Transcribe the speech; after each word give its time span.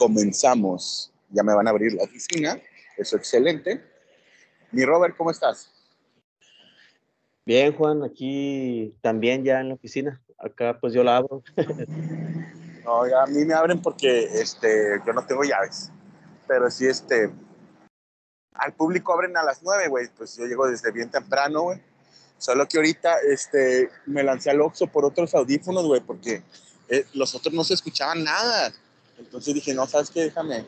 comenzamos. 0.00 1.12
Ya 1.28 1.42
me 1.42 1.54
van 1.54 1.66
a 1.66 1.70
abrir 1.70 1.92
la 1.92 2.04
oficina, 2.04 2.58
eso 2.96 3.16
excelente. 3.16 3.84
Mi 4.72 4.84
Robert, 4.84 5.14
¿cómo 5.14 5.30
estás? 5.30 5.70
Bien, 7.44 7.74
Juan, 7.74 8.02
aquí 8.02 8.94
también 9.02 9.44
ya 9.44 9.60
en 9.60 9.68
la 9.68 9.74
oficina. 9.74 10.20
Acá 10.38 10.78
pues 10.80 10.94
yo 10.94 11.04
la 11.04 11.18
abro. 11.18 11.42
no, 12.84 13.06
ya 13.08 13.22
a 13.22 13.26
mí 13.26 13.44
me 13.44 13.52
abren 13.52 13.82
porque 13.82 14.22
este, 14.40 15.00
yo 15.06 15.12
no 15.12 15.26
tengo 15.26 15.44
llaves. 15.44 15.90
Pero 16.48 16.70
sí, 16.70 16.86
este, 16.86 17.30
al 18.54 18.72
público 18.72 19.12
abren 19.12 19.36
a 19.36 19.44
las 19.44 19.62
nueve, 19.62 19.88
güey. 19.88 20.08
Pues 20.16 20.34
yo 20.36 20.46
llego 20.46 20.66
desde 20.66 20.90
bien 20.92 21.10
temprano, 21.10 21.62
güey. 21.62 21.82
Solo 22.38 22.66
que 22.66 22.78
ahorita 22.78 23.18
este, 23.28 23.90
me 24.06 24.22
lancé 24.22 24.50
al 24.50 24.62
Oxxo 24.62 24.86
por 24.86 25.04
otros 25.04 25.34
audífonos, 25.34 25.84
güey, 25.84 26.00
porque 26.00 26.42
eh, 26.88 27.04
los 27.12 27.34
otros 27.34 27.54
no 27.54 27.64
se 27.64 27.74
escuchaban 27.74 28.24
nada. 28.24 28.72
Entonces 29.20 29.54
dije, 29.54 29.74
no, 29.74 29.86
¿sabes 29.86 30.10
qué? 30.10 30.24
Déjame. 30.24 30.64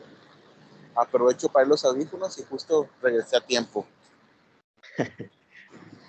Aprovecho 0.95 1.49
para 1.49 1.65
ir 1.65 1.69
los 1.69 1.83
audífonos 1.83 2.37
y 2.37 2.43
justo 2.43 2.87
regresé 3.01 3.35
a 3.35 3.41
tiempo. 3.41 3.85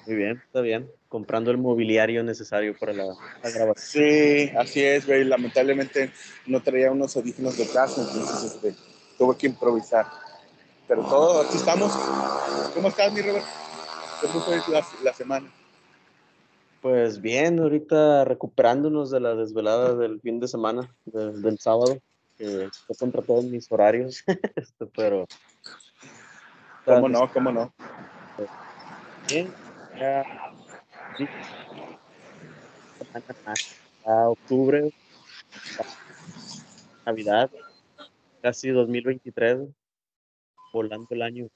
Muy 0.07 0.17
bien, 0.17 0.43
está 0.45 0.61
bien. 0.61 0.91
Comprando 1.09 1.51
el 1.51 1.57
mobiliario 1.57 2.23
necesario 2.23 2.77
para 2.79 2.93
la, 2.93 3.15
grabación. 3.43 3.77
Sí, 3.77 4.53
así 4.59 4.83
es, 4.84 5.07
güey. 5.07 5.25
Lamentablemente 5.25 6.12
no 6.47 6.62
traía 6.62 6.93
unos 6.93 7.17
audífonos 7.17 7.57
de 7.57 7.67
casa, 7.69 8.03
entonces 8.03 8.53
este, 8.53 8.75
tuve 9.17 9.39
que 9.39 9.47
improvisar. 9.47 10.06
Pero 10.87 11.03
todo, 11.05 11.41
aquí 11.41 11.56
estamos. 11.56 11.92
¿Cómo 12.75 12.89
estás, 12.89 13.11
mi 13.12 13.23
Robert? 13.23 13.47
¿Cómo 14.20 14.41
fue 14.41 14.61
la, 14.69 14.87
la 15.03 15.15
semana? 15.15 15.51
Pues 16.83 17.22
bien, 17.22 17.59
ahorita 17.61 18.27
recuperándonos 18.27 19.11
de 19.11 19.20
la 19.20 19.34
desvelada 19.34 19.95
del 19.95 20.20
fin 20.20 20.39
de 20.39 20.48
semana, 20.48 20.95
del 21.06 21.59
sábado, 21.59 21.98
que 22.37 22.69
fue 22.87 22.97
contra 22.97 23.23
todos 23.23 23.45
mis 23.45 23.71
horarios, 23.71 24.23
este, 24.57 24.87
pero... 24.87 25.27
¿Cómo 26.85 27.09
no? 27.09 27.33
¿Cómo 27.33 27.53
no? 27.53 27.75
Bien, 29.29 29.53
ya... 29.99 30.25
A 34.05 34.29
octubre, 34.29 34.93
Navidad, 37.07 37.51
casi 38.43 38.71
2023, 38.71 39.69
volando 40.73 41.07
el 41.11 41.23
año. 41.23 41.49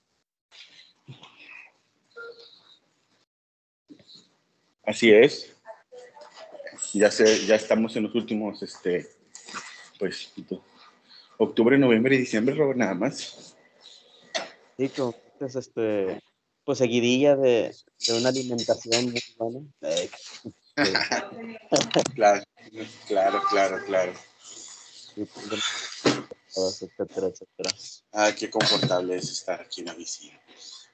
Así 4.84 5.12
es. 5.12 5.54
Ya, 6.94 7.10
sé, 7.10 7.44
ya 7.44 7.56
estamos 7.56 7.94
en 7.96 8.04
los 8.04 8.14
últimos, 8.14 8.62
este, 8.62 9.06
pues, 9.98 10.32
octubre, 11.38 11.78
noviembre 11.78 12.16
y 12.16 12.18
diciembre, 12.18 12.54
Robert, 12.54 12.78
nada 12.78 12.94
más. 12.94 13.54
Sí, 14.76 14.90
pues, 15.38 15.56
este, 15.56 16.20
pues 16.64 16.78
seguidilla 16.78 17.36
de, 17.36 17.74
de 18.06 18.18
una 18.18 18.28
alimentación 18.28 19.10
muy 19.10 19.22
buena. 19.36 19.60
claro, 22.14 22.44
claro, 23.06 23.42
claro, 23.50 23.84
claro. 23.86 24.12
etcétera, 26.56 27.26
etcétera. 27.28 27.70
Ah, 28.12 28.32
qué 28.38 28.50
confortable 28.50 29.16
es 29.16 29.30
estar 29.30 29.60
aquí 29.60 29.80
en 29.80 29.86
la 29.86 29.94
visita. 29.94 30.38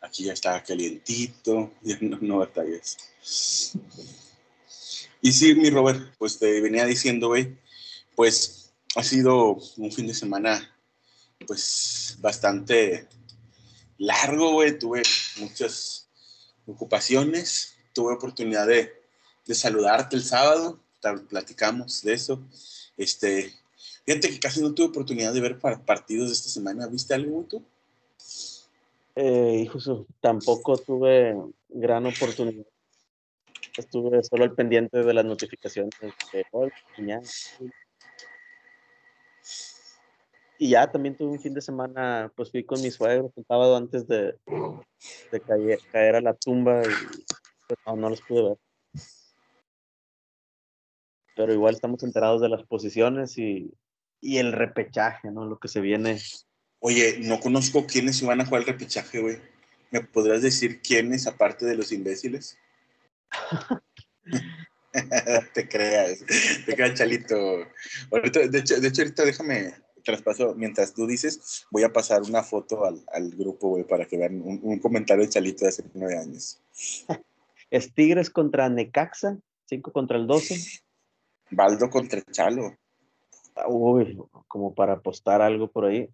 Aquí 0.00 0.24
ya 0.24 0.32
está 0.32 0.62
calientito, 0.62 1.72
ya 1.82 1.98
no, 2.00 2.18
no 2.20 2.38
batallas. 2.38 2.96
Y 5.20 5.32
sí, 5.32 5.54
mi 5.54 5.70
Robert, 5.70 6.14
pues 6.18 6.38
te 6.38 6.60
venía 6.60 6.84
diciendo, 6.84 7.28
güey, 7.28 7.56
pues 8.14 8.63
ha 8.96 9.02
sido 9.02 9.58
un 9.76 9.92
fin 9.92 10.06
de 10.06 10.14
semana, 10.14 10.70
pues 11.46 12.16
bastante 12.20 13.08
largo, 13.98 14.52
güey. 14.52 14.78
Tuve 14.78 15.02
muchas 15.38 16.08
ocupaciones, 16.66 17.76
tuve 17.92 18.14
oportunidad 18.14 18.66
de, 18.66 18.92
de 19.46 19.54
saludarte 19.54 20.16
el 20.16 20.24
sábado, 20.24 20.80
platicamos 21.28 22.02
de 22.02 22.14
eso. 22.14 22.40
Este, 22.96 23.52
fíjate 24.04 24.30
que 24.30 24.40
casi 24.40 24.60
no 24.60 24.72
tuve 24.72 24.86
oportunidad 24.86 25.32
de 25.32 25.40
ver 25.40 25.58
partidos 25.58 26.28
de 26.28 26.34
esta 26.34 26.48
semana. 26.48 26.86
¿Viste 26.86 27.14
algo 27.14 27.44
tú? 27.48 27.62
Eh, 29.16 29.62
hijo, 29.64 30.06
tampoco 30.20 30.76
tuve 30.76 31.36
gran 31.68 32.06
oportunidad 32.06 32.66
estuve 33.76 34.22
solo 34.22 34.44
al 34.44 34.54
pendiente 34.54 35.02
de 35.02 35.14
las 35.14 35.24
notificaciones 35.24 35.92
de 36.32 36.44
hoy, 36.52 36.70
Y 40.58 40.70
ya 40.70 40.90
también 40.90 41.16
tuve 41.16 41.32
un 41.32 41.40
fin 41.40 41.54
de 41.54 41.60
semana, 41.60 42.32
pues 42.36 42.50
fui 42.50 42.64
con 42.64 42.80
mi 42.80 42.90
suegro 42.90 43.32
el 43.36 43.44
sábado 43.44 43.76
antes 43.76 44.06
de, 44.06 44.36
de 45.32 45.40
caer, 45.40 45.80
caer, 45.90 46.16
a 46.16 46.20
la 46.20 46.34
tumba 46.34 46.82
y 46.82 47.24
pues, 47.66 47.78
no, 47.86 47.96
no 47.96 48.10
los 48.10 48.20
pude 48.22 48.42
ver. 48.42 48.58
Pero 51.36 51.52
igual 51.52 51.74
estamos 51.74 52.02
enterados 52.04 52.40
de 52.40 52.48
las 52.48 52.64
posiciones 52.64 53.36
y, 53.38 53.74
y 54.20 54.38
el 54.38 54.52
repechaje, 54.52 55.32
¿no? 55.32 55.44
Lo 55.44 55.58
que 55.58 55.68
se 55.68 55.80
viene. 55.80 56.20
Oye, 56.78 57.18
no 57.20 57.40
conozco 57.40 57.86
quiénes 57.86 58.22
iban 58.22 58.40
a 58.40 58.46
jugar 58.46 58.62
el 58.62 58.68
repechaje, 58.68 59.20
güey. 59.20 59.38
¿Me 59.90 60.02
podrás 60.02 60.42
decir 60.42 60.80
quiénes, 60.80 61.26
aparte 61.26 61.66
de 61.66 61.76
los 61.76 61.90
imbéciles? 61.90 62.56
te 65.54 65.68
creas, 65.68 66.24
te 66.64 66.74
creas, 66.74 66.94
Chalito. 66.94 67.66
de, 68.10 68.58
hecho, 68.58 68.80
de 68.80 68.88
hecho, 68.88 69.02
ahorita 69.02 69.24
déjame 69.24 69.74
traspaso, 70.04 70.54
mientras 70.54 70.94
tú 70.94 71.06
dices, 71.06 71.66
voy 71.70 71.82
a 71.82 71.92
pasar 71.92 72.22
una 72.22 72.42
foto 72.42 72.84
al, 72.84 73.04
al 73.12 73.30
grupo, 73.30 73.70
güey, 73.70 73.84
para 73.84 74.06
que 74.06 74.16
vean 74.16 74.40
un, 74.42 74.78
comentario 74.78 75.24
de 75.24 75.30
Chalito 75.30 75.64
de 75.64 75.70
hace 75.70 75.84
nueve 75.94 76.18
años. 76.18 76.60
Es 77.70 77.92
Tigres 77.92 78.30
contra 78.30 78.68
Necaxa, 78.68 79.38
5 79.66 79.92
contra 79.92 80.16
el 80.16 80.26
12. 80.26 80.82
Baldo 81.50 81.90
contra 81.90 82.22
Chalo. 82.30 82.76
Uy, 83.68 84.18
como 84.46 84.74
para 84.74 84.94
apostar 84.94 85.42
algo 85.42 85.68
por 85.68 85.86
ahí. 85.86 86.08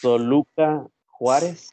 Toluca 0.00 0.86
Juárez. 1.06 1.70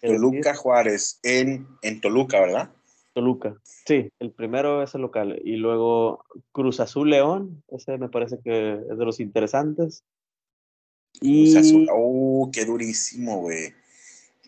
Toluca 0.00 0.54
Juárez 0.54 1.18
en, 1.22 1.66
en 1.82 2.00
Toluca, 2.00 2.40
¿verdad? 2.40 2.70
Toluca, 3.14 3.60
sí, 3.62 4.10
el 4.20 4.30
primero 4.32 4.82
es 4.82 4.94
el 4.94 5.02
local. 5.02 5.40
Y 5.44 5.56
luego 5.56 6.24
Cruz 6.52 6.80
Azul 6.80 7.10
León, 7.10 7.62
ese 7.68 7.98
me 7.98 8.08
parece 8.08 8.38
que 8.42 8.72
es 8.90 8.98
de 8.98 9.04
los 9.04 9.20
interesantes. 9.20 10.04
Y... 11.20 11.52
Cruz 11.52 11.66
Azul, 11.66 11.88
oh, 11.92 12.50
qué 12.52 12.64
durísimo, 12.64 13.40
güey. 13.40 13.74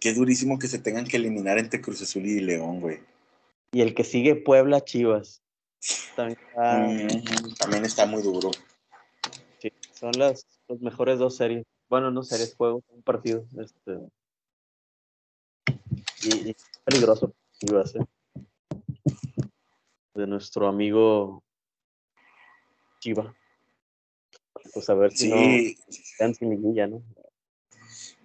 Qué 0.01 0.15
durísimo 0.15 0.59
que 0.59 0.69
se 0.69 0.79
tengan 0.79 1.07
que 1.07 1.19
eliminar 1.19 1.59
entre 1.59 1.81
Cruz 1.81 2.01
Azul 2.03 2.25
y 2.25 2.41
León, 2.41 2.81
güey. 2.81 3.01
Y 3.73 3.83
el 3.83 3.95
que 3.95 4.05
sigue 4.05 4.35
Puebla 4.35 4.83
Chivas. 4.83 5.43
También 6.17 6.39
está, 6.49 6.79
mm, 6.79 7.55
también 7.59 7.85
está 7.85 8.07
muy 8.07 8.23
duro. 8.23 8.51
Sí, 9.59 9.71
son 9.93 10.13
las, 10.17 10.47
mejores 10.81 11.19
dos 11.19 11.37
series. 11.37 11.67
Bueno, 11.91 12.11
no 12.11 12.23
series, 12.23 12.55
juegos, 12.55 12.83
un 12.89 13.03
partido. 13.03 13.45
Este, 13.59 13.99
y, 16.23 16.57
peligroso 16.85 17.35
Chivas, 17.59 17.95
¿eh? 17.97 18.01
De 20.15 20.27
nuestro 20.27 20.69
amigo 20.69 21.43
Chiva. 23.01 23.35
Pues 24.73 24.89
a 24.89 24.95
ver 24.95 25.13
si 25.13 25.31
sí. 25.31 25.79
no 26.21 26.35
sin 26.35 26.51
liguilla, 26.51 26.87
¿no? 26.87 27.03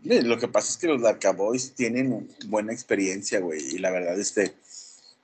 Lo 0.03 0.37
que 0.37 0.47
pasa 0.47 0.69
es 0.69 0.77
que 0.77 0.87
los 0.87 1.01
Dark 1.01 1.19
Boys 1.35 1.75
tienen 1.75 2.29
buena 2.47 2.71
experiencia, 2.71 3.41
güey, 3.41 3.75
y 3.75 3.79
la 3.79 3.91
verdad, 3.91 4.17
este, 4.17 4.55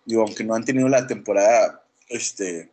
digo, 0.03 0.23
aunque 0.23 0.43
no 0.43 0.53
han 0.53 0.65
tenido 0.65 0.89
la 0.89 1.07
temporada, 1.07 1.85
este... 2.09 2.71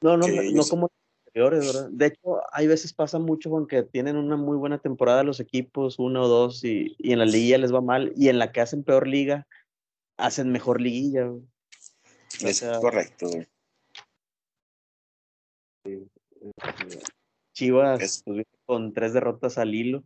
No, 0.00 0.16
no, 0.16 0.26
no 0.28 0.62
como 0.64 0.90
anteriores, 1.26 1.66
¿verdad? 1.66 1.88
De 1.90 2.06
hecho, 2.06 2.40
hay 2.52 2.68
veces 2.68 2.92
pasa 2.92 3.18
mucho 3.18 3.50
con 3.50 3.66
que 3.66 3.82
tienen 3.82 4.16
una 4.16 4.36
muy 4.36 4.56
buena 4.56 4.78
temporada 4.78 5.24
los 5.24 5.40
equipos, 5.40 5.98
uno 5.98 6.22
o 6.22 6.28
dos, 6.28 6.62
y, 6.62 6.94
y 6.98 7.12
en 7.12 7.18
la 7.18 7.24
liguilla 7.24 7.58
les 7.58 7.74
va 7.74 7.80
mal, 7.80 8.12
y 8.16 8.28
en 8.28 8.38
la 8.38 8.52
que 8.52 8.60
hacen 8.60 8.84
peor 8.84 9.08
liga, 9.08 9.48
hacen 10.16 10.52
mejor 10.52 10.80
liguilla, 10.80 11.24
güey. 11.24 11.42
Es 12.40 12.64
correcto, 12.80 13.28
Chivas 17.52 18.22
pues, 18.24 18.46
con 18.64 18.92
tres 18.92 19.12
derrotas 19.12 19.58
al 19.58 19.74
hilo. 19.74 20.04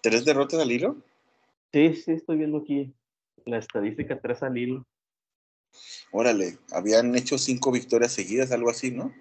¿Tres 0.00 0.24
derrotas 0.24 0.60
al 0.60 0.70
hilo? 0.70 0.96
Sí, 1.72 1.94
sí, 1.94 2.12
estoy 2.12 2.38
viendo 2.38 2.58
aquí 2.58 2.94
la 3.44 3.58
estadística, 3.58 4.20
tres 4.20 4.42
al 4.42 4.56
hilo. 4.56 4.86
Órale, 6.12 6.58
habían 6.70 7.16
hecho 7.16 7.36
cinco 7.36 7.72
victorias 7.72 8.12
seguidas, 8.12 8.52
algo 8.52 8.70
así, 8.70 8.92
¿no? 8.92 9.12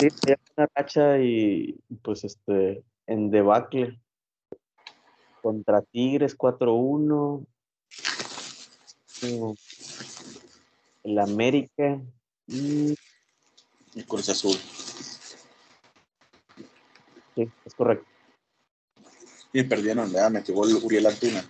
Sí, 0.00 0.08
una 0.56 0.68
racha 0.74 1.18
y 1.18 1.78
pues 2.02 2.24
este, 2.24 2.82
en 3.06 3.30
debacle. 3.30 4.00
Contra 5.40 5.82
Tigres 5.82 6.36
4-1 6.38 7.46
el 11.04 11.18
América 11.18 12.00
y 12.46 12.94
el 13.94 14.06
Cruz 14.06 14.28
Azul. 14.28 14.58
Sí, 17.34 17.48
es 17.64 17.74
correcto. 17.74 18.06
Y 19.52 19.62
perdieron, 19.64 20.10
ya 20.10 20.30
metió 20.30 20.54
gol 20.54 20.74
Uriel 20.82 21.06
Antuna. 21.06 21.44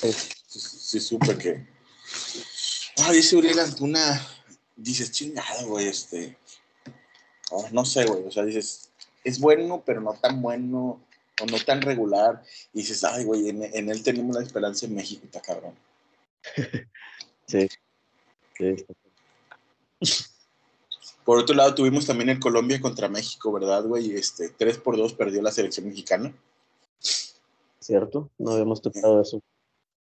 Sí, 0.00 0.12
sí, 0.48 1.00
supe 1.00 1.36
que. 1.38 1.66
Ah, 2.98 3.12
dice 3.12 3.36
Uriel 3.36 3.58
Antuna. 3.58 4.26
Dices, 4.76 5.12
chingado, 5.12 5.68
güey, 5.68 5.88
este. 5.88 6.36
Oh, 7.50 7.68
no 7.72 7.84
sé, 7.84 8.04
güey. 8.06 8.24
O 8.26 8.30
sea, 8.30 8.44
dices, 8.44 8.90
es 9.24 9.38
bueno, 9.38 9.82
pero 9.84 10.00
no 10.00 10.14
tan 10.14 10.40
bueno, 10.40 11.00
o 11.40 11.46
no 11.46 11.58
tan 11.64 11.82
regular. 11.82 12.42
Y 12.72 12.80
dices, 12.80 13.04
ay, 13.04 13.24
güey, 13.24 13.48
en, 13.48 13.62
en 13.62 13.90
él 13.90 14.02
tenemos 14.02 14.36
la 14.36 14.42
esperanza 14.42 14.86
en 14.86 14.94
México, 14.94 15.22
está 15.24 15.40
cabrón. 15.40 15.74
sí. 17.46 17.68
Por 21.24 21.38
otro 21.38 21.54
lado, 21.54 21.74
tuvimos 21.74 22.06
también 22.06 22.30
en 22.30 22.40
Colombia 22.40 22.80
contra 22.80 23.08
México, 23.08 23.52
¿verdad, 23.52 23.84
güey? 23.84 24.12
Este, 24.12 24.48
3 24.48 24.78
por 24.78 24.96
2 24.96 25.12
perdió 25.14 25.42
la 25.42 25.52
selección 25.52 25.86
mexicana. 25.86 26.34
Cierto, 27.78 28.30
no 28.38 28.52
habíamos 28.52 28.82
tocado 28.82 29.20
eso 29.20 29.40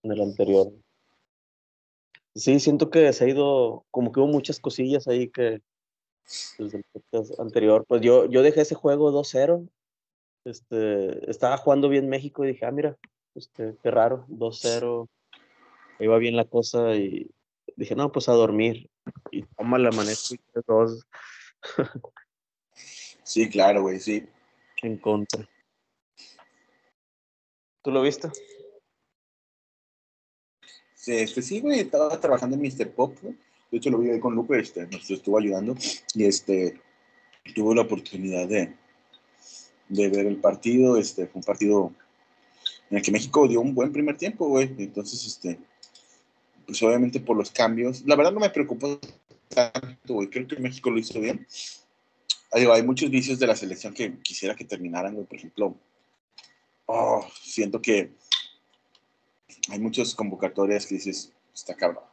en 0.03 0.11
el 0.11 0.21
anterior. 0.21 0.71
Sí, 2.35 2.59
siento 2.59 2.89
que 2.89 3.11
se 3.13 3.25
ha 3.25 3.29
ido, 3.29 3.85
como 3.91 4.11
que 4.11 4.19
hubo 4.19 4.27
muchas 4.27 4.59
cosillas 4.59 5.07
ahí 5.07 5.29
que 5.29 5.61
desde 6.57 6.77
el 6.77 6.83
podcast 6.91 7.39
anterior, 7.39 7.85
pues 7.87 8.01
yo, 8.01 8.25
yo 8.25 8.43
dejé 8.43 8.61
ese 8.61 8.75
juego 8.75 9.11
2-0, 9.11 9.67
este, 10.45 11.29
estaba 11.29 11.57
jugando 11.57 11.89
bien 11.89 12.07
México 12.07 12.45
y 12.45 12.49
dije, 12.49 12.65
ah, 12.65 12.71
mira, 12.71 12.97
este, 13.35 13.75
qué 13.81 13.91
raro, 13.91 14.25
2-0, 14.29 15.07
iba 15.99 16.17
bien 16.17 16.35
la 16.35 16.45
cosa 16.45 16.95
y 16.95 17.29
dije, 17.79 17.95
no, 17.95 18.11
pues 18.11 18.29
a 18.29 18.33
dormir. 18.33 18.89
Y 19.31 19.43
toma 19.43 19.79
la 19.79 19.91
manera 19.91 20.17
dos. 20.67 21.07
sí, 23.23 23.49
claro, 23.49 23.83
güey, 23.83 23.99
sí. 23.99 24.27
En 24.83 24.97
contra. 24.97 25.47
¿Tú 27.81 27.91
lo 27.91 28.01
viste? 28.01 28.29
Sí, 30.93 31.15
este, 31.15 31.41
sí, 31.41 31.61
güey, 31.61 31.79
estaba 31.79 32.19
trabajando 32.19 32.57
en 32.57 32.61
Mr. 32.61 32.91
Pop, 32.91 33.17
De 33.21 33.77
hecho, 33.77 33.89
lo 33.89 33.99
vi 33.99 34.09
ahí 34.09 34.19
con 34.19 34.35
Lupe, 34.35 34.59
este, 34.59 34.85
nos 34.87 35.09
estuvo 35.09 35.39
ayudando. 35.39 35.75
Y 36.13 36.25
este, 36.25 36.81
tuvo 37.55 37.73
la 37.73 37.83
oportunidad 37.83 38.47
de, 38.47 38.75
de 39.87 40.09
ver 40.09 40.25
el 40.25 40.37
partido. 40.37 40.97
Este, 40.97 41.27
fue 41.27 41.39
un 41.39 41.45
partido 41.45 41.93
en 42.89 42.97
el 42.97 43.03
que 43.03 43.11
México 43.11 43.47
dio 43.47 43.61
un 43.61 43.73
buen 43.73 43.93
primer 43.93 44.17
tiempo, 44.17 44.49
güey. 44.49 44.75
Entonces, 44.77 45.25
este, 45.25 45.59
pues 46.69 46.83
obviamente 46.83 47.19
por 47.19 47.35
los 47.35 47.49
cambios. 47.49 48.03
La 48.05 48.15
verdad 48.15 48.31
no 48.31 48.39
me 48.39 48.51
preocupó 48.51 48.99
tanto, 49.47 50.13
güey. 50.13 50.29
Creo 50.29 50.47
que 50.47 50.57
México 50.57 50.91
lo 50.91 50.99
hizo 50.99 51.19
bien. 51.19 51.47
hay 52.51 52.83
muchos 52.83 53.09
vicios 53.09 53.39
de 53.39 53.47
la 53.47 53.55
selección 53.55 53.91
que 53.91 54.19
quisiera 54.19 54.55
que 54.55 54.65
terminaran, 54.65 55.15
güey. 55.15 55.25
Por 55.25 55.37
ejemplo, 55.37 55.75
oh, 56.85 57.27
siento 57.41 57.81
que 57.81 58.11
hay 59.71 59.79
muchas 59.79 60.13
convocatorias 60.13 60.85
que 60.85 60.93
dices, 60.93 61.33
está 61.55 61.73
cabrón. 61.73 62.03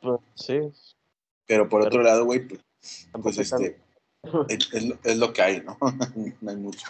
Pues, 0.00 0.20
sí. 0.36 0.58
Pero 1.46 1.68
por 1.68 1.82
otro 1.82 2.02
lado, 2.02 2.24
güey, 2.24 2.48
pues, 2.48 2.62
pues 3.22 3.36
este, 3.36 3.78
es, 4.48 5.18
lo 5.18 5.34
que 5.34 5.42
hay, 5.42 5.60
¿no? 5.60 5.76
no 6.40 6.50
hay 6.50 6.56
mucho. 6.56 6.86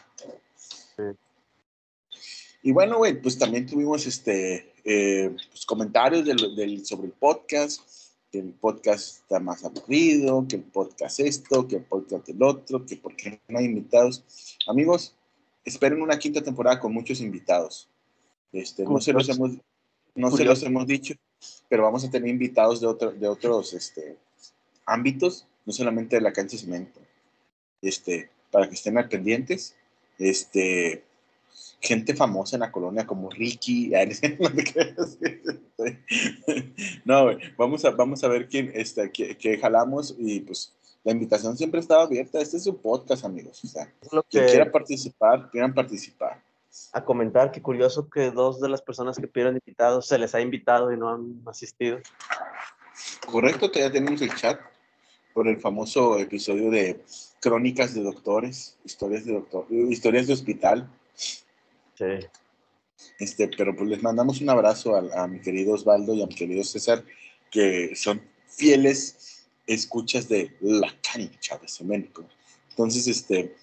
Y 2.62 2.70
bueno, 2.70 2.98
güey, 2.98 3.20
pues 3.20 3.38
también 3.38 3.66
tuvimos 3.66 4.06
este, 4.06 4.69
eh, 4.84 5.34
pues, 5.50 5.64
comentarios 5.66 6.24
del, 6.24 6.86
sobre 6.86 7.06
el 7.06 7.12
podcast, 7.12 7.82
que 8.30 8.38
el 8.38 8.52
podcast 8.52 9.18
está 9.22 9.40
más 9.40 9.64
aburrido, 9.64 10.46
que 10.48 10.56
el 10.56 10.62
podcast 10.62 11.20
esto, 11.20 11.66
que 11.66 11.76
el 11.76 11.84
podcast 11.84 12.28
el 12.28 12.42
otro, 12.42 12.84
que 12.86 12.96
porque 12.96 13.40
no 13.48 13.58
hay 13.58 13.64
invitados. 13.64 14.24
Amigos, 14.66 15.14
esperen 15.64 16.00
una 16.00 16.18
quinta 16.18 16.42
temporada 16.42 16.78
con 16.78 16.92
muchos 16.92 17.20
invitados. 17.20 17.88
Este, 18.52 18.84
no 18.84 19.00
se 19.00 19.12
los 19.12 19.28
hemos, 19.28 19.52
no 20.14 20.30
se 20.30 20.44
los 20.44 20.62
hemos 20.62 20.86
dicho, 20.86 21.14
pero 21.68 21.84
vamos 21.84 22.04
a 22.04 22.10
tener 22.10 22.28
invitados 22.28 22.80
de, 22.80 22.86
otro, 22.86 23.12
de 23.12 23.28
otros 23.28 23.72
este, 23.74 24.16
ámbitos, 24.86 25.46
no 25.64 25.72
solamente 25.72 26.16
de 26.16 26.22
la 26.22 26.32
cancha 26.32 26.56
de 26.56 26.62
cemento. 26.62 27.00
Este, 27.82 28.30
para 28.50 28.68
que 28.68 28.74
estén 28.74 28.98
al 28.98 29.08
pendientes. 29.08 29.76
Este, 30.18 31.04
gente 31.80 32.14
famosa 32.14 32.56
en 32.56 32.60
la 32.60 32.72
colonia 32.72 33.06
como 33.06 33.30
Ricky. 33.30 33.92
No, 37.06 37.30
vamos 37.56 37.84
a, 37.86 37.90
vamos 37.90 38.22
a 38.22 38.28
ver 38.28 38.48
quién, 38.48 38.70
este, 38.74 39.10
qué, 39.10 39.58
jalamos 39.58 40.14
y 40.18 40.40
pues 40.40 40.74
la 41.02 41.12
invitación 41.12 41.56
siempre 41.56 41.80
estaba 41.80 42.02
abierta. 42.02 42.38
Este 42.38 42.58
es 42.58 42.66
un 42.66 42.76
podcast, 42.76 43.24
amigos. 43.24 43.64
O 43.64 43.66
sea, 43.66 43.90
quien 44.28 44.44
quiera 44.44 44.70
participar, 44.70 45.50
quieran 45.50 45.72
participar. 45.72 46.42
A 46.92 47.02
comentar 47.02 47.50
que 47.50 47.62
curioso 47.62 48.10
que 48.10 48.30
dos 48.30 48.60
de 48.60 48.68
las 48.68 48.82
personas 48.82 49.16
que 49.16 49.26
pidieron 49.26 49.54
invitados 49.54 50.06
se 50.06 50.18
les 50.18 50.34
ha 50.34 50.40
invitado 50.40 50.92
y 50.92 50.98
no 50.98 51.08
han 51.08 51.40
asistido. 51.46 51.98
Correcto, 53.26 53.72
que 53.72 53.80
ya 53.80 53.90
tenemos 53.90 54.20
el 54.20 54.34
chat 54.34 54.60
por 55.32 55.48
el 55.48 55.58
famoso 55.58 56.18
episodio 56.18 56.70
de 56.70 57.00
Crónicas 57.40 57.94
de 57.94 58.02
Doctores, 58.02 58.76
historias 58.84 59.24
de 59.24 59.32
doctor, 59.32 59.66
historias 59.70 60.26
de 60.26 60.34
hospital. 60.34 60.90
Este, 63.18 63.48
pero 63.48 63.74
pues 63.74 63.88
les 63.88 64.02
mandamos 64.02 64.40
un 64.40 64.50
abrazo 64.50 64.96
a, 64.96 65.26
mi 65.26 65.40
querido 65.40 65.74
Osvaldo 65.74 66.14
y 66.14 66.22
a 66.22 66.26
mi 66.26 66.34
querido 66.34 66.64
César, 66.64 67.04
que 67.50 67.94
son 67.96 68.20
fieles 68.46 69.46
escuchas 69.66 70.28
de 70.28 70.54
la 70.60 70.92
cancha 71.02 71.58
de 71.58 71.68
cemento. 71.68 72.24
Entonces, 72.70 73.06
este, 73.06 73.54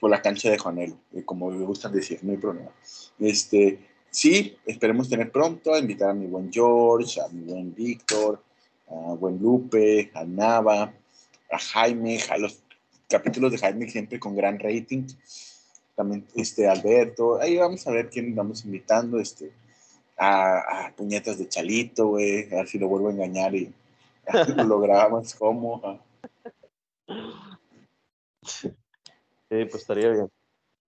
por 0.00 0.10
la 0.10 0.22
cancha 0.22 0.50
de 0.50 0.58
Juanelo, 0.58 0.98
eh, 1.14 1.22
como 1.24 1.50
me 1.50 1.64
gustan 1.64 1.92
decir, 1.92 2.20
no 2.22 2.32
hay 2.32 2.38
problema. 2.38 2.70
Este, 3.18 3.78
sí, 4.10 4.56
esperemos 4.66 5.08
tener 5.08 5.30
pronto 5.32 5.74
a 5.74 5.78
invitar 5.78 6.10
a 6.10 6.14
mi 6.14 6.26
buen 6.26 6.52
George, 6.52 7.20
a 7.20 7.28
mi 7.28 7.42
buen 7.42 7.74
Víctor, 7.74 8.42
a 8.88 9.14
buen 9.14 9.38
Lupe, 9.38 10.10
a 10.14 10.24
Nava, 10.24 10.94
a 11.50 11.58
Jaime, 11.58 12.20
a 12.30 12.38
los 12.38 12.60
capítulos 13.08 13.52
de 13.52 13.58
Jaime 13.58 13.88
siempre 13.88 14.20
con 14.20 14.36
gran 14.36 14.58
rating 14.58 15.06
también 15.98 16.24
este 16.36 16.68
Alberto, 16.68 17.40
ahí 17.40 17.56
vamos 17.56 17.84
a 17.84 17.90
ver 17.90 18.08
quién 18.08 18.32
vamos 18.32 18.64
invitando, 18.64 19.18
este, 19.18 19.50
a, 20.16 20.92
puñetas 20.96 21.38
de 21.38 21.48
Chalito, 21.48 22.06
güey, 22.06 22.44
a 22.52 22.58
ver 22.58 22.68
si 22.68 22.78
lo 22.78 22.86
vuelvo 22.86 23.08
a 23.08 23.12
engañar 23.12 23.52
y 23.56 23.74
lo 24.64 24.78
grabamos 24.78 25.34
como. 25.34 26.00
Sí, 28.44 28.70
pues 29.48 29.74
estaría 29.74 30.10
bien. 30.10 30.30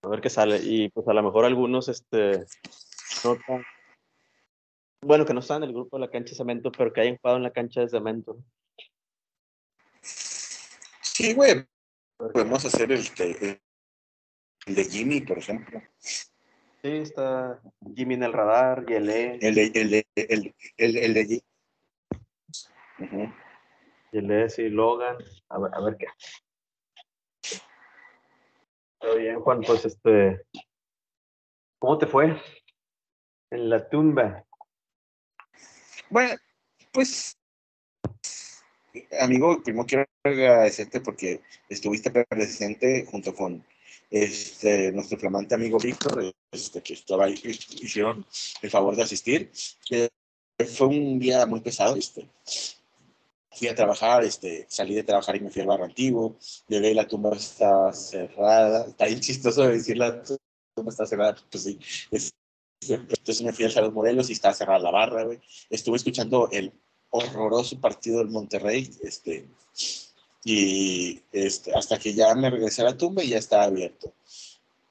A 0.04 0.08
ver 0.08 0.20
qué 0.20 0.30
sale. 0.30 0.60
Y 0.62 0.88
pues 0.90 1.08
a 1.08 1.12
lo 1.12 1.24
mejor 1.24 1.44
algunos, 1.44 1.88
este, 1.88 2.46
no 3.24 3.36
bueno, 5.02 5.26
que 5.26 5.34
no 5.34 5.40
están 5.40 5.64
en 5.64 5.70
el 5.70 5.74
grupo 5.74 5.96
de 5.96 6.02
la 6.02 6.10
cancha 6.10 6.30
de 6.30 6.36
cemento, 6.36 6.70
pero 6.70 6.92
que 6.92 7.00
hayan 7.00 7.16
jugado 7.16 7.38
en 7.38 7.42
la 7.42 7.50
cancha 7.50 7.80
de 7.80 7.88
cemento. 7.88 8.38
Sí, 10.02 11.34
güey. 11.34 11.66
Podemos 12.16 12.64
hacer 12.64 12.92
el, 12.92 13.00
este, 13.00 13.60
el 14.66 14.74
de 14.74 14.84
Jimmy, 14.84 15.20
por 15.20 15.38
ejemplo. 15.38 15.82
Sí, 16.00 16.22
está 16.82 17.60
Jimmy 17.94 18.14
en 18.14 18.22
el 18.24 18.32
radar 18.32 18.84
y 18.88 18.94
el 18.94 19.10
E. 19.10 19.38
El 19.40 19.54
de, 19.54 19.72
el 19.74 19.90
de, 19.90 20.06
el, 20.14 20.54
el, 20.76 20.96
el 20.96 21.14
de 21.14 21.42
Jimmy. 22.98 23.34
Y 24.12 24.18
el 24.18 24.30
E, 24.30 24.48
sí, 24.48 24.68
Logan. 24.68 25.16
A 25.48 25.58
ver, 25.58 25.74
a 25.74 25.80
ver 25.80 25.96
qué. 25.96 26.06
Está 29.00 29.14
bien, 29.16 29.40
Juan, 29.40 29.60
pues 29.62 29.84
este. 29.84 30.42
¿Cómo 31.78 31.98
te 31.98 32.06
fue? 32.06 32.40
En 33.50 33.70
la 33.70 33.88
tumba. 33.88 34.44
Bueno, 36.10 36.34
pues 36.92 37.40
amigo, 39.20 39.62
primero 39.62 39.86
quiero 39.86 40.04
agradecerte 40.24 41.00
porque 41.00 41.40
estuviste 41.68 42.10
presente 42.10 43.06
junto 43.06 43.34
con 43.34 43.64
este, 44.10 44.90
nuestro 44.92 45.18
flamante 45.18 45.54
amigo 45.54 45.78
Víctor, 45.78 46.34
este, 46.50 46.82
que 46.82 46.94
estaba 46.94 47.26
ahí, 47.26 47.40
hicieron 47.80 48.26
el 48.60 48.70
favor 48.70 48.96
de 48.96 49.04
asistir. 49.04 49.52
Eh, 49.90 50.08
fue 50.66 50.88
un 50.88 51.18
día 51.18 51.46
muy 51.46 51.60
pesado. 51.60 51.96
Este, 51.96 52.28
fui 53.52 53.68
a 53.68 53.74
trabajar, 53.74 54.24
este, 54.24 54.66
salí 54.68 54.94
de 54.94 55.04
trabajar 55.04 55.36
y 55.36 55.40
me 55.40 55.50
fui 55.50 55.62
al 55.62 55.68
barro 55.68 55.84
antiguo. 55.84 56.36
Llegué 56.68 56.90
y 56.90 56.94
la 56.94 57.06
tumba 57.06 57.36
está 57.36 57.92
cerrada. 57.92 58.86
Está 58.86 59.06
bien 59.06 59.20
chistoso 59.20 59.62
decir 59.62 59.96
la 59.96 60.22
tumba 60.22 60.90
está 60.90 61.06
cerrada. 61.06 61.36
Pues 61.50 61.62
sí. 61.62 61.78
entonces 62.88 63.42
me 63.42 63.52
fui 63.52 63.64
a 63.64 63.80
los 63.80 63.92
Morelos 63.92 64.28
y 64.28 64.32
estaba 64.32 64.54
cerrada 64.54 64.80
la 64.80 64.90
barra, 64.90 65.24
güey. 65.24 65.40
Estuve 65.68 65.96
escuchando 65.96 66.48
el 66.50 66.72
horroroso 67.10 67.80
partido 67.80 68.18
del 68.18 68.28
Monterrey. 68.28 68.90
Este, 69.02 69.46
y 70.44 71.20
este, 71.32 71.72
hasta 71.74 71.98
que 71.98 72.14
ya 72.14 72.34
me 72.34 72.50
regresé 72.50 72.82
a 72.82 72.86
la 72.86 72.96
tumba 72.96 73.22
y 73.22 73.28
ya 73.28 73.38
estaba 73.38 73.64
abierto. 73.64 74.12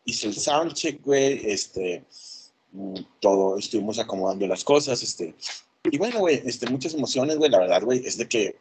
Hice 0.06 0.28
el 0.28 0.36
soundcheck, 0.36 1.04
güey, 1.04 1.42
este, 1.50 2.04
mm, 2.72 2.96
todo, 3.20 3.58
estuvimos 3.58 4.00
acomodando 4.00 4.48
las 4.48 4.64
cosas, 4.64 5.02
este, 5.02 5.36
y 5.84 5.98
bueno, 5.98 6.20
güey, 6.20 6.42
este, 6.46 6.70
muchas 6.70 6.94
emociones, 6.94 7.38
güey, 7.38 7.50
la 7.50 7.60
verdad, 7.60 7.84
güey, 7.84 8.06
es 8.06 8.18
de 8.18 8.28
que 8.28 8.58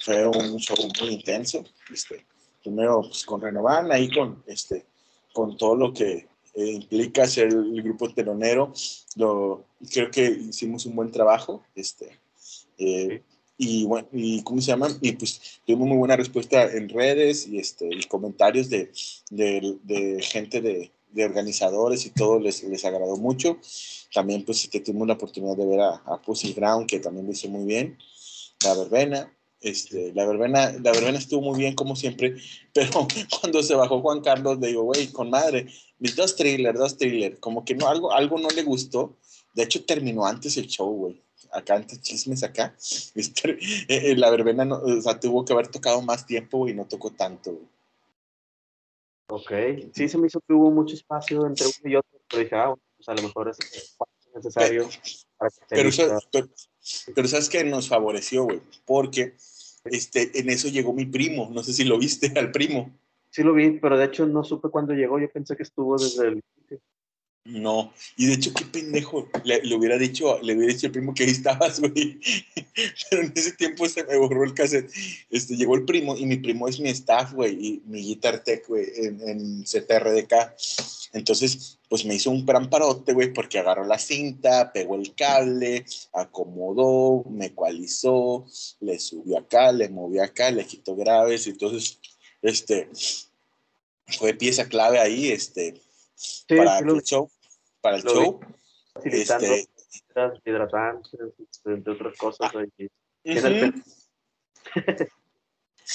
fue 0.00 0.26
un 0.26 0.58
show 0.58 0.76
muy 1.00 1.10
intenso, 1.10 1.64
este, 1.92 2.24
primero 2.62 3.02
pues, 3.02 3.24
con 3.24 3.40
Renovan, 3.40 3.90
ahí 3.92 4.10
con, 4.10 4.42
este, 4.46 4.84
con 5.32 5.56
todo 5.56 5.76
lo 5.76 5.92
que 5.92 6.28
eh, 6.54 6.72
implica 6.72 7.26
ser 7.26 7.48
el 7.48 7.82
grupo 7.82 8.12
telonero. 8.12 8.72
Lo, 9.16 9.64
creo 9.92 10.10
que 10.10 10.28
hicimos 10.28 10.86
un 10.86 10.96
buen 10.96 11.10
trabajo. 11.10 11.62
Este, 11.74 12.18
eh, 12.78 13.22
y 13.60 13.84
bueno, 13.86 14.08
y 14.12 14.40
¿cómo 14.44 14.62
se 14.62 14.68
llama? 14.68 14.88
Y 15.02 15.12
pues 15.12 15.60
tuvimos 15.66 15.88
muy 15.88 15.98
buena 15.98 16.16
respuesta 16.16 16.62
en 16.72 16.88
redes 16.88 17.48
y, 17.48 17.58
este, 17.58 17.90
comentarios 18.08 18.70
de, 18.70 18.92
de, 19.30 20.18
gente 20.22 20.60
de, 20.60 20.92
de, 21.10 21.24
organizadores 21.24 22.06
y 22.06 22.10
todo 22.10 22.38
les, 22.38 22.62
les 22.62 22.84
agradó 22.84 23.16
mucho. 23.16 23.58
También 24.14 24.44
pues 24.44 24.68
que 24.68 24.78
tuvimos 24.78 25.08
la 25.08 25.14
oportunidad 25.14 25.56
de 25.56 25.66
ver 25.66 25.80
a, 25.80 25.96
a 26.06 26.22
Pussy 26.22 26.52
Brown, 26.52 26.86
que 26.86 27.00
también 27.00 27.26
lo 27.26 27.32
hizo 27.32 27.48
muy 27.48 27.64
bien, 27.66 27.98
la 28.64 28.74
verbena. 28.74 29.34
Este, 29.60 30.12
la, 30.14 30.24
verbena, 30.24 30.70
la 30.74 30.92
verbena 30.92 31.18
estuvo 31.18 31.42
muy 31.42 31.58
bien 31.58 31.74
como 31.74 31.96
siempre, 31.96 32.36
pero 32.72 33.08
cuando 33.40 33.60
se 33.64 33.74
bajó 33.74 34.00
Juan 34.00 34.20
Carlos 34.20 34.60
le 34.60 34.68
digo, 34.68 34.84
güey, 34.84 35.08
con 35.08 35.30
madre, 35.30 35.66
mis 35.98 36.14
dos 36.14 36.36
thrillers, 36.36 36.78
dos 36.78 36.96
thrillers, 36.96 37.40
como 37.40 37.64
que 37.64 37.74
no, 37.74 37.88
algo, 37.88 38.12
algo 38.12 38.38
no 38.38 38.48
le 38.50 38.62
gustó. 38.62 39.16
De 39.52 39.64
hecho, 39.64 39.84
terminó 39.84 40.24
antes 40.24 40.56
el 40.58 40.68
show, 40.68 40.88
güey 40.92 41.27
acá 41.52 41.76
antes 41.76 42.00
chismes 42.00 42.42
acá, 42.42 42.74
eh, 43.14 43.86
eh, 43.88 44.16
la 44.16 44.30
verbena 44.30 44.64
no, 44.64 44.76
o 44.76 45.00
sea, 45.00 45.18
tuvo 45.18 45.44
que 45.44 45.52
haber 45.52 45.68
tocado 45.68 46.02
más 46.02 46.26
tiempo 46.26 46.68
y 46.68 46.74
no 46.74 46.86
tocó 46.86 47.10
tanto. 47.10 47.58
Ok, 49.30 49.52
sí 49.92 50.08
se 50.08 50.16
me 50.16 50.26
hizo 50.26 50.40
que 50.40 50.54
hubo 50.54 50.70
mucho 50.70 50.94
espacio 50.94 51.46
entre 51.46 51.66
uno 51.66 51.92
y 51.92 51.96
otro, 51.96 52.18
pero 52.28 52.42
dije, 52.42 52.56
ah, 52.56 52.74
pues 52.96 53.08
a 53.08 53.14
lo 53.14 53.22
mejor 53.22 53.50
es 53.50 53.58
necesario. 54.34 54.88
Pero, 55.68 55.90
pero, 56.30 56.48
pero, 57.14 57.28
sabes 57.28 57.48
que 57.48 57.62
nos 57.62 57.88
favoreció, 57.88 58.44
güey, 58.44 58.62
porque 58.86 59.36
este, 59.84 60.38
en 60.38 60.48
eso 60.48 60.68
llegó 60.68 60.92
mi 60.92 61.04
primo, 61.04 61.50
no 61.52 61.62
sé 61.62 61.72
si 61.72 61.84
lo 61.84 61.98
viste 61.98 62.32
al 62.38 62.50
primo. 62.52 62.90
Sí 63.30 63.42
lo 63.42 63.52
vi, 63.52 63.78
pero 63.78 63.98
de 63.98 64.06
hecho 64.06 64.26
no 64.26 64.42
supe 64.42 64.70
cuándo 64.70 64.94
llegó, 64.94 65.18
yo 65.20 65.30
pensé 65.30 65.56
que 65.56 65.62
estuvo 65.62 65.98
desde 65.98 66.28
el 66.28 66.42
no, 67.48 67.94
y 68.16 68.26
de 68.26 68.34
hecho, 68.34 68.52
qué 68.52 68.66
pendejo. 68.66 69.26
Le, 69.42 69.74
hubiera 69.74 69.96
dicho, 69.96 70.38
le 70.42 70.54
hubiera 70.54 70.70
dicho 70.70 70.86
al 70.86 70.92
primo 70.92 71.14
que 71.14 71.24
ahí 71.24 71.30
estabas, 71.30 71.80
güey. 71.80 72.20
Pero 73.08 73.22
en 73.22 73.32
ese 73.34 73.52
tiempo 73.52 73.88
se 73.88 74.04
me 74.04 74.18
borró 74.18 74.44
el 74.44 74.52
cassette. 74.52 74.92
Este, 75.30 75.56
llegó 75.56 75.74
el 75.74 75.86
primo, 75.86 76.14
y 76.14 76.26
mi 76.26 76.36
primo 76.36 76.68
es 76.68 76.78
mi 76.78 76.90
staff, 76.90 77.32
güey, 77.32 77.54
y 77.54 77.82
mi 77.86 78.02
guitar 78.02 78.44
tech, 78.44 78.66
güey, 78.68 78.86
en, 78.96 79.26
en 79.26 79.64
CTRDK. 79.64 80.34
Entonces, 81.14 81.78
pues 81.88 82.04
me 82.04 82.16
hizo 82.16 82.30
un 82.30 82.44
gran 82.44 82.68
parote, 82.68 83.14
güey, 83.14 83.32
porque 83.32 83.58
agarró 83.58 83.86
la 83.86 83.98
cinta, 83.98 84.70
pegó 84.70 84.96
el 84.96 85.14
cable, 85.14 85.86
acomodó, 86.12 87.24
me 87.30 87.46
ecualizó, 87.46 88.44
le 88.80 88.98
subió 88.98 89.38
acá, 89.38 89.72
le 89.72 89.88
movió 89.88 90.22
acá, 90.22 90.50
le 90.50 90.66
quitó 90.66 90.94
graves. 90.94 91.46
Entonces, 91.46 91.98
este, 92.42 92.90
fue 94.06 94.34
pieza 94.34 94.68
clave 94.68 94.98
ahí, 94.98 95.28
este, 95.28 95.80
para 96.46 96.78
el 96.80 97.02
show 97.02 97.30
para 97.80 97.96
el 97.96 98.02
show. 98.02 98.40
Este, 99.04 99.68
hidratantes, 100.44 101.12
entre 101.64 101.92
otras 101.92 102.16
cosas. 102.16 102.50
Ah. 102.54 102.64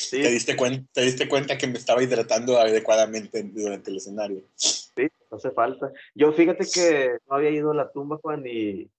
¿Te, 0.09 0.17
diste 0.17 0.55
cuenta, 0.55 0.89
¿Te 0.91 1.01
diste 1.01 1.27
cuenta 1.27 1.57
que 1.57 1.67
me 1.67 1.77
estaba 1.77 2.01
hidratando 2.01 2.57
adecuadamente 2.57 3.43
durante 3.43 3.91
el 3.91 3.97
escenario? 3.97 4.43
Sí, 4.55 5.07
no 5.29 5.37
hace 5.37 5.51
falta. 5.51 5.91
Yo 6.15 6.33
fíjate 6.33 6.65
que 6.73 7.17
no 7.29 7.35
había 7.35 7.51
ido 7.51 7.71
a 7.71 7.75
la 7.75 7.91
tumba, 7.91 8.17
Juan, 8.17 8.43
y 8.45 8.89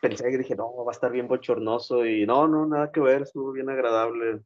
pensé 0.00 0.30
que 0.30 0.38
dije, 0.38 0.54
no, 0.54 0.84
va 0.84 0.92
a 0.92 0.94
estar 0.94 1.10
bien 1.10 1.26
bochornoso, 1.26 2.06
y 2.06 2.26
no, 2.26 2.46
no, 2.46 2.64
nada 2.66 2.92
que 2.92 3.00
ver, 3.00 3.22
estuvo 3.22 3.50
bien 3.50 3.70
agradable. 3.70 4.40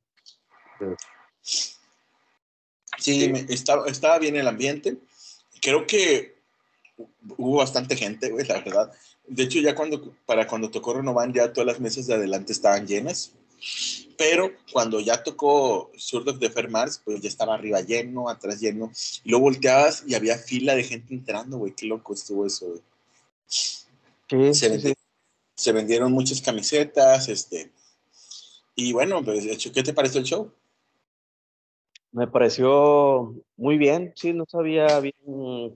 Sí, 2.97 3.31
estaba, 3.51 3.87
estaba 3.87 4.19
bien 4.19 4.37
el 4.37 4.49
ambiente. 4.49 4.97
Creo 5.61 5.87
que 5.87 6.34
hubo 7.37 7.57
bastante 7.59 7.97
gente, 7.97 8.31
güey, 8.31 8.47
la 8.47 8.61
verdad. 8.61 8.93
De 9.27 9.45
hecho, 9.45 9.59
ya 9.59 9.75
cuando, 9.75 10.15
para 10.27 10.47
cuando 10.47 10.71
tocó 10.71 10.95
Renovan, 10.95 11.33
ya 11.33 11.53
todas 11.53 11.67
las 11.67 11.81
mesas 11.81 12.07
de 12.07 12.15
adelante 12.15 12.53
estaban 12.53 12.87
llenas. 12.87 13.33
Pero 14.17 14.53
cuando 14.73 15.01
ya 15.01 15.23
tocó 15.23 15.91
Surdoc 15.97 16.39
de 16.39 16.51
Fermars, 16.51 17.01
pues 17.05 17.21
ya 17.21 17.29
estaba 17.29 17.55
arriba 17.55 17.81
lleno, 17.81 18.29
atrás 18.29 18.61
lleno. 18.61 18.93
Y 19.25 19.31
luego 19.31 19.47
volteabas 19.47 20.05
y 20.07 20.15
había 20.15 20.39
fila 20.39 20.75
de 20.75 20.85
gente 20.85 21.15
entrando, 21.15 21.59
güey. 21.59 21.73
Qué 21.73 21.87
loco 21.87 22.15
estuvo 22.15 22.47
eso, 22.47 22.67
güey. 22.67 22.81
Sí, 23.47 24.55
se, 24.55 24.69
vendieron, 24.69 24.97
se 25.55 25.73
vendieron 25.73 26.13
muchas 26.13 26.41
camisetas, 26.41 27.29
este. 27.29 27.73
Y 28.77 28.93
bueno, 28.93 29.25
pues, 29.25 29.45
de 29.45 29.53
hecho, 29.53 29.73
¿qué 29.73 29.83
te 29.83 29.95
pareció 29.95 30.21
el 30.21 30.27
show? 30.27 30.53
Me 32.15 32.29
pareció 32.29 33.35
muy 33.57 33.77
bien, 33.77 34.13
sí, 34.15 34.33
no 34.33 34.45
sabía 34.47 35.01
bien 35.01 35.17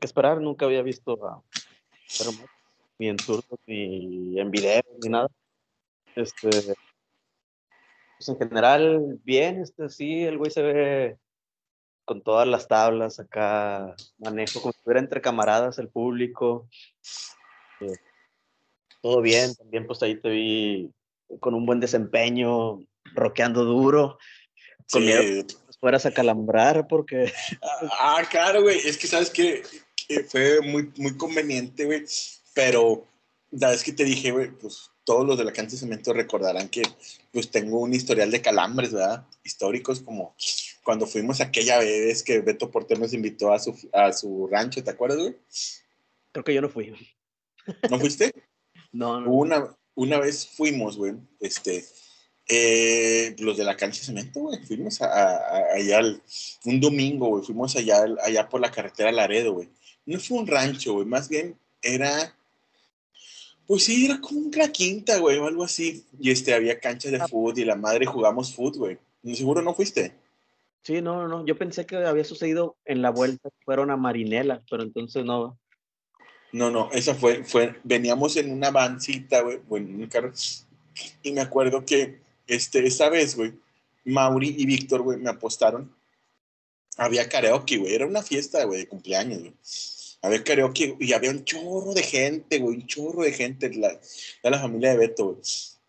qué 0.01 0.07
esperar, 0.07 0.41
nunca 0.41 0.67
había 0.67 0.83
visto 0.83 1.19
a 1.27 1.43
ni 2.97 3.09
en 3.09 3.19
surdos, 3.19 3.59
ni 3.67 4.39
en 4.39 4.49
video, 4.49 4.83
ni 5.03 5.09
nada. 5.09 5.29
Este, 6.15 6.49
pues 6.51 8.29
en 8.29 8.39
general, 8.39 9.19
bien, 9.25 9.61
este, 9.61 9.89
sí, 9.89 10.23
el 10.23 10.39
güey 10.39 10.53
se 10.53 10.63
ve 10.63 11.19
con 12.05 12.23
todas 12.23 12.47
las 12.47 12.69
tablas 12.69 13.19
acá, 13.19 13.97
manejo 14.19 14.61
como 14.61 14.71
si 14.71 14.79
estuviera 14.79 15.01
entre 15.01 15.21
camaradas 15.21 15.81
el 15.81 15.89
público. 15.89 16.69
Eh, 17.81 17.97
todo 19.03 19.23
bien, 19.23 19.57
también 19.57 19.89
pues 19.89 20.01
ahí 20.05 20.15
te 20.21 20.29
vi 20.29 20.93
con 21.41 21.55
un 21.55 21.67
buen 21.67 21.81
desempeño, 21.81 22.79
roqueando 23.13 23.65
duro, 23.65 24.19
con 24.89 25.05
miedo 25.05 25.45
fueras 25.81 26.07
a 26.07 26.13
calambrar 26.13 26.87
porque... 26.89 27.33
Ah, 28.01 28.23
claro, 28.31 28.63
güey. 28.63 28.79
Es 28.79 28.97
que 28.97 29.07
sabes 29.07 29.31
que 29.31 29.63
fue 30.29 30.61
muy, 30.61 30.93
muy 30.97 31.17
conveniente, 31.17 31.85
güey. 31.85 32.05
Pero 32.55 33.07
la 33.51 33.71
vez 33.71 33.83
que 33.83 33.93
te 33.93 34.05
dije, 34.05 34.31
güey, 34.31 34.51
pues 34.51 34.91
todos 35.05 35.27
los 35.27 35.39
de 35.39 35.45
la 35.45 35.53
cancha 35.53 35.73
de 35.73 35.79
cemento 35.79 36.13
recordarán 36.13 36.69
que 36.69 36.83
pues 37.33 37.51
tengo 37.51 37.81
un 37.81 37.95
historial 37.95 38.31
de 38.31 38.43
calambres, 38.43 38.93
¿verdad? 38.93 39.27
Históricos 39.43 40.01
como 40.01 40.35
cuando 40.85 41.07
fuimos 41.07 41.41
aquella 41.41 41.79
vez 41.79 42.23
que 42.23 42.41
Beto 42.41 42.71
Porter 42.71 42.99
nos 42.99 43.15
invitó 43.15 43.53
a 43.53 43.59
su, 43.59 43.75
a 43.93 44.13
su 44.13 44.47
rancho, 44.51 44.85
¿te 44.85 44.91
acuerdas, 44.91 45.19
güey? 45.19 45.37
Creo 46.33 46.45
que 46.45 46.55
yo 46.55 46.61
no 46.61 46.69
fui. 46.69 46.95
¿No 47.91 47.99
fuiste? 47.99 48.33
no, 48.93 49.21
no. 49.21 49.31
Una, 49.31 49.77
una 49.95 50.19
vez 50.19 50.47
fuimos, 50.47 50.97
güey, 50.97 51.15
este, 51.41 51.85
eh, 52.49 53.37
los 53.39 53.59
de 53.59 53.65
la 53.65 53.77
cancha 53.77 54.01
de 54.01 54.07
cemento, 54.07 54.41
güey. 54.41 54.59
Fuimos 54.65 55.03
a, 55.03 55.75
allá 55.75 56.01
un 56.65 56.81
domingo, 56.81 57.29
güey. 57.29 57.45
Fuimos 57.45 57.77
allá, 57.77 58.05
allá 58.25 58.49
por 58.49 58.61
la 58.61 58.71
carretera 58.71 59.13
Laredo, 59.13 59.53
güey. 59.53 59.69
No 60.07 60.19
fue 60.19 60.39
un 60.39 60.47
rancho, 60.47 60.95
güey. 60.95 61.07
Más 61.07 61.29
bien 61.29 61.57
era. 61.83 62.35
Pues 63.67 63.85
sí, 63.85 64.07
era 64.07 64.19
como 64.19 64.41
una 64.41 64.73
quinta, 64.73 65.19
güey, 65.19 65.37
o 65.37 65.47
algo 65.47 65.65
así. 65.65 66.05
Y 66.19 66.31
este, 66.31 66.55
había 66.55 66.81
canchas 66.81 67.13
de 67.13 67.19
ah. 67.19 67.29
fútbol 67.29 67.59
y 67.59 67.67
la 67.67 67.77
madre 67.77 68.07
jugamos 68.07 68.55
fútbol, 68.55 68.99
güey. 69.23 69.37
¿Seguro 69.37 69.61
no 69.61 69.75
fuiste? 69.75 70.15
Sí, 70.83 71.03
no, 71.03 71.29
no. 71.29 71.45
Yo 71.45 71.59
pensé 71.59 71.85
que 71.85 71.97
había 71.97 72.25
sucedido 72.25 72.77
en 72.87 73.03
la 73.03 73.11
vuelta. 73.11 73.51
Fueron 73.67 73.91
a 73.91 73.97
Marinela, 73.99 74.63
pero 74.71 74.85
entonces 74.85 75.23
no. 75.23 75.59
No, 76.51 76.71
no, 76.71 76.91
esa 76.93 77.15
fue, 77.15 77.45
fue, 77.45 77.77
veníamos 77.85 78.39
en 78.39 78.51
una 78.51 78.71
vancita, 78.71 79.43
güey, 79.43 79.59
bueno, 79.69 79.89
en 79.89 80.01
un 80.01 80.07
carro, 80.07 80.33
y 81.23 81.33
me 81.33 81.43
acuerdo 81.43 81.85
que 81.85 82.21
este, 82.49 82.87
esta 82.87 83.09
vez, 83.09 83.37
güey, 83.37 83.53
Mauri 84.05 84.55
y 84.59 84.67
Víctor, 84.67 85.03
güey, 85.03 85.19
me 85.19 85.31
apostaron. 85.31 85.95
Había 86.97 87.29
karaoke, 87.29 87.77
güey. 87.77 87.95
Era 87.95 88.07
una 88.07 88.23
fiesta, 88.23 88.65
güey, 88.65 88.81
de 88.81 88.89
cumpleaños, 88.89 89.41
güey. 89.41 89.55
Había 90.23 90.43
karaoke 90.43 90.97
y 90.99 91.13
había 91.13 91.31
un 91.31 91.45
chorro 91.45 91.95
de 91.95 92.03
gente, 92.03 92.59
güey, 92.59 92.79
un 92.79 92.87
chorro 92.87 93.23
de 93.23 93.33
gente 93.33 93.69
de 93.69 93.77
la, 93.77 94.01
la 94.43 94.59
familia 94.59 94.91
de 94.91 94.97
Beto, 94.97 95.27
güey. 95.27 95.39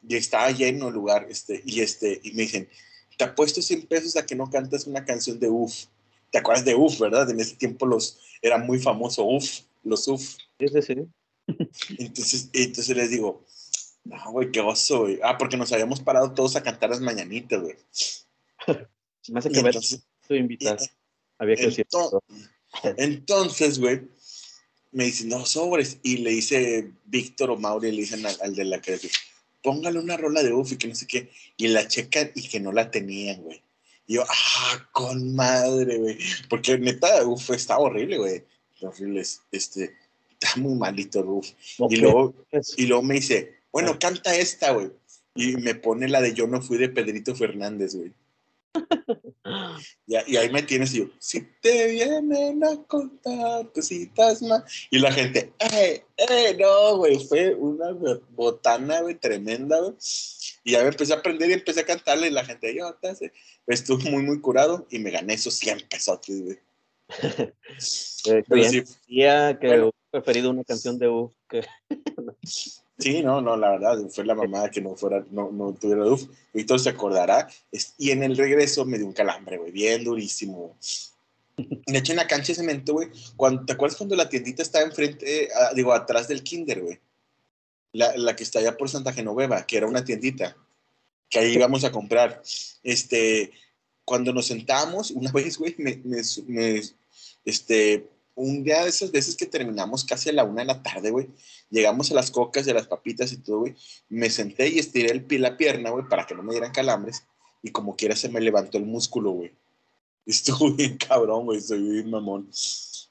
Y 0.07 0.15
estaba 0.15 0.51
lleno 0.51 0.89
el 0.89 0.93
lugar, 0.93 1.27
este, 1.29 1.61
y 1.65 1.81
este, 1.81 2.21
y 2.23 2.31
me 2.33 2.43
dicen, 2.43 2.69
te 3.17 3.25
apuesto 3.25 3.61
100 3.61 3.87
pesos 3.87 4.15
a 4.15 4.25
que 4.25 4.35
no 4.35 4.49
cantas 4.49 4.87
una 4.87 5.03
canción 5.03 5.39
de 5.39 5.49
UF. 5.49 5.85
¿Te 6.31 6.37
acuerdas 6.37 6.63
de 6.63 6.75
UF, 6.75 6.99
verdad? 6.99 7.29
En 7.29 7.39
ese 7.39 7.55
tiempo 7.55 7.85
los, 7.85 8.19
era 8.41 8.57
muy 8.57 8.79
famoso 8.79 9.25
UF, 9.25 9.61
los 9.83 10.07
UF. 10.07 10.37
Sí, 10.59 10.67
sí, 10.67 10.81
sí. 10.81 10.95
Entonces, 11.97 12.49
entonces 12.53 12.95
les 12.95 13.09
digo, 13.09 13.43
no, 14.09 14.31
güey, 14.31 14.51
qué 14.51 14.59
oso, 14.59 15.01
güey. 15.01 15.19
Ah, 15.23 15.37
porque 15.37 15.55
nos 15.55 15.71
habíamos 15.71 15.99
parado 15.99 16.33
todos 16.33 16.55
a 16.55 16.63
cantar 16.63 16.89
las 16.89 16.99
mañanitas, 16.99 17.61
güey. 17.61 17.75
Me 19.29 19.39
hace 19.39 19.51
que 19.51 19.59
entonces, 19.59 20.03
tu 20.27 20.33
invitas. 20.33 20.89
Había 21.37 21.55
que 21.55 21.67
decir 21.67 21.87
Entonces, 22.97 23.79
güey, 23.79 24.01
me 24.91 25.05
dicen, 25.05 25.29
no, 25.29 25.45
sobres. 25.45 25.99
Y 26.01 26.17
le 26.17 26.31
dice 26.31 26.91
Víctor 27.05 27.51
o 27.51 27.57
Mauri, 27.57 27.91
le 27.91 28.01
dicen 28.01 28.25
al, 28.25 28.55
de 28.55 28.65
la 28.65 28.81
que 28.81 28.99
póngale 29.61 29.99
una 29.99 30.17
rola 30.17 30.41
de 30.41 30.53
UF 30.53 30.71
y 30.71 30.77
que 30.77 30.87
no 30.87 30.95
sé 30.95 31.05
qué. 31.05 31.29
Y 31.55 31.67
la 31.67 31.87
checan 31.87 32.31
y 32.33 32.47
que 32.47 32.59
no 32.59 32.71
la 32.71 32.89
tenían, 32.89 33.43
güey. 33.43 33.61
Y 34.07 34.15
yo, 34.15 34.23
ah, 34.27 34.89
con 34.91 35.35
madre, 35.35 35.97
güey. 35.97 36.17
Porque 36.49 36.79
neta, 36.79 37.23
UF 37.27 37.51
está 37.51 37.77
horrible, 37.77 38.17
güey. 38.17 38.43
Horrible. 38.81 39.21
Este, 39.51 39.95
está 40.31 40.55
muy 40.55 40.75
malito, 40.75 41.19
UF. 41.19 41.47
Y, 41.91 41.97
luego, 41.97 42.33
y 42.77 42.87
luego 42.87 43.03
me 43.03 43.15
dice, 43.15 43.58
bueno, 43.71 43.97
canta 43.99 44.35
esta, 44.35 44.71
güey. 44.71 44.91
Y 45.35 45.55
me 45.57 45.75
pone 45.75 46.07
la 46.07 46.21
de 46.21 46.33
Yo 46.33 46.47
no 46.47 46.61
fui 46.61 46.77
de 46.77 46.89
Pedrito 46.89 47.35
Fernández, 47.35 47.95
güey. 47.95 48.13
y, 50.07 50.15
ahí 50.15 50.49
me 50.51 50.63
tienes 50.63 50.93
y 50.93 50.99
yo, 50.99 51.05
si 51.17 51.41
te 51.61 51.87
vienen 51.87 52.63
a 52.63 52.83
contar 52.83 53.71
cositas 53.71 54.41
más. 54.41 54.63
Y 54.89 54.99
la 54.99 55.11
gente, 55.11 55.53
¡eh, 55.59 56.03
eh! 56.17 56.57
No, 56.59 56.97
güey, 56.97 57.19
fue 57.25 57.55
una 57.55 57.91
botana, 58.31 59.01
güey, 59.01 59.15
tremenda, 59.15 59.79
güey. 59.79 59.93
Y 60.63 60.71
ya 60.73 60.81
me 60.81 60.89
empecé 60.89 61.13
a 61.13 61.17
aprender 61.17 61.49
y 61.49 61.53
empecé 61.53 61.81
a 61.81 61.85
cantarle 61.85 62.27
y 62.27 62.31
la 62.31 62.45
gente, 62.45 62.75
yo, 62.75 62.95
estuve 63.67 64.09
muy, 64.11 64.23
muy 64.23 64.39
curado 64.41 64.87
y 64.89 64.99
me 64.99 65.11
gané 65.11 65.35
esos 65.35 65.55
100 65.55 65.87
pesos, 65.89 66.19
güey. 66.27 66.59
eh, 68.25 68.43
sí, 68.67 68.83
que 69.07 69.57
bueno, 69.67 69.91
preferido 70.11 70.49
una 70.51 70.63
canción 70.63 70.99
de 70.99 71.27
que... 71.47 71.65
Sí, 72.99 73.23
no, 73.23 73.39
no, 73.39 73.55
la 73.55 73.71
verdad, 73.71 73.97
fue 74.09 74.25
la 74.25 74.35
mamada 74.35 74.69
que 74.69 74.81
no 74.81 74.93
fuera, 74.95 75.23
no, 75.31 75.51
no 75.51 75.73
tuviera 75.73 76.05
UF. 76.05 76.27
Víctor 76.53 76.79
se 76.81 76.89
acordará. 76.89 77.47
Y 77.97 78.11
en 78.11 78.23
el 78.23 78.35
regreso 78.35 78.85
me 78.85 78.97
dio 78.97 79.07
un 79.07 79.13
calambre, 79.13 79.57
güey, 79.57 79.71
bien 79.71 80.03
durísimo. 80.03 80.75
De 81.55 81.97
hecho, 81.97 82.11
en 82.11 82.17
la 82.17 82.27
cancha 82.27 82.47
de 82.47 82.55
cemento, 82.55 82.93
güey, 82.93 83.09
¿te 83.65 83.73
acuerdas 83.73 83.97
cuando 83.97 84.15
la 84.17 84.27
tiendita 84.27 84.61
estaba 84.61 84.85
enfrente, 84.85 85.49
digo, 85.75 85.93
atrás 85.93 86.27
del 86.27 86.43
kinder, 86.43 86.81
güey? 86.81 86.99
La, 87.93 88.15
la, 88.17 88.35
que 88.35 88.43
está 88.43 88.59
allá 88.59 88.77
por 88.77 88.89
Santa 88.89 89.13
Genoveva, 89.13 89.65
que 89.65 89.77
era 89.77 89.87
una 89.87 90.03
tiendita, 90.03 90.55
que 91.29 91.39
ahí 91.39 91.53
íbamos 91.53 91.85
a 91.85 91.91
comprar. 91.91 92.41
Este, 92.83 93.51
cuando 94.03 94.33
nos 94.33 94.47
sentamos, 94.47 95.11
una 95.11 95.31
vez, 95.31 95.57
güey, 95.57 95.75
me, 95.77 96.01
me 96.03 96.81
este, 97.45 98.09
un 98.39 98.63
día 98.63 98.83
de 98.83 98.89
esas 98.89 99.11
veces 99.11 99.35
que 99.35 99.45
terminamos 99.45 100.03
casi 100.05 100.29
a 100.29 100.33
la 100.33 100.43
una 100.43 100.61
de 100.61 100.67
la 100.67 100.81
tarde, 100.81 101.11
güey, 101.11 101.27
llegamos 101.69 102.09
a 102.11 102.15
las 102.15 102.31
cocas 102.31 102.65
y 102.65 102.69
a 102.69 102.73
las 102.73 102.87
papitas 102.87 103.31
y 103.33 103.37
todo, 103.37 103.59
güey, 103.59 103.75
me 104.07 104.29
senté 104.29 104.69
y 104.69 104.79
estiré 104.79 105.11
el 105.11 105.25
pie, 105.25 105.39
la 105.39 105.57
pierna, 105.57 105.89
güey, 105.89 106.05
para 106.07 106.25
que 106.25 106.35
no 106.35 106.43
me 106.43 106.53
dieran 106.53 106.71
calambres, 106.71 107.23
y 107.61 107.71
como 107.71 107.95
quiera 107.95 108.15
se 108.15 108.29
me 108.29 108.39
levantó 108.39 108.77
el 108.77 108.85
músculo, 108.85 109.31
güey. 109.31 109.51
Estuve 110.25 110.71
bien 110.73 110.97
cabrón, 110.97 111.45
güey, 111.45 111.59
soy 111.59 111.81
bien 111.81 112.09
mamón. 112.09 112.49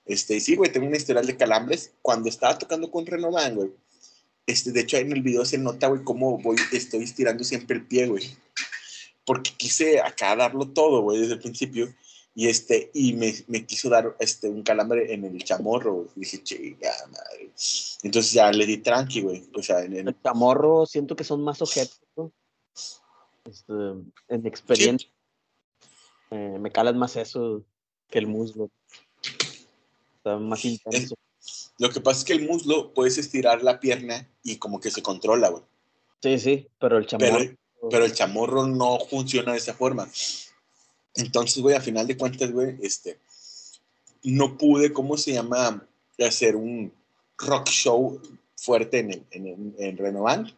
Este, 0.07 0.41
sí, 0.41 0.57
güey, 0.57 0.73
tengo 0.73 0.87
una 0.87 0.97
historial 0.97 1.27
de 1.27 1.37
calambres. 1.37 1.93
Cuando 2.01 2.29
estaba 2.29 2.57
tocando 2.57 2.91
con 2.91 3.05
Renovan, 3.05 3.57
güey, 3.57 3.71
este, 4.47 4.73
de 4.73 4.81
hecho, 4.81 4.97
ahí 4.97 5.03
en 5.03 5.13
el 5.13 5.23
video 5.23 5.45
se 5.45 5.59
nota, 5.59 5.89
güey, 5.89 6.03
cómo 6.05 6.39
voy, 6.39 6.57
estoy 6.73 7.03
estirando 7.03 7.45
siempre 7.45 7.77
el 7.77 7.87
pie, 7.87 8.07
güey. 8.07 8.25
Porque 9.27 9.51
quise 9.55 10.01
acá 10.01 10.35
darlo 10.35 10.69
todo, 10.69 11.03
güey, 11.03 11.21
desde 11.21 11.35
el 11.35 11.41
principio 11.41 11.93
y 12.35 12.49
este 12.49 12.91
y 12.95 13.15
me, 13.15 13.35
me, 13.49 13.67
quiso 13.67 13.89
dar 13.89 14.17
este 14.21 14.49
un 14.49 14.63
calambre 14.63 15.13
en 15.13 15.25
el 15.25 15.43
chamorro 15.43 16.09
y 16.15 16.21
dije 16.21 16.43
chica 16.43 16.93
madre 17.11 17.51
entonces 18.03 18.33
ya 18.33 18.51
le 18.53 18.67
di 18.67 18.79
tranqui 18.79 19.23
güey 19.23 19.49
o 19.55 19.63
sea 19.63 19.83
en, 19.83 20.09
el 20.09 20.23
chamorro 20.23 20.87
siento 20.87 21.17
que 21.17 21.25
son 21.25 21.43
más 21.43 21.61
objetos 21.63 22.01
¿no? 22.17 22.33
este, 23.45 23.73
en 24.29 24.47
experiencia 24.47 25.11
eh, 26.31 26.59
me 26.59 26.71
calas 26.71 26.95
más 26.95 27.17
eso 27.17 27.65
que 28.09 28.19
el 28.19 28.27
muslo. 28.27 28.71
Está 30.17 30.37
más 30.39 30.65
intenso. 30.65 31.15
lo 31.79 31.91
que 31.91 32.01
pasa 32.01 32.21
es 32.21 32.25
que 32.25 32.33
el 32.35 32.47
muslo 32.47 32.93
puedes 32.93 33.19
estirar 33.19 33.63
la 33.63 33.81
pierna 33.81 34.29
y 34.43 34.57
como 34.57 34.81
que 34.81 34.91
se 34.91 35.03
controla 35.03 35.49
güey. 35.49 35.63
Sí 36.23 36.39
sí 36.39 36.69
pero 36.79 36.99
el 36.99 37.07
chamorro 37.07 37.39
pero, 37.39 37.57
pero 37.91 38.05
el 38.05 38.13
chamorro 38.13 38.67
no 38.67 38.99
funciona 38.99 39.53
de 39.53 39.59
esa 39.59 39.75
forma 39.75 40.09
entonces, 41.15 41.63
güey, 41.63 41.75
a 41.75 41.81
final 41.81 42.07
de 42.07 42.17
cuentas, 42.17 42.53
güey, 42.53 42.77
este, 42.83 43.19
no 44.23 44.57
pude, 44.57 44.93
¿cómo 44.93 45.17
se 45.17 45.33
llama? 45.33 45.87
Hacer 46.19 46.57
un 46.57 46.93
rock 47.39 47.69
show 47.69 48.21
fuerte 48.57 48.99
en, 48.99 49.27
en, 49.31 49.75
en, 49.79 49.97
Renovan. 49.97 50.53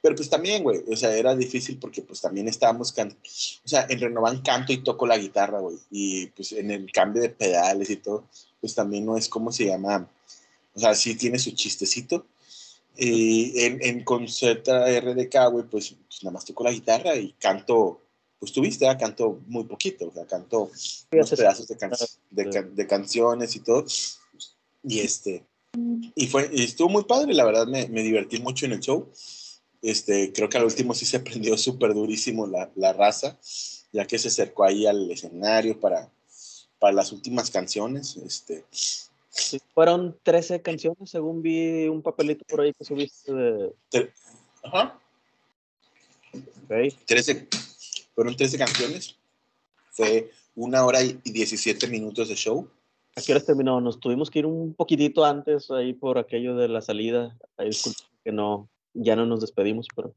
Pero 0.00 0.16
pues 0.16 0.28
también, 0.28 0.62
güey, 0.62 0.82
o 0.90 0.96
sea, 0.96 1.16
era 1.16 1.34
difícil 1.34 1.78
porque 1.78 2.02
pues 2.02 2.20
también 2.20 2.48
estábamos 2.48 2.92
cantando. 2.92 3.22
O 3.64 3.68
sea, 3.68 3.86
en 3.88 4.00
Renovan 4.00 4.42
canto 4.42 4.72
y 4.72 4.82
toco 4.82 5.06
la 5.06 5.16
guitarra, 5.16 5.60
güey. 5.60 5.76
Y 5.90 6.26
pues 6.28 6.52
en 6.52 6.70
el 6.70 6.90
cambio 6.92 7.22
de 7.22 7.30
pedales 7.30 7.88
y 7.90 7.96
todo, 7.96 8.24
pues 8.60 8.74
también 8.74 9.06
no 9.06 9.16
es 9.16 9.28
como 9.28 9.52
se 9.52 9.66
llama. 9.66 10.08
O 10.74 10.80
sea, 10.80 10.94
sí 10.94 11.14
tiene 11.14 11.38
su 11.38 11.52
chistecito. 11.52 12.26
Y 12.96 13.60
en, 13.64 13.82
en 13.82 14.04
con 14.04 14.26
RDK, 14.26 15.50
güey, 15.50 15.64
pues, 15.70 15.96
pues, 16.08 16.22
nada 16.22 16.34
más 16.34 16.44
toco 16.44 16.64
la 16.64 16.70
guitarra 16.70 17.16
y 17.16 17.32
canto 17.32 18.00
pues 18.44 18.52
tuviste, 18.52 18.86
¿eh? 18.86 18.96
cantó 18.98 19.40
muy 19.46 19.64
poquito, 19.64 20.08
o 20.08 20.12
sea, 20.12 20.26
cantó 20.26 20.70
unos 21.10 21.30
pedazos 21.30 21.66
de, 22.30 22.62
de, 22.74 22.86
canciones 22.86 23.56
y 23.56 23.60
todo. 23.60 23.86
Y 24.82 25.00
este, 25.00 25.46
y 26.14 26.26
fue, 26.26 26.50
y 26.52 26.64
estuvo 26.64 26.90
muy 26.90 27.04
padre, 27.04 27.32
la 27.32 27.46
verdad 27.46 27.66
me, 27.66 27.88
me, 27.88 28.02
divertí 28.02 28.38
mucho 28.40 28.66
en 28.66 28.72
el 28.72 28.80
show. 28.80 29.10
Este, 29.80 30.30
creo 30.30 30.50
que 30.50 30.58
al 30.58 30.64
último 30.64 30.92
sí 30.92 31.06
se 31.06 31.20
prendió 31.20 31.56
súper 31.56 31.94
durísimo 31.94 32.46
la, 32.46 32.70
la, 32.74 32.92
raza, 32.92 33.38
ya 33.92 34.06
que 34.06 34.18
se 34.18 34.28
acercó 34.28 34.64
ahí 34.64 34.86
al 34.86 35.10
escenario 35.10 35.80
para, 35.80 36.10
para 36.78 36.92
las 36.92 37.12
últimas 37.12 37.50
canciones. 37.50 38.18
Este. 38.18 38.66
fueron 39.72 40.18
13 40.22 40.60
canciones, 40.60 41.08
según 41.08 41.40
vi 41.40 41.88
un 41.88 42.02
papelito 42.02 42.44
por 42.44 42.60
ahí 42.60 42.74
que 42.74 42.84
subiste 42.84 43.32
de... 43.32 43.72
Ajá. 44.62 45.00
Okay. 46.64 46.90
13, 47.06 47.48
fueron 48.14 48.36
13 48.36 48.58
canciones. 48.58 49.16
Fue 49.90 50.30
una 50.54 50.84
hora 50.84 51.02
y 51.02 51.18
17 51.24 51.86
minutos 51.88 52.28
de 52.28 52.34
show. 52.34 52.68
¿A 53.16 53.20
qué 53.20 53.32
hora 53.32 53.44
terminó? 53.44 53.80
Nos 53.80 54.00
tuvimos 54.00 54.30
que 54.30 54.40
ir 54.40 54.46
un 54.46 54.74
poquitito 54.74 55.24
antes 55.24 55.70
ahí 55.70 55.92
por 55.92 56.18
aquello 56.18 56.56
de 56.56 56.68
la 56.68 56.80
salida. 56.80 57.36
Ahí 57.56 57.70
que 58.24 58.32
no, 58.32 58.68
ya 58.92 59.14
no 59.14 59.26
nos 59.26 59.40
despedimos, 59.40 59.86
pero. 59.94 60.14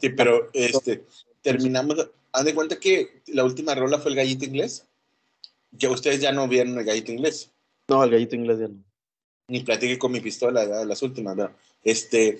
Sí, 0.00 0.10
pero 0.10 0.50
este, 0.52 1.04
terminamos. 1.42 2.10
Haz 2.32 2.44
de 2.44 2.54
cuenta 2.54 2.78
que 2.78 3.22
la 3.28 3.44
última 3.44 3.74
rola 3.74 3.98
fue 3.98 4.10
el 4.10 4.16
gallito 4.16 4.44
inglés. 4.44 4.86
Ya 5.70 5.90
ustedes 5.90 6.20
ya 6.20 6.32
no 6.32 6.48
vieron 6.48 6.78
el 6.78 6.84
gallito 6.84 7.12
inglés. 7.12 7.52
No, 7.88 8.02
el 8.02 8.10
gallito 8.10 8.34
inglés 8.34 8.58
ya 8.58 8.68
no. 8.68 8.82
Ni 9.48 9.60
platiqué 9.60 9.96
con 9.96 10.10
mi 10.10 10.20
pistola, 10.20 10.84
las 10.84 11.02
últimas, 11.02 11.36
¿no? 11.36 11.50
Este. 11.84 12.38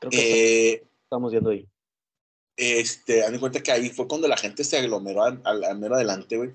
Creo 0.00 0.10
que 0.10 0.72
eh, 0.72 0.84
estamos 1.04 1.30
viendo 1.30 1.50
ahí 1.50 1.68
este, 2.56 3.18
dan 3.18 3.38
cuenta 3.38 3.62
que 3.62 3.72
ahí 3.72 3.88
fue 3.90 4.06
cuando 4.06 4.28
la 4.28 4.36
gente 4.36 4.64
se 4.64 4.78
aglomeró 4.78 5.24
al, 5.24 5.40
al, 5.44 5.78
mero 5.78 5.94
adelante, 5.94 6.36
güey. 6.36 6.50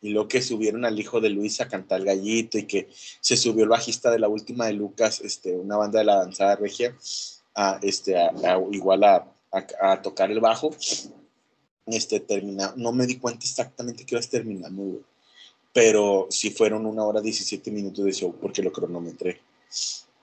Y 0.00 0.10
luego 0.10 0.28
que 0.28 0.42
subieron 0.42 0.84
al 0.84 0.98
hijo 0.98 1.20
de 1.20 1.30
Luis 1.30 1.60
a 1.60 1.68
cantar 1.68 2.00
el 2.00 2.06
gallito 2.06 2.58
y 2.58 2.64
que 2.64 2.88
se 3.20 3.36
subió 3.36 3.64
el 3.64 3.68
bajista 3.68 4.10
de 4.10 4.18
la 4.18 4.28
última 4.28 4.66
de 4.66 4.72
Lucas, 4.72 5.20
este, 5.20 5.52
una 5.54 5.76
banda 5.76 6.00
de 6.00 6.04
la 6.04 6.16
danzada 6.16 6.56
regia, 6.56 6.96
a, 7.54 7.78
este, 7.82 8.16
a, 8.16 8.32
igual 8.72 9.04
a, 9.04 9.32
a, 9.80 10.02
tocar 10.02 10.30
el 10.30 10.40
bajo. 10.40 10.74
Este, 11.86 12.20
termina, 12.20 12.74
no 12.76 12.92
me 12.92 13.06
di 13.06 13.18
cuenta 13.18 13.44
exactamente 13.44 14.04
qué 14.04 14.14
ibas 14.14 14.28
terminando, 14.28 14.82
güey. 14.82 15.02
Pero 15.72 16.26
sí 16.30 16.50
fueron 16.50 16.84
una 16.84 17.04
hora 17.04 17.20
17 17.20 17.70
minutos 17.70 18.04
de 18.04 18.12
show 18.12 18.34
porque 18.40 18.62
lo 18.62 18.72
cronometré. 18.72 19.40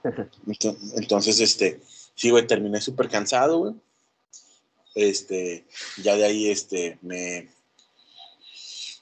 Entonces, 0.96 1.40
este, 1.40 1.82
sí, 2.16 2.30
güey, 2.30 2.46
terminé 2.46 2.82
súper 2.82 3.10
cansado, 3.10 3.60
güey 3.60 3.76
este, 5.04 5.66
ya 6.04 6.16
de 6.16 6.26
ahí 6.26 6.50
este, 6.50 6.98
me 7.02 7.50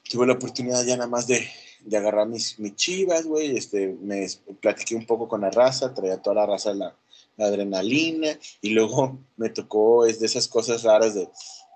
tuve 0.08 0.26
la 0.26 0.34
oportunidad 0.34 0.84
ya 0.84 0.96
nada 0.96 1.08
más 1.08 1.26
de, 1.26 1.46
de 1.80 1.96
agarrar 1.96 2.28
mis, 2.28 2.58
mis 2.58 2.74
chivas, 2.76 3.26
güey, 3.26 3.56
este, 3.56 3.96
me 4.00 4.26
platiqué 4.60 4.94
un 4.94 5.06
poco 5.06 5.28
con 5.28 5.40
la 5.40 5.50
raza, 5.50 5.94
traía 5.94 6.22
toda 6.22 6.36
la 6.36 6.46
raza 6.46 6.74
la, 6.74 6.96
la 7.36 7.46
adrenalina 7.46 8.38
y 8.60 8.70
luego 8.70 9.18
me 9.36 9.50
tocó, 9.50 10.06
es 10.06 10.20
de 10.20 10.26
esas 10.26 10.48
cosas 10.48 10.82
raras 10.82 11.14
de 11.14 11.28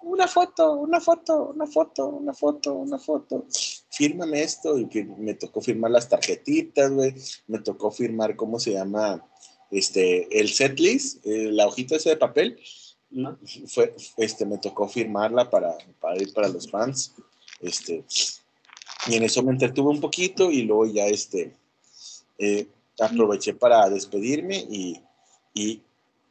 una 0.03 0.27
foto, 0.27 0.73
una 0.73 1.01
foto, 1.01 1.53
una 1.55 1.67
foto, 1.67 2.09
una 2.09 2.35
foto, 2.35 2.75
una 2.75 2.99
foto, 2.99 3.47
fírmame 3.91 4.43
esto 4.43 4.79
y 4.79 4.89
me 5.19 5.35
tocó 5.35 5.61
firmar 5.61 5.91
las 5.91 6.09
tarjetitas, 6.09 6.91
güey, 6.91 7.15
me 7.47 7.61
tocó 7.61 7.91
firmar, 7.91 8.37
¿cómo 8.37 8.59
se 8.59 8.73
llama? 8.73 9.25
Este, 9.71 10.39
el 10.39 10.51
setlist, 10.51 11.25
eh, 11.25 11.51
la 11.53 11.67
hojita 11.67 11.97
esa 11.97 12.11
de 12.11 12.17
papel, 12.17 12.59
fue, 13.69 13.95
este, 14.17 14.47
me 14.47 14.59
tocó 14.59 14.89
firmarla 14.89 15.51
para, 15.51 15.77
para 16.01 16.21
ir 16.21 16.33
para 16.33 16.49
los 16.49 16.71
fans. 16.71 17.15
Este, 17.61 18.05
y 19.07 19.17
en 19.17 19.23
eso 19.23 19.43
me 19.43 19.53
entretuve 19.53 19.91
un 19.91 20.01
poquito 20.01 20.51
y 20.51 20.63
luego 20.63 20.87
ya 20.87 21.07
este, 21.07 21.55
eh, 22.39 22.67
aproveché 23.01 23.55
para 23.55 23.89
despedirme 23.89 24.57
y, 24.57 25.01
y, 25.55 25.83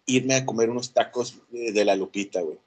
irme 0.06 0.36
a 0.36 0.46
comer 0.46 0.70
unos 0.70 0.94
tacos 0.94 1.40
de, 1.52 1.86
la 1.86 1.96
Lupita, 1.96 2.42
güey. 2.42 2.58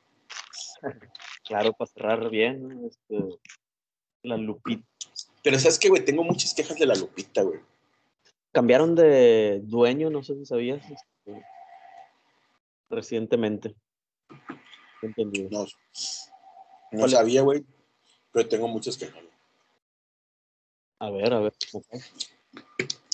Claro, 1.44 1.74
para 1.74 1.90
cerrar 1.90 2.30
bien, 2.30 2.86
este, 2.86 3.38
la 4.22 4.38
Lupita. 4.38 4.86
Pero 5.42 5.58
sabes 5.58 5.78
que, 5.78 5.90
güey, 5.90 6.04
tengo 6.04 6.24
muchas 6.24 6.54
quejas 6.54 6.78
de 6.78 6.86
la 6.86 6.94
Lupita, 6.94 7.42
güey. 7.42 7.60
Cambiaron 8.52 8.94
de 8.94 9.60
dueño, 9.62 10.08
no 10.08 10.22
sé 10.22 10.36
si 10.36 10.46
sabías, 10.46 10.82
este, 10.88 11.44
recientemente. 12.88 13.74
No, 15.50 15.66
no 16.92 17.08
sabía, 17.08 17.42
güey, 17.42 17.64
pero 18.32 18.48
tengo 18.48 18.68
muchos 18.68 18.96
que 18.96 19.10
A 20.98 21.10
ver, 21.10 21.32
a 21.32 21.40
ver. 21.40 21.52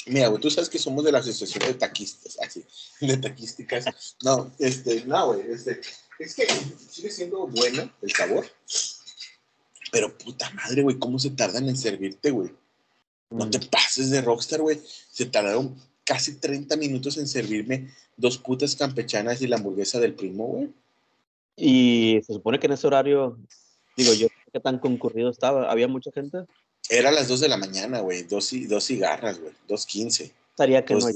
Mira, 0.06 0.28
güey, 0.28 0.40
tú 0.40 0.50
sabes 0.50 0.68
que 0.68 0.78
somos 0.78 1.04
de 1.04 1.12
la 1.12 1.18
asociación 1.18 1.66
de 1.66 1.74
taquistas, 1.74 2.38
así, 2.40 2.64
de 3.00 3.16
taquísticas. 3.16 4.16
No, 4.22 4.50
este, 4.58 5.04
no, 5.04 5.34
güey, 5.34 5.50
este, 5.50 5.80
es 6.18 6.34
que 6.34 6.46
sigue 6.90 7.10
siendo 7.10 7.46
bueno 7.46 7.90
el 8.02 8.12
sabor, 8.12 8.46
Pero 9.92 10.16
puta 10.16 10.50
madre, 10.50 10.82
güey, 10.82 10.98
¿cómo 10.98 11.18
se 11.18 11.30
tardan 11.30 11.68
en 11.68 11.76
servirte, 11.76 12.30
güey? 12.30 12.50
No 13.30 13.48
te 13.48 13.60
pases 13.60 14.10
de 14.10 14.20
Rockstar, 14.20 14.60
güey. 14.60 14.80
Se 15.10 15.26
tardaron 15.26 15.76
casi 16.04 16.34
30 16.34 16.76
minutos 16.76 17.16
en 17.16 17.28
servirme 17.28 17.94
dos 18.16 18.36
putas 18.38 18.74
campechanas 18.76 19.40
y 19.40 19.46
la 19.46 19.56
hamburguesa 19.56 20.00
del 20.00 20.14
primo, 20.14 20.46
güey. 20.46 20.72
Y 21.62 22.22
se 22.26 22.32
supone 22.32 22.58
que 22.58 22.66
en 22.66 22.72
ese 22.72 22.86
horario, 22.86 23.38
digo 23.94 24.14
yo, 24.14 24.28
¿qué 24.50 24.60
tan 24.60 24.78
concurrido 24.78 25.30
estaba? 25.30 25.70
¿Había 25.70 25.88
mucha 25.88 26.10
gente? 26.10 26.38
Era 26.88 27.10
a 27.10 27.12
las 27.12 27.28
2 27.28 27.40
de 27.40 27.48
la 27.48 27.58
mañana, 27.58 28.00
güey. 28.00 28.22
Dos, 28.22 28.50
dos 28.66 28.86
cigarras, 28.86 29.38
güey. 29.38 29.52
Dos 29.68 29.84
quince. 29.84 30.32
Estaría 30.48 30.82
que 30.86 30.94
no 30.94 31.06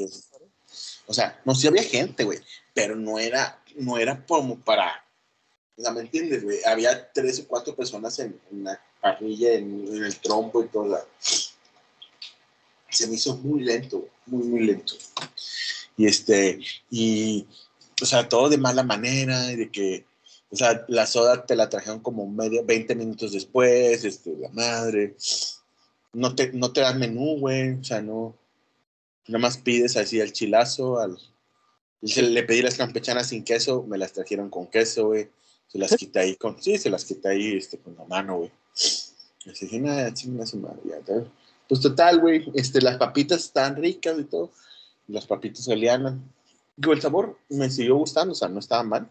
O 1.07 1.15
sea, 1.15 1.41
no, 1.47 1.55
sí 1.55 1.67
había 1.67 1.83
gente, 1.83 2.25
güey. 2.25 2.41
Pero 2.75 2.95
no 2.95 3.19
era, 3.19 3.63
no 3.77 3.97
era 3.97 4.25
como 4.27 4.61
para. 4.61 5.03
O 5.79 5.83
sea, 5.83 5.93
¿me 5.93 6.03
entiendes, 6.03 6.45
güey? 6.45 6.59
Había 6.67 7.11
tres 7.11 7.41
o 7.41 7.49
cuatro 7.49 7.75
personas 7.75 8.19
en, 8.19 8.39
la 8.53 8.79
parrilla, 9.01 9.55
en, 9.55 10.05
el 10.05 10.17
trompo 10.17 10.63
y 10.63 10.69
todo. 10.69 11.09
Se 12.91 13.07
me 13.09 13.15
hizo 13.15 13.37
muy 13.39 13.63
lento, 13.63 14.07
muy, 14.27 14.45
muy 14.45 14.61
lento. 14.61 14.93
Y 15.97 16.07
este, 16.07 16.61
y, 16.91 17.47
o 18.01 18.05
sea, 18.05 18.29
todo 18.29 18.51
de 18.51 18.59
mala 18.59 18.83
manera, 18.83 19.45
de 19.45 19.71
que 19.71 20.05
o 20.55 20.57
sea, 20.57 20.85
la 20.87 21.05
soda 21.05 21.45
te 21.45 21.57
la 21.57 21.69
trajeron 21.69 21.99
como 21.99 22.29
medio, 22.29 22.65
20 22.65 22.95
minutos 22.95 23.33
después, 23.33 24.05
este, 24.05 24.37
la 24.37 24.49
madre. 24.51 25.17
No 26.13 26.37
te, 26.37 26.53
no 26.53 26.73
te 26.73 26.81
dan 26.81 27.01
menú, 27.01 27.41
güey. 27.41 27.73
O 27.73 27.83
sea, 27.83 28.01
no. 28.01 28.37
Nada 29.27 29.41
más 29.41 29.59
pides 29.59 29.97
así 29.97 30.21
el 30.21 30.33
chilazo. 30.33 31.01
Al, 31.01 31.19
le 32.01 32.43
pedí 32.45 32.63
las 32.63 32.77
campechanas 32.77 33.31
sin 33.31 33.43
queso, 33.43 33.83
me 33.83 33.99
las 33.99 34.13
trajeron 34.13 34.49
con 34.49 34.69
queso, 34.69 35.09
güey. 35.09 35.29
Se 35.67 35.77
las 35.77 35.97
quité 35.97 36.21
ahí 36.21 36.37
con. 36.37 36.63
Sí, 36.63 36.79
se 36.79 36.89
las 36.89 37.05
quité 37.05 37.31
ahí 37.31 37.57
este, 37.57 37.79
con 37.79 37.97
la 37.97 38.05
mano, 38.05 38.37
güey. 38.37 38.53
Así 39.51 39.67
dije, 39.67 39.81
nada, 39.81 40.15
chingada 40.15 40.47
su 40.47 40.59
madre. 40.59 40.79
Ya, 40.85 41.25
pues 41.69 41.81
total, 41.81 42.21
güey. 42.21 42.49
Este, 42.55 42.81
las 42.81 42.97
papitas 42.97 43.43
están 43.43 43.75
ricas 43.75 44.17
y 44.21 44.25
todo. 44.25 44.53
Las 45.09 45.27
papitas 45.27 45.67
oleanas. 45.67 46.15
Digo, 46.77 46.93
el 46.93 47.03
sabor 47.03 47.37
me 47.49 47.69
siguió 47.71 47.97
gustando, 47.97 48.31
o 48.31 48.37
sea, 48.37 48.49
no 48.49 48.61
estaba 48.61 48.85
mal. 48.85 49.11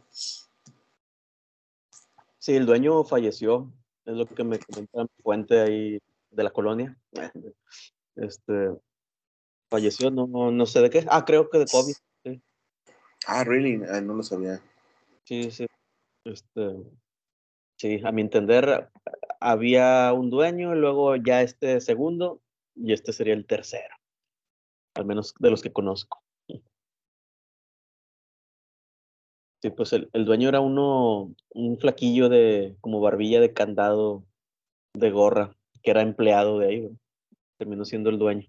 Sí, 2.44 2.58
el 2.58 2.66
dueño 2.66 3.06
falleció, 3.06 3.72
es 4.04 4.16
lo 4.16 4.26
que 4.26 4.44
me 4.44 4.60
comenta 4.60 5.04
mi 5.04 5.24
fuente 5.24 5.62
ahí 5.62 6.00
de 6.30 6.44
la 6.44 6.52
colonia. 6.52 6.98
Este, 8.16 8.70
falleció, 9.72 10.12
no, 10.12 10.28
no 10.28 10.66
sé 10.66 10.82
de 10.82 10.90
qué. 10.90 11.06
Ah, 11.10 11.24
creo 11.26 11.50
que 11.50 11.60
de 11.60 11.66
COVID. 11.66 11.96
Ah, 13.26 13.44
really? 13.46 13.82
Ah, 13.90 14.02
no 14.02 14.14
lo 14.14 14.22
sabía. 14.22 14.62
Sí, 15.24 15.50
sí. 15.52 15.66
Este, 16.26 16.76
sí, 17.78 18.02
a 18.04 18.12
mi 18.12 18.22
entender, 18.22 18.92
había 19.40 20.12
un 20.12 20.30
dueño, 20.30 20.76
luego 20.76 21.16
ya 21.16 21.42
este 21.42 21.80
segundo, 21.80 22.42
y 22.76 22.92
este 22.92 23.14
sería 23.14 23.34
el 23.34 23.48
tercero. 23.48 23.96
Al 24.96 25.06
menos 25.06 25.34
de 25.40 25.50
los 25.50 25.62
que 25.62 25.72
conozco. 25.72 26.23
Sí, 29.64 29.70
pues 29.70 29.94
el, 29.94 30.26
dueño 30.26 30.50
era 30.50 30.60
uno, 30.60 31.34
un 31.52 31.78
flaquillo 31.80 32.28
de, 32.28 32.76
como 32.82 33.00
barbilla 33.00 33.40
de 33.40 33.54
candado 33.54 34.26
de 34.94 35.10
gorra, 35.10 35.56
que 35.82 35.92
era 35.92 36.02
empleado 36.02 36.60
de 36.60 36.68
ahí, 36.68 36.90
terminó 37.58 37.86
siendo 37.86 38.10
el 38.10 38.20
dueño. 38.20 38.46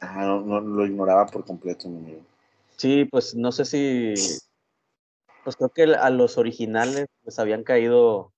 Ah, 0.00 0.24
no, 0.24 0.60
lo 0.60 0.84
ignoraba 0.84 1.26
por 1.26 1.44
completo, 1.44 1.88
mi 1.88 1.98
amigo. 1.98 2.22
Sí, 2.76 3.04
pues 3.04 3.36
no 3.36 3.52
sé 3.52 3.64
si, 3.66 4.14
pues 5.44 5.54
creo 5.54 5.70
que 5.70 5.84
a 5.84 6.10
los 6.10 6.38
originales 6.38 7.06
les 7.22 7.38
habían 7.38 7.62
caído 7.62 8.32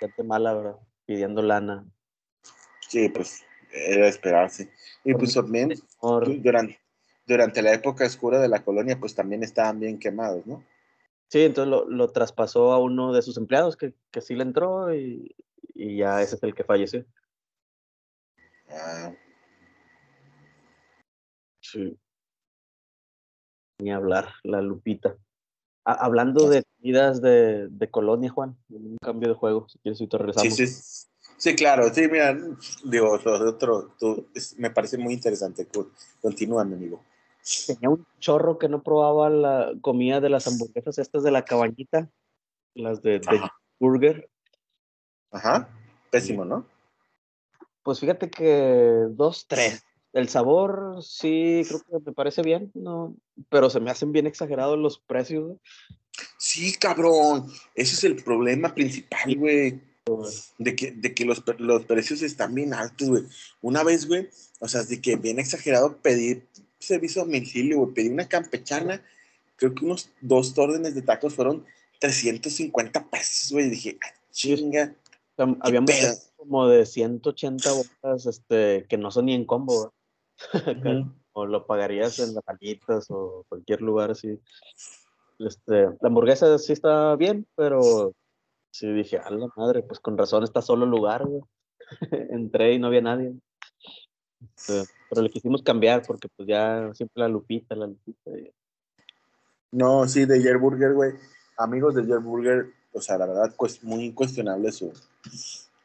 gente 0.00 0.22
mala, 0.22 0.54
¿verdad? 0.54 0.76
Pidiendo 1.04 1.42
lana. 1.42 1.84
Sí, 2.88 3.10
pues 3.10 3.44
era 3.70 4.08
esperarse. 4.08 4.72
Y 5.04 5.12
pues 5.12 5.34
también 5.34 5.74
durante, 6.00 6.80
durante 7.28 7.60
la 7.60 7.74
época 7.74 8.06
oscura 8.06 8.40
de 8.40 8.48
la 8.48 8.64
colonia, 8.64 8.98
pues 8.98 9.14
también 9.14 9.42
estaban 9.42 9.78
bien 9.78 9.98
quemados, 9.98 10.46
¿no? 10.46 10.64
Sí, 11.28 11.42
entonces 11.42 11.86
lo, 11.86 12.10
traspasó 12.10 12.72
a 12.72 12.78
uno 12.78 13.12
de 13.12 13.20
sus 13.20 13.36
empleados 13.36 13.76
que, 13.76 13.92
que 14.10 14.22
sí 14.22 14.34
le 14.34 14.44
entró 14.44 14.94
y, 14.94 15.36
ya 15.74 16.22
ese 16.22 16.36
es 16.36 16.42
el 16.42 16.54
que 16.54 16.64
falleció. 16.64 17.04
Ah. 18.70 19.12
Sí. 21.60 21.98
Ni 23.80 23.92
hablar, 23.92 24.32
la 24.42 24.62
Lupita. 24.62 25.16
hablando 25.84 26.48
de 26.48 26.64
comidas 26.64 27.20
de, 27.20 27.68
de, 27.68 27.90
colonia, 27.90 28.30
Juan, 28.30 28.56
un 28.70 28.96
cambio 29.02 29.28
de 29.28 29.34
juego, 29.34 29.68
si 29.68 29.78
quieres, 29.80 29.98
te 29.98 30.18
regresamos. 30.18 30.54
Sí, 30.54 30.66
sí. 30.66 31.08
Sí, 31.36 31.54
claro, 31.54 31.94
sí, 31.94 32.08
mira, 32.10 32.36
digo, 32.84 33.12
otro, 33.12 33.94
me 34.56 34.70
parece 34.70 34.98
muy 34.98 35.14
interesante. 35.14 35.68
Continúa, 36.20 36.64
mi 36.64 36.74
amigo 36.74 37.04
tenía 37.66 37.90
un 37.90 38.06
chorro 38.18 38.58
que 38.58 38.68
no 38.68 38.82
probaba 38.82 39.30
la 39.30 39.72
comida 39.80 40.20
de 40.20 40.28
las 40.28 40.46
hamburguesas 40.46 40.98
estas 40.98 41.22
de 41.22 41.30
la 41.30 41.44
cabañita, 41.44 42.10
las 42.74 43.02
de, 43.02 43.20
burger. 43.78 44.28
Ajá, 45.30 45.68
pésimo, 46.10 46.44
¿no? 46.44 46.66
Pues 47.82 48.00
fíjate 48.00 48.30
que 48.30 49.06
dos, 49.10 49.46
tres. 49.46 49.82
El 50.12 50.28
sabor 50.28 51.02
sí, 51.02 51.62
creo 51.68 51.80
que 51.80 52.06
me 52.06 52.12
parece 52.12 52.42
bien, 52.42 52.70
no, 52.74 53.14
pero 53.50 53.70
se 53.70 53.80
me 53.80 53.90
hacen 53.90 54.12
bien 54.12 54.26
exagerados 54.26 54.78
los 54.78 54.98
precios. 54.98 55.58
Sí, 56.38 56.74
cabrón, 56.74 57.46
ese 57.74 57.94
es 57.94 58.04
el 58.04 58.16
problema 58.16 58.74
principal, 58.74 59.36
güey. 59.36 59.80
De 60.56 60.74
que, 60.74 60.90
de 60.92 61.14
que 61.14 61.26
los, 61.26 61.42
los 61.58 61.84
precios 61.84 62.22
están 62.22 62.54
bien 62.54 62.72
altos, 62.72 63.10
güey. 63.10 63.24
Una 63.60 63.84
vez, 63.84 64.08
güey, 64.08 64.30
o 64.58 64.66
sea, 64.66 64.82
de 64.82 65.02
que 65.02 65.16
bien 65.16 65.38
exagerado 65.38 65.98
pedir 65.98 66.48
servicio 66.78 67.22
a 67.22 67.24
domicilio, 67.24 67.78
güey. 67.78 67.94
Pedí 67.94 68.08
una 68.08 68.28
campechana, 68.28 69.02
creo 69.56 69.74
que 69.74 69.84
unos 69.84 70.10
dos 70.20 70.56
órdenes 70.58 70.94
de 70.94 71.02
tacos 71.02 71.34
fueron 71.34 71.64
350 72.00 73.10
pesos, 73.10 73.52
güey. 73.52 73.68
Dije, 73.70 73.98
ah, 74.02 74.14
chinga. 74.30 74.94
Habíamos 75.60 76.32
como 76.36 76.66
de 76.66 76.84
180 76.84 77.72
botas 77.72 78.26
este, 78.26 78.86
que 78.88 78.96
no 78.96 79.10
son 79.10 79.26
ni 79.26 79.34
en 79.34 79.44
combo, 79.44 79.92
o 81.32 81.46
lo 81.46 81.66
pagarías 81.66 82.18
en 82.18 82.34
las 82.34 82.42
palitas 82.42 83.06
o 83.10 83.44
cualquier 83.48 83.82
lugar 83.82 84.10
así. 84.10 84.40
Este, 85.38 85.82
la 85.82 86.08
hamburguesa 86.08 86.58
sí 86.58 86.72
está 86.72 87.14
bien, 87.14 87.46
pero 87.54 88.12
sí 88.72 88.92
dije, 88.92 89.18
a 89.18 89.30
la 89.30 89.48
madre, 89.56 89.82
pues 89.82 90.00
con 90.00 90.18
razón 90.18 90.42
está 90.42 90.62
solo 90.62 90.86
lugar, 90.86 91.24
güey. 91.24 91.42
Entré 92.30 92.74
y 92.74 92.78
no 92.78 92.88
había 92.88 93.02
nadie. 93.02 93.34
Este, 94.56 94.84
pero 95.08 95.22
le 95.22 95.30
quisimos 95.30 95.62
cambiar 95.62 96.02
porque 96.06 96.28
pues 96.28 96.48
ya 96.48 96.90
siempre 96.94 97.22
la 97.22 97.28
lupita, 97.28 97.74
la 97.74 97.86
lupita. 97.86 98.30
No, 99.70 100.06
sí, 100.06 100.24
de 100.24 100.42
Yerburger, 100.42 100.94
güey. 100.94 101.12
Amigos 101.56 101.94
de 101.94 102.06
Yerburger, 102.06 102.72
o 102.92 103.00
sea, 103.00 103.18
la 103.18 103.26
verdad, 103.26 103.54
pues 103.56 103.82
muy 103.82 104.04
incuestionable 104.04 104.72
su, 104.72 104.92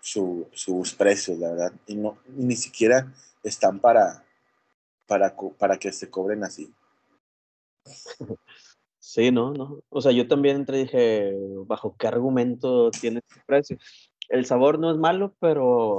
sus 0.02 0.94
precios, 0.94 1.40
la 1.40 1.52
verdad. 1.52 1.74
Y 1.88 1.96
no, 1.96 2.18
ni 2.28 2.56
siquiera 2.56 3.12
están 3.44 3.80
para, 3.80 4.24
para, 5.08 5.36
para 5.58 5.78
que 5.78 5.92
se 5.92 6.10
cobren 6.10 6.44
así. 6.44 6.74
Sí, 9.00 9.32
no, 9.32 9.54
no. 9.54 9.82
O 9.90 10.02
sea, 10.02 10.12
yo 10.12 10.28
también 10.28 10.56
entré 10.56 10.80
y 10.80 10.84
dije, 10.84 11.34
¿bajo 11.68 11.96
qué 11.98 12.08
argumento 12.08 12.90
tiene 12.90 13.20
este 13.20 13.42
precio? 13.46 13.78
El 14.30 14.46
sabor 14.46 14.80
no 14.80 14.92
es 14.92 14.98
malo, 14.98 15.36
pero 15.40 15.98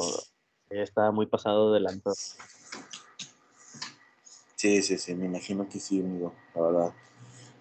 está 0.71 1.11
muy 1.13 1.27
pasado 1.27 1.73
de 1.73 1.81
lanza. 1.81 2.11
Sí, 4.65 4.81
sí, 4.81 4.97
sí, 4.97 5.15
me 5.15 5.27
imagino 5.27 5.69
que 5.69 5.79
sí, 5.79 6.01
amigo, 6.01 6.33
la 6.55 6.63
verdad. 6.63 6.95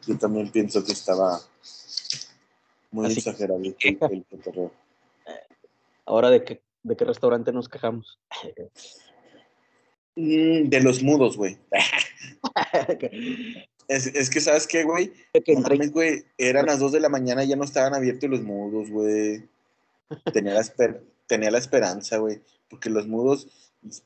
Yo 0.08 0.18
también 0.18 0.50
pienso 0.50 0.86
que 0.86 0.94
estaba 0.94 1.38
muy 2.92 3.12
exagerado 3.12 3.60
el, 3.60 3.76
el 3.82 4.26
Ahora, 6.06 6.30
¿de 6.30 6.46
qué, 6.46 6.62
¿de 6.82 6.96
qué 6.96 7.04
restaurante 7.04 7.52
nos 7.52 7.68
quejamos? 7.68 8.18
Mm, 10.16 10.70
de 10.70 10.80
los 10.80 11.02
mudos, 11.02 11.38
güey. 11.38 11.58
es, 13.88 14.30
que, 14.30 14.42
¿sabes 14.42 14.68
qué, 14.68 14.84
güey? 14.84 15.12
güey, 15.92 16.24
eran 16.38 16.68
las 16.68 16.78
2 16.78 16.92
de 16.92 17.00
la 17.00 17.10
mañana 17.10 17.44
y 17.44 17.48
ya 17.48 17.56
no 17.56 17.64
estaban 17.64 17.96
abiertos 17.96 18.30
los 18.30 18.44
mudos, 18.44 18.92
güey. 18.92 19.50
Tenía 20.32 20.54
la, 20.54 20.64
tenía 21.26 21.50
la 21.50 21.58
esperanza, 21.58 22.18
güey 22.18 22.42
porque 22.70 22.90
los 22.90 23.08
mudos 23.08 23.48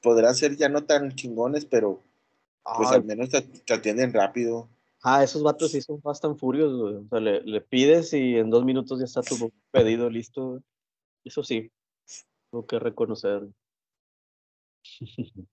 podrán 0.01 0.35
ser 0.35 0.57
ya 0.57 0.67
no 0.67 0.83
tan 0.83 1.15
chingones, 1.15 1.63
pero 1.63 2.03
pues 2.75 2.91
al 2.91 3.03
menos 3.03 3.29
te, 3.29 3.73
atienden 3.73 4.13
rápido. 4.13 4.69
Ah, 5.03 5.23
esos 5.23 5.43
vatos 5.43 5.71
sí 5.71 5.81
son 5.81 6.01
bastante 6.01 6.39
furiosos, 6.39 7.05
O 7.05 7.07
sea, 7.07 7.19
le, 7.19 7.61
pides 7.61 8.13
y 8.13 8.35
en 8.35 8.49
dos 8.49 8.65
minutos 8.65 8.99
ya 8.99 9.05
está 9.05 9.21
tu 9.21 9.51
pedido 9.71 10.09
listo. 10.09 10.61
Eso 11.23 11.43
sí, 11.43 11.71
tengo 12.51 12.65
que 12.65 12.79
reconocer. 12.79 13.47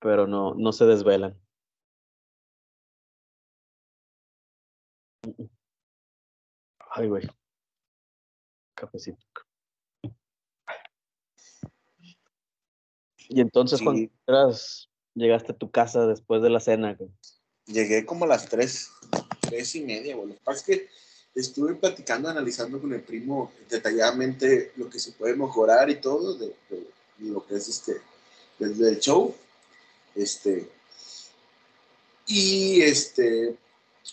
Pero 0.00 0.26
no, 0.26 0.54
no 0.54 0.72
se 0.72 0.84
desvelan. 0.84 1.36
Ay, 6.90 7.08
güey. 7.08 7.26
Cafecito. 8.74 9.18
Y 13.28 13.40
entonces, 13.40 13.82
cuando 13.82 14.08
llegaste 15.16 15.52
a 15.52 15.56
tu 15.56 15.70
casa 15.70 16.06
después 16.06 16.42
de 16.42 16.50
la 16.50 16.60
cena, 16.60 16.96
Llegué 17.66 18.06
como 18.06 18.26
a 18.26 18.28
las 18.28 18.48
tres, 18.48 18.90
tres 19.40 19.74
y 19.74 19.80
media, 19.80 20.14
güey. 20.14 20.28
Lo 20.28 20.34
que 20.34 20.40
pasa 20.44 20.60
es 20.60 20.64
que 20.64 20.88
estuve 21.34 21.74
platicando, 21.74 22.28
analizando 22.28 22.80
con 22.80 22.92
el 22.92 23.02
primo 23.02 23.50
detalladamente 23.68 24.72
lo 24.76 24.88
que 24.88 25.00
se 25.00 25.12
puede 25.12 25.34
mejorar 25.34 25.90
y 25.90 25.96
todo 25.96 26.34
de, 26.34 26.54
lo 27.18 27.44
que 27.44 27.56
es 27.56 27.68
este, 27.68 28.00
desde 28.58 28.88
el 28.88 29.00
show. 29.00 29.34
Este, 30.14 30.68
y 32.26 32.80
este, 32.82 33.56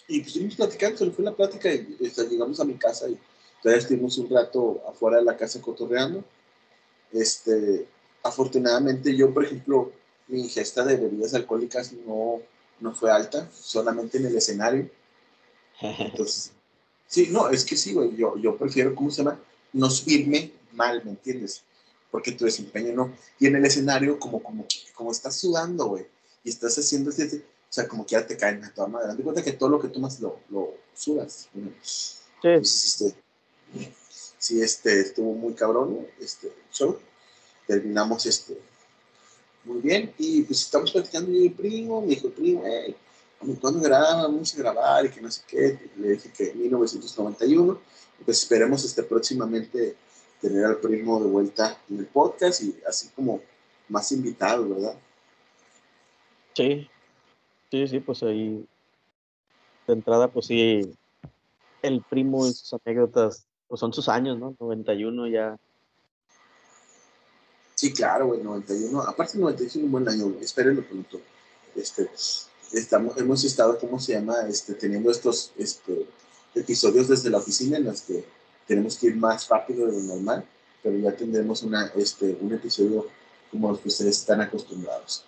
y 0.08 0.20
pues 0.20 0.28
estuvimos 0.28 0.56
platicando, 0.56 0.98
se 0.98 1.12
fue 1.12 1.24
la 1.24 1.36
plática 1.36 1.72
y 1.72 1.96
este, 2.00 2.28
llegamos 2.28 2.60
a 2.60 2.66
mi 2.66 2.74
casa 2.76 3.08
y 3.08 3.18
todavía 3.62 3.82
estuvimos 3.82 4.18
un 4.18 4.30
rato 4.30 4.82
afuera 4.90 5.18
de 5.18 5.26
la 5.26 5.38
casa 5.38 5.62
cotorreando. 5.62 6.24
Este, 7.12 7.86
afortunadamente 8.24 9.16
yo, 9.16 9.32
por 9.32 9.46
ejemplo, 9.46 9.92
mi 10.34 10.42
ingesta 10.42 10.84
de 10.84 10.98
bebidas 10.98 11.36
alcohólicas 11.36 11.94
no, 12.08 12.42
no 12.80 12.96
fue 12.96 13.12
alta, 13.12 13.48
solamente 13.54 14.18
en 14.18 14.26
el 14.26 14.36
escenario. 14.36 14.90
Entonces, 15.80 16.52
sí, 17.08 17.28
no, 17.30 17.50
es 17.50 17.64
que 17.64 17.78
sí, 17.78 17.94
güey, 17.94 18.16
yo, 18.16 18.36
yo 18.38 18.58
prefiero, 18.58 18.96
¿cómo 18.96 19.12
se 19.12 19.24
llama? 19.24 19.40
No 19.74 19.92
subirme 19.92 20.52
mal, 20.72 21.04
¿me 21.06 21.12
entiendes? 21.12 21.64
Porque 22.10 22.32
tu 22.32 22.46
desempeño 22.46 22.94
no. 22.94 23.14
Y 23.40 23.46
en 23.46 23.58
el 23.58 23.66
escenario, 23.66 24.18
como, 24.18 24.42
como, 24.42 24.66
como 24.96 25.12
estás 25.12 25.36
sudando, 25.36 25.86
güey, 25.86 26.08
y 26.44 26.50
estás 26.50 26.78
haciendo 26.80 27.12
este, 27.12 27.38
o 27.38 27.42
sea, 27.70 27.88
como 27.88 28.04
que 28.04 28.14
ya 28.14 28.26
te 28.26 28.36
caen 28.36 28.64
a 28.64 28.74
toda 28.74 28.88
madre. 28.88 29.10
Date 29.10 29.24
cuenta 29.24 29.44
que 29.44 29.54
todo 29.54 29.70
lo 29.70 29.80
que 29.80 29.90
tomas 29.90 30.20
lo, 30.20 30.40
lo 30.50 30.74
sudas. 30.96 31.50
Sí. 31.84 32.20
este, 32.44 33.16
sí, 34.40 34.62
este, 34.62 35.00
estuvo 35.00 35.34
muy 35.34 35.54
cabrón, 35.54 36.08
este 36.20 36.52
show. 36.72 36.98
Terminamos 37.68 38.26
este, 38.26 38.58
muy 39.66 39.82
bien. 39.82 40.14
Y 40.18 40.44
pues 40.44 40.62
estamos 40.62 40.92
platicando 40.92 41.32
y 41.32 41.42
mi 41.42 41.50
primo, 41.50 42.02
me 42.02 42.08
dijo, 42.08 42.30
primo, 42.30 42.64
hey, 42.66 42.96
¿cuándo 43.60 43.80
grabamos 43.80 44.54
a 44.54 44.58
grabar? 44.58 45.06
Y 45.06 45.10
que 45.10 45.22
no 45.22 45.32
sé 45.32 45.42
qué. 45.48 45.80
Le 45.98 46.12
dije 46.12 46.32
que 46.32 46.52
en 46.52 46.62
1991. 46.62 47.80
pues 48.26 48.40
esperemos 48.40 48.84
este, 48.86 49.04
próximamente 49.04 49.96
tener 50.42 50.66
al 50.66 50.78
primo 50.78 51.20
de 51.22 51.30
vuelta 51.30 51.78
en 51.90 52.00
el 52.00 52.06
podcast 52.06 52.62
y 52.64 52.76
así 52.88 53.10
como 53.16 53.42
más 53.88 54.12
invitados, 54.12 54.70
¿verdad? 54.70 54.96
Sí, 56.54 56.90
sí, 57.72 57.88
sí, 57.88 58.00
pues 58.00 58.24
ahí 58.24 58.66
de 59.88 59.94
entrada, 59.94 60.28
pues 60.28 60.48
sí, 60.48 60.94
el 61.82 62.02
primo 62.02 62.48
y 62.48 62.54
sus 62.54 62.74
anécdotas, 62.74 63.46
pues 63.68 63.80
son 63.80 63.94
sus 63.94 64.08
años, 64.08 64.38
¿no? 64.38 64.56
91 64.60 65.28
ya 65.28 65.58
Sí, 67.84 67.92
claro, 67.92 68.28
güey, 68.28 68.42
91. 68.42 69.02
Aparte, 69.02 69.38
91 69.38 69.68
es 69.68 69.76
un 69.76 69.92
buen 69.92 70.08
año, 70.08 70.30
güey. 70.30 70.42
Espérenlo 70.42 70.88
pronto. 70.88 71.20
Este, 71.76 72.10
estamos, 72.72 73.18
hemos 73.18 73.44
estado, 73.44 73.78
¿cómo 73.78 74.00
se 74.00 74.14
llama? 74.14 74.48
Este, 74.48 74.76
teniendo 74.76 75.12
estos 75.12 75.52
este, 75.58 76.06
episodios 76.56 77.10
desde 77.10 77.30
la 77.30 77.40
oficina 77.40 77.76
en 77.76 77.84
los 77.84 78.04
que 78.04 78.24
tenemos 78.66 78.98
que 78.98 79.08
ir 79.08 79.18
más 79.18 79.50
rápido 79.50 79.86
de 79.86 79.92
lo 79.92 80.00
normal, 80.00 80.46
pero 80.82 80.98
ya 80.98 81.14
tendremos 81.14 81.62
una, 81.64 81.92
este, 81.98 82.38
un 82.40 82.54
episodio 82.54 83.06
como 83.52 83.72
los 83.72 83.82
que 83.82 83.90
ustedes 83.90 84.18
están 84.18 84.40
acostumbrados. 84.40 85.26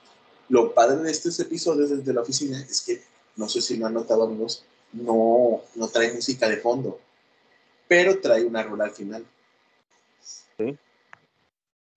Lo 0.48 0.74
padre 0.74 1.04
de 1.04 1.12
estos 1.12 1.38
episodios 1.42 1.90
desde 1.90 2.14
la 2.14 2.22
oficina 2.22 2.62
es 2.62 2.80
que, 2.80 3.04
no 3.36 3.50
sé 3.50 3.62
si 3.62 3.76
lo 3.76 3.88
han 3.88 3.96
notado 3.96 4.24
amigos, 4.24 4.64
no, 4.94 5.62
no 5.76 5.88
trae 5.90 6.14
música 6.14 6.48
de 6.48 6.56
fondo, 6.56 7.02
pero 7.90 8.18
trae 8.22 8.46
una 8.46 8.64
rola 8.64 8.86
al 8.86 8.92
final. 8.92 9.26
Sí. 10.58 10.78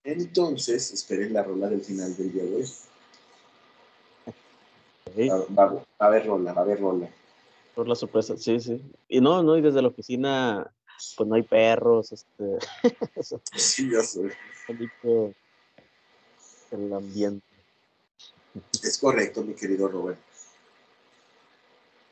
Entonces, 0.08 0.90
esperen 0.90 1.34
la 1.34 1.42
rola 1.42 1.68
del 1.68 1.82
final 1.82 2.16
del 2.16 2.32
día 2.32 2.42
de 2.42 2.56
hoy. 2.56 2.64
Va, 5.54 5.84
a 5.98 6.06
haber 6.06 6.26
rola, 6.26 6.54
va 6.54 6.62
a 6.62 6.64
haber 6.64 6.80
rola. 6.80 7.10
Por 7.74 7.86
la 7.86 7.94
sorpresa, 7.94 8.34
sí, 8.38 8.58
sí. 8.58 8.80
Y 9.06 9.20
no, 9.20 9.42
no, 9.42 9.58
y 9.58 9.60
desde 9.60 9.82
la 9.82 9.88
oficina, 9.88 10.72
pues 11.14 11.28
no 11.28 11.34
hay 11.34 11.42
perros, 11.42 12.12
este. 12.12 12.58
sí, 13.54 13.90
ya 13.90 14.02
sé. 14.02 14.32
El 16.70 16.92
ambiente. 16.94 17.46
Es 18.82 18.96
correcto, 18.96 19.42
mi 19.42 19.52
querido 19.52 19.88
Robert. 19.88 20.18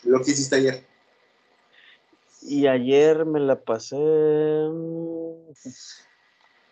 ¿Lo 0.03 0.23
que 0.23 0.33
hiciste 0.33 0.57
ayer? 0.57 0.85
Y 2.43 2.67
ayer 2.67 3.25
me 3.25 3.41
la 3.41 3.59
pasé 3.59 3.97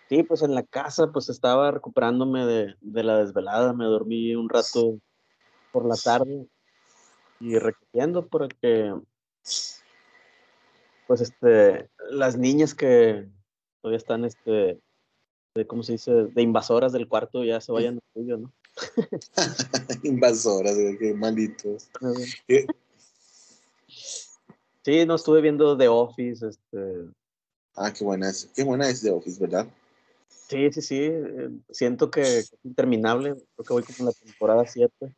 Sí, 0.09 0.23
pues 0.23 0.43
en 0.43 0.55
la 0.55 0.63
casa, 0.63 1.11
pues 1.13 1.29
estaba 1.29 1.71
recuperándome 1.71 2.45
de, 2.45 3.03
la 3.03 3.19
desvelada, 3.19 3.73
me 3.73 3.87
dormí 3.87 4.35
un 4.35 4.49
rato 4.49 4.99
por 5.73 5.87
la 5.87 5.97
tarde 5.97 6.47
y 7.41 7.59
recogiendo 7.59 8.27
porque, 8.27 8.95
pues, 11.07 11.21
este, 11.21 11.89
las 12.11 12.37
niñas 12.37 12.75
que 12.75 13.29
todavía 13.81 13.97
están, 13.97 14.25
este, 14.25 14.79
de, 15.55 15.67
¿cómo 15.67 15.83
se 15.83 15.93
dice?, 15.93 16.13
de 16.13 16.43
invasoras 16.43 16.93
del 16.93 17.09
cuarto 17.09 17.43
ya 17.43 17.61
se 17.61 17.73
vayan 17.73 17.95
al 18.15 18.23
tuyo, 18.23 18.37
¿no? 18.37 18.53
invasoras, 20.03 20.77
qué 20.99 21.15
malitos. 21.15 21.89
Sí, 24.85 25.07
no 25.07 25.15
estuve 25.15 25.41
viendo 25.41 25.77
The 25.79 25.89
Office, 25.89 26.47
este. 26.47 27.09
Ah, 27.75 27.93
qué 27.93 28.05
buena 28.05 28.29
es, 28.29 28.51
qué 28.55 28.65
buena 28.65 28.89
es 28.89 29.01
The 29.01 29.11
Office, 29.11 29.41
¿verdad? 29.41 29.67
Sí, 30.55 30.73
sí, 30.73 30.83
sí. 30.83 31.01
Eh, 31.03 31.51
siento 31.71 32.13
que 32.13 32.21
es 32.21 32.55
interminable. 32.63 33.35
Creo 33.57 33.65
que 33.67 33.73
voy 33.73 33.83
como 33.83 33.97
en 33.99 34.07
la 34.07 34.13
temporada 34.13 34.65
7. 34.65 35.17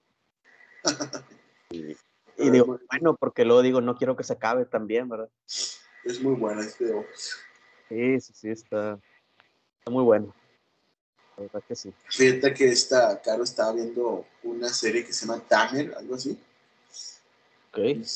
y, 1.70 2.50
digo, 2.50 2.80
bueno, 2.90 3.16
porque 3.16 3.44
luego 3.44 3.60
digo, 3.60 3.82
no 3.82 3.96
quiero 3.96 4.16
que 4.16 4.24
se 4.24 4.32
acabe 4.32 4.64
también, 4.64 5.10
¿verdad? 5.10 5.28
Es 6.04 6.22
muy 6.22 6.36
buena 6.36 6.62
este 6.62 6.86
Sí, 7.90 8.20
sí, 8.20 8.32
sí, 8.34 8.48
está, 8.48 8.98
está 9.78 9.90
muy 9.90 10.04
bueno. 10.04 10.34
La 11.36 11.42
verdad 11.42 11.62
que 11.68 11.76
sí. 11.76 11.92
Fíjate 12.08 12.54
que 12.54 12.68
esta, 12.68 13.20
Caro 13.20 13.44
estaba 13.44 13.74
viendo 13.74 14.24
una 14.42 14.70
serie 14.70 15.04
que 15.04 15.12
se 15.12 15.26
llama 15.26 15.42
Tamer, 15.46 15.94
algo 15.96 16.14
así. 16.14 16.38
Ok. 17.72 18.06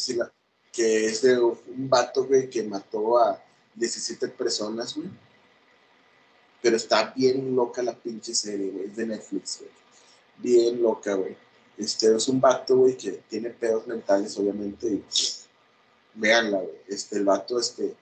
que 0.72 1.04
es 1.04 1.20
de 1.20 1.38
un 1.38 1.58
vato, 1.90 2.24
güey, 2.24 2.48
que 2.48 2.62
mató 2.62 3.18
a 3.18 3.44
17 3.74 4.28
personas, 4.28 4.96
güey 4.96 5.10
pero 6.62 6.76
está 6.76 7.12
bien 7.16 7.54
loca 7.54 7.82
la 7.82 7.94
pinche 7.94 8.34
serie, 8.34 8.70
güey. 8.70 8.86
Es 8.86 8.96
de 8.96 9.06
Netflix, 9.06 9.58
güey. 9.60 9.70
Bien 10.38 10.82
loca, 10.82 11.14
güey. 11.14 11.36
Este 11.78 12.14
es 12.14 12.28
un 12.28 12.40
vato, 12.40 12.76
güey, 12.76 12.96
que 12.96 13.12
tiene 13.28 13.50
pedos 13.50 13.86
mentales, 13.86 14.36
obviamente. 14.38 14.86
Y, 14.86 15.04
véanla, 16.14 16.58
güey. 16.58 16.76
Este, 16.86 17.16
el 17.16 17.24
vato, 17.24 17.58
este, 17.58 17.94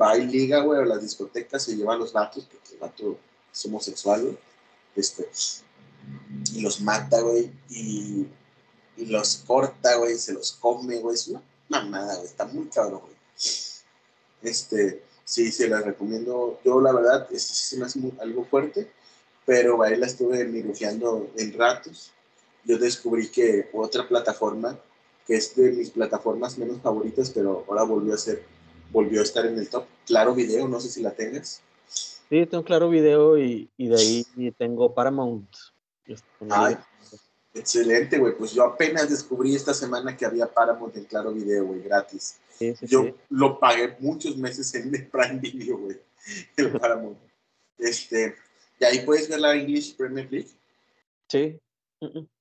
va 0.00 0.16
y 0.16 0.26
liga, 0.26 0.60
güey, 0.60 0.80
a 0.80 0.84
las 0.84 1.02
discotecas, 1.02 1.64
se 1.64 1.76
lleva 1.76 1.94
a 1.94 1.98
los 1.98 2.12
vatos, 2.12 2.44
porque 2.44 2.74
el 2.74 2.78
vato 2.78 3.18
es 3.52 3.64
homosexual, 3.64 4.22
güey. 4.22 4.38
Este, 4.94 5.28
y 6.54 6.60
los 6.60 6.80
mata, 6.80 7.20
güey, 7.20 7.50
y, 7.68 8.26
y 8.96 9.06
los 9.06 9.42
corta, 9.46 9.96
güey, 9.96 10.16
se 10.16 10.32
los 10.32 10.52
come, 10.52 10.98
güey. 10.98 11.16
Es 11.16 11.26
una 11.26 11.42
mamada, 11.68 12.14
güey. 12.14 12.26
Está 12.26 12.44
muy 12.44 12.66
cabrón, 12.66 13.00
güey. 13.00 13.16
Este, 14.42 15.02
sí, 15.26 15.52
se 15.52 15.68
las 15.68 15.84
recomiendo. 15.84 16.58
Yo, 16.64 16.80
la 16.80 16.92
verdad, 16.92 17.26
este 17.30 17.52
sí 17.52 17.64
se 17.64 17.76
me 17.76 17.84
hace 17.84 18.00
algo 18.20 18.46
fuerte, 18.46 18.90
pero 19.44 19.82
ahí 19.82 19.96
la 19.96 20.06
estuve 20.06 20.44
mirujeando 20.46 21.28
en 21.36 21.52
ratos. 21.58 22.12
Yo 22.64 22.78
descubrí 22.78 23.28
que 23.28 23.68
otra 23.74 24.08
plataforma, 24.08 24.78
que 25.26 25.36
es 25.36 25.54
de 25.54 25.72
mis 25.72 25.90
plataformas 25.90 26.56
menos 26.56 26.80
favoritas, 26.80 27.30
pero 27.30 27.64
ahora 27.68 27.82
volvió 27.82 28.14
a 28.14 28.18
ser, 28.18 28.42
volvió 28.90 29.20
a 29.20 29.24
estar 29.24 29.44
en 29.44 29.58
el 29.58 29.68
top. 29.68 29.84
Claro 30.06 30.34
Video, 30.34 30.66
no 30.66 30.80
sé 30.80 30.88
si 30.88 31.02
la 31.02 31.10
tengas. 31.10 31.60
Sí, 31.86 32.44
tengo 32.46 32.64
Claro 32.64 32.88
Video 32.88 33.38
y, 33.38 33.68
y 33.76 33.88
de 33.88 33.96
ahí 33.96 34.26
tengo 34.56 34.94
Paramount. 34.94 35.48
Ay, 36.48 36.76
excelente, 37.54 38.18
güey. 38.18 38.36
Pues 38.36 38.52
yo 38.52 38.64
apenas 38.64 39.10
descubrí 39.10 39.54
esta 39.54 39.74
semana 39.74 40.16
que 40.16 40.26
había 40.26 40.52
Paramount 40.52 40.96
en 40.96 41.04
Claro 41.04 41.32
Video, 41.32 41.66
güey, 41.66 41.82
gratis. 41.82 42.36
Yo 42.82 43.14
lo 43.30 43.58
pagué 43.58 43.96
muchos 44.00 44.36
meses 44.36 44.74
en 44.74 44.94
el 44.94 45.06
Prime 45.06 45.38
Video, 45.40 45.78
güey. 45.78 45.98
El 46.56 46.72
Paramount. 46.72 47.18
Este, 47.78 48.34
y 48.80 48.84
ahí 48.84 49.00
puedes 49.00 49.28
ver 49.28 49.40
la 49.40 49.54
English 49.54 49.96
Premier 49.96 50.30
League. 50.30 50.50
Sí. 51.28 51.58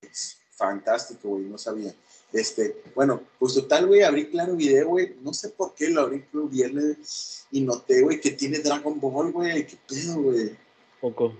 Es 0.01 0.37
fantástico, 0.51 1.29
güey, 1.29 1.43
no 1.43 1.57
sabía. 1.57 1.93
Este, 2.33 2.81
bueno, 2.95 3.21
pues 3.39 3.53
total, 3.53 3.87
güey, 3.87 4.01
abrí 4.01 4.27
claro 4.27 4.55
video, 4.55 4.89
güey. 4.89 5.15
No 5.21 5.33
sé 5.33 5.49
por 5.49 5.73
qué 5.73 5.89
lo 5.89 6.01
abrí 6.01 6.25
el 6.33 6.49
viernes 6.49 7.47
y 7.51 7.61
noté, 7.61 8.01
güey, 8.01 8.19
que 8.19 8.31
tiene 8.31 8.59
Dragon 8.59 8.99
Ball, 8.99 9.31
güey. 9.31 9.65
¿Qué 9.65 9.77
pedo, 9.87 10.21
güey? 10.21 10.55
Poco. 10.99 11.33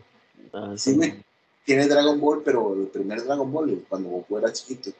Ah, 0.53 0.75
sí, 0.77 0.93
güey. 0.93 1.23
Tiene 1.65 1.87
Dragon 1.87 2.19
Ball, 2.19 2.43
pero 2.43 2.73
el 2.73 2.87
primer 2.87 3.23
Dragon 3.23 3.51
Ball, 3.51 3.85
cuando 3.89 4.09
Goku 4.09 4.37
era 4.37 4.53
chiquito. 4.53 4.91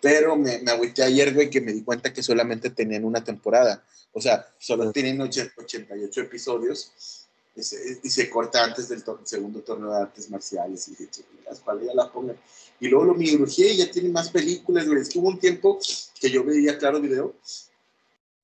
Pero 0.00 0.36
me, 0.36 0.58
me 0.58 0.70
agüité 0.70 1.02
ayer, 1.02 1.34
güey, 1.34 1.50
que 1.50 1.60
me 1.60 1.72
di 1.72 1.82
cuenta 1.82 2.12
que 2.12 2.22
solamente 2.22 2.70
tenían 2.70 3.04
una 3.04 3.22
temporada. 3.22 3.84
O 4.12 4.20
sea, 4.20 4.46
solo 4.58 4.90
tienen 4.92 5.20
88 5.20 6.20
episodios 6.20 7.26
y 7.54 7.62
se, 7.62 8.00
y 8.02 8.08
se 8.08 8.30
corta 8.30 8.64
antes 8.64 8.88
del 8.88 9.02
segundo 9.24 9.60
torneo 9.60 9.90
de 9.90 10.02
artes 10.02 10.30
marciales 10.30 10.88
y 10.88 10.96
las 11.44 11.60
cuales 11.60 11.86
ya 11.86 11.94
la 11.94 12.12
pongan. 12.12 12.36
Y 12.80 12.88
luego 12.88 13.06
lo 13.06 13.14
migrurgié 13.14 13.72
y 13.72 13.78
ya 13.78 13.90
tiene 13.90 14.10
más 14.10 14.30
películas, 14.30 14.86
güey. 14.86 15.00
Es 15.00 15.08
que 15.08 15.18
hubo 15.18 15.28
un 15.28 15.38
tiempo 15.38 15.78
que 16.20 16.30
yo 16.30 16.44
veía 16.44 16.78
Claro 16.78 17.00
Video 17.00 17.34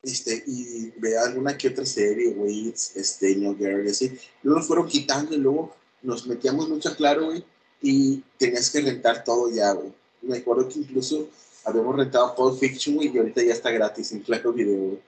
este, 0.05 0.45
y 0.47 0.93
veía 0.99 1.23
alguna 1.23 1.57
que 1.57 1.69
otra 1.69 1.87
serie, 1.87 2.33
güey, 2.35 2.69
este, 2.69 3.37
New 3.37 3.57
Girl 3.57 3.87
y 3.87 3.91
así. 3.91 4.19
Luego 4.43 4.61
lo 4.61 4.67
fueron 4.67 4.89
quitando 4.89 5.35
y 5.35 5.39
luego 5.39 5.75
nos 6.03 6.27
metíamos 6.27 6.69
mucho 6.69 6.91
a 6.91 6.97
Claro, 6.97 7.27
güey, 7.27 7.45
y 7.81 8.23
tenías 8.39 8.71
que 8.71 8.81
rentar 8.81 9.25
todo 9.25 9.51
ya, 9.51 9.73
güey. 9.73 9.93
Me 10.27 10.39
acuerdo 10.39 10.69
que 10.69 10.79
incluso 10.79 11.29
habíamos 11.65 11.97
rentado 11.97 12.35
Pulp 12.35 12.59
Fiction, 12.59 13.03
y 13.03 13.17
ahorita 13.17 13.43
ya 13.43 13.53
está 13.53 13.71
gratis 13.71 14.13
en 14.13 14.21
Claro 14.21 14.53
Video. 14.53 14.99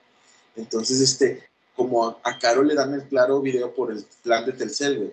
Entonces, 0.57 1.01
este, 1.01 1.43
como 1.75 2.07
a, 2.07 2.39
Caro 2.39 2.63
le 2.63 2.75
dan 2.75 2.95
el 2.95 3.03
Claro 3.05 3.41
Video 3.41 3.75
por 3.75 3.93
el 3.93 4.05
plan 4.23 4.47
de 4.47 4.53
Telcel, 4.53 4.99
güey. 4.99 5.13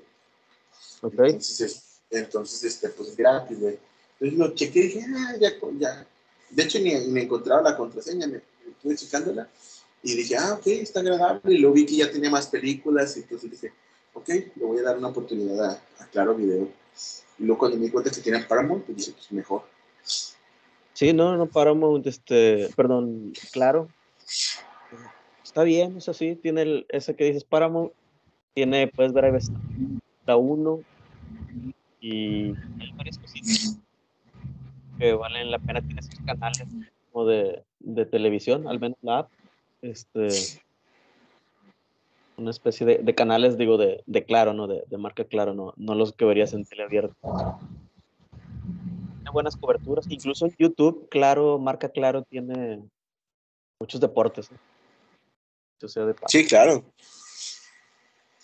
Okay. 1.02 1.32
Entonces, 1.32 1.84
entonces, 2.10 2.64
este, 2.64 2.90
pues 2.90 3.10
es 3.10 3.18
gratis, 3.18 3.60
güey. 3.60 3.78
Entonces 4.20 4.40
lo 4.40 4.56
chequé 4.56 4.80
y 4.80 4.84
dije, 4.84 5.06
ah, 5.16 5.36
ya, 5.40 5.52
ya. 5.78 6.08
De 6.50 6.64
hecho, 6.64 6.80
ni, 6.80 6.94
ni 6.94 7.22
encontraba 7.22 7.62
la 7.62 7.76
contraseña, 7.76 8.28
me, 8.28 8.42
estuve 8.70 8.96
checándola 8.96 9.50
y 10.02 10.16
dije, 10.16 10.38
ah, 10.38 10.54
ok, 10.54 10.68
está 10.68 11.00
agradable. 11.00 11.54
Y 11.54 11.58
luego 11.58 11.76
vi 11.76 11.86
que 11.86 11.96
ya 11.96 12.12
tenía 12.12 12.30
más 12.30 12.48
películas 12.48 13.16
y 13.18 13.22
entonces 13.22 13.52
dije, 13.52 13.74
ok, 14.14 14.28
le 14.30 14.66
voy 14.66 14.80
a 14.80 14.84
dar 14.84 14.98
una 14.98 15.08
oportunidad 15.10 15.82
a, 16.00 16.06
Claro 16.12 16.36
Video. 16.36 16.70
Y 17.40 17.44
luego 17.44 17.60
cuando 17.60 17.78
me 17.78 17.86
di 17.86 17.92
cuenta 17.92 18.12
que 18.12 18.22
tenía 18.22 18.48
Paramount, 18.48 18.86
pues 18.86 18.98
dije, 18.98 19.12
pues 19.14 19.32
mejor. 19.32 19.64
Sí, 20.04 21.14
no, 21.14 21.36
no, 21.38 21.48
Paramount, 21.48 22.06
este, 22.06 22.70
perdón, 22.76 23.34
Claro. 23.52 23.90
Está 25.44 25.64
bien, 25.64 25.98
eso 25.98 26.14
sí, 26.14 26.36
tiene 26.36 26.64
el, 26.64 26.86
ese 26.90 27.16
que 27.16 27.26
dices 27.26 27.44
Paramount, 27.44 27.92
tiene, 28.54 28.88
puedes 28.88 29.14
ver 29.14 29.26
ahí 29.26 29.32
la 30.26 30.38
1 30.38 30.80
y 32.00 32.54
hay 32.80 32.92
varias 32.96 33.18
cositas 33.18 33.80
que 35.00 35.14
valen 35.14 35.52
la 35.52 35.60
pena. 35.60 35.82
Tiene 35.82 36.02
esos 36.02 36.20
canales 36.26 36.68
como 37.12 37.26
de, 37.26 37.64
de 37.80 38.06
televisión, 38.06 38.68
al 38.68 38.80
menos 38.80 38.98
la 39.02 39.20
app. 39.20 39.30
Este, 39.82 40.28
una 42.38 42.52
especie 42.52 42.86
de, 42.86 42.98
de 42.98 43.16
canales, 43.16 43.58
digo, 43.58 43.78
de, 43.78 44.04
de 44.06 44.24
claro, 44.24 44.54
¿no? 44.54 44.68
De, 44.68 44.84
de, 44.88 44.98
marca 44.98 45.24
claro, 45.26 45.54
no, 45.54 45.74
no 45.78 45.96
los 45.96 46.14
que 46.14 46.26
verías 46.26 46.54
en 46.54 46.66
teleabierto. 46.66 47.16
Buenas 49.34 49.58
coberturas, 49.58 50.06
incluso 50.10 50.46
en 50.46 50.56
YouTube, 50.60 51.10
claro, 51.10 51.58
marca 51.58 51.90
claro 51.90 52.24
tiene 52.24 52.88
muchos 53.80 54.00
deportes. 54.00 54.50
sí, 56.28 56.46
claro. 56.46 56.86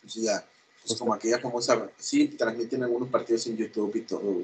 Sí, 0.07 0.23
ya. 0.23 0.43
Pues 0.83 0.97
como 0.97 1.13
aquella 1.13 1.37
famosa, 1.37 1.91
sí, 1.97 2.29
transmiten 2.29 2.81
algunos 2.81 3.09
partidos 3.09 3.45
en 3.45 3.57
YouTube 3.57 3.95
y 3.97 4.01
todo. 4.01 4.43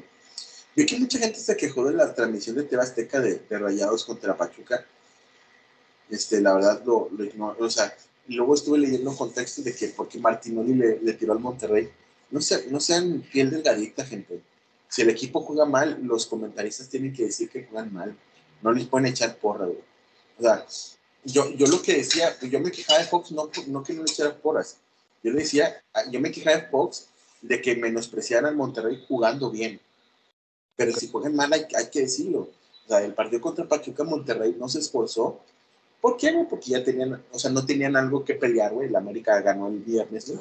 Vi 0.75 0.85
que 0.85 0.99
mucha 0.99 1.17
gente 1.17 1.39
se 1.39 1.57
quejó 1.57 1.85
de 1.85 1.95
la 1.95 2.13
transmisión 2.13 2.55
de 2.57 2.63
TV 2.63 2.83
Azteca 2.83 3.19
de, 3.19 3.39
de 3.39 3.57
Rayados 3.57 4.05
contra 4.05 4.37
Pachuca. 4.37 4.85
Este, 6.11 6.41
la 6.41 6.53
verdad 6.53 6.83
lo, 6.85 7.09
lo 7.09 7.55
O 7.57 7.69
sea, 7.71 7.91
luego 8.27 8.53
estuve 8.53 8.77
leyendo 8.77 9.15
contexto 9.15 9.63
de 9.63 9.73
que 9.73 9.87
porque 9.87 10.19
Martinoli 10.19 10.75
le, 10.75 10.99
le 10.99 11.13
tiró 11.13 11.33
al 11.33 11.39
Monterrey. 11.39 11.89
No, 12.29 12.39
no 12.69 12.79
sean 12.79 13.21
piel 13.31 13.49
delgadita, 13.49 14.05
gente. 14.05 14.43
Si 14.87 15.01
el 15.01 15.09
equipo 15.09 15.41
juega 15.41 15.65
mal, 15.65 15.99
los 16.03 16.25
comentaristas 16.25 16.89
tienen 16.89 17.13
que 17.13 17.25
decir 17.25 17.49
que 17.49 17.65
juegan 17.65 17.93
mal. 17.93 18.15
No 18.61 18.71
les 18.71 18.87
pueden 18.87 19.07
echar 19.07 19.37
porra, 19.37 19.65
güey. 19.65 19.79
O 20.37 20.41
sea, 20.41 20.65
yo, 21.23 21.49
yo 21.51 21.67
lo 21.67 21.81
que 21.81 21.95
decía, 21.95 22.37
yo 22.39 22.59
me 22.59 22.71
quejaba 22.71 22.99
de 22.99 23.05
Fox, 23.05 23.31
no, 23.31 23.49
no 23.67 23.83
que 23.83 23.93
no 23.93 24.03
le 24.03 24.11
echara 24.11 24.35
porras. 24.37 24.77
Yo 25.23 25.31
le 25.31 25.39
decía, 25.39 25.83
yo 26.11 26.19
me 26.19 26.31
quejaba 26.31 26.57
de 26.57 26.67
Fox 26.67 27.07
de 27.41 27.61
que 27.61 27.75
menospreciaran 27.75 28.55
Monterrey 28.55 29.03
jugando 29.07 29.49
bien. 29.49 29.79
Pero 30.75 30.93
si 30.93 31.09
juegan 31.09 31.35
mal, 31.35 31.51
hay, 31.53 31.65
hay, 31.75 31.89
que 31.89 32.01
decirlo. 32.01 32.49
O 32.85 32.89
sea, 32.89 33.03
el 33.03 33.13
partido 33.13 33.41
contra 33.41 33.67
Pachuca 33.67 34.03
Monterrey 34.03 34.55
no 34.59 34.69
se 34.69 34.79
esforzó. 34.79 35.41
¿Por 36.01 36.17
qué, 36.17 36.31
güey? 36.31 36.47
Porque 36.47 36.71
ya 36.71 36.83
tenían, 36.83 37.23
o 37.31 37.39
sea, 37.39 37.49
no 37.49 37.65
tenían 37.65 37.95
algo 37.95 38.23
que 38.23 38.35
pelear, 38.35 38.73
güey. 38.73 38.89
La 38.89 38.99
América 38.99 39.41
ganó 39.41 39.67
el 39.67 39.79
viernes, 39.79 40.31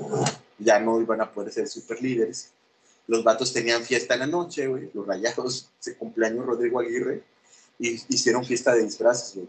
ya 0.59 0.79
no 0.81 1.01
iban 1.01 1.21
a 1.23 1.33
poder 1.33 1.53
ser 1.53 1.69
super 1.69 2.03
líderes. 2.03 2.51
Los 3.07 3.23
vatos 3.23 3.53
tenían 3.53 3.83
fiesta 3.83 4.15
en 4.15 4.21
la 4.21 4.27
noche, 4.27 4.67
güey. 4.67 4.91
Los 4.95 5.07
rayados, 5.07 5.71
se 5.79 5.97
cumpleaños 5.97 6.47
Rodrigo 6.47 6.81
Aguirre, 6.81 7.23
y 7.79 8.01
hicieron 8.09 8.45
fiesta 8.45 8.75
de 8.75 8.85
disfraces, 8.85 9.35
güey. 9.35 9.49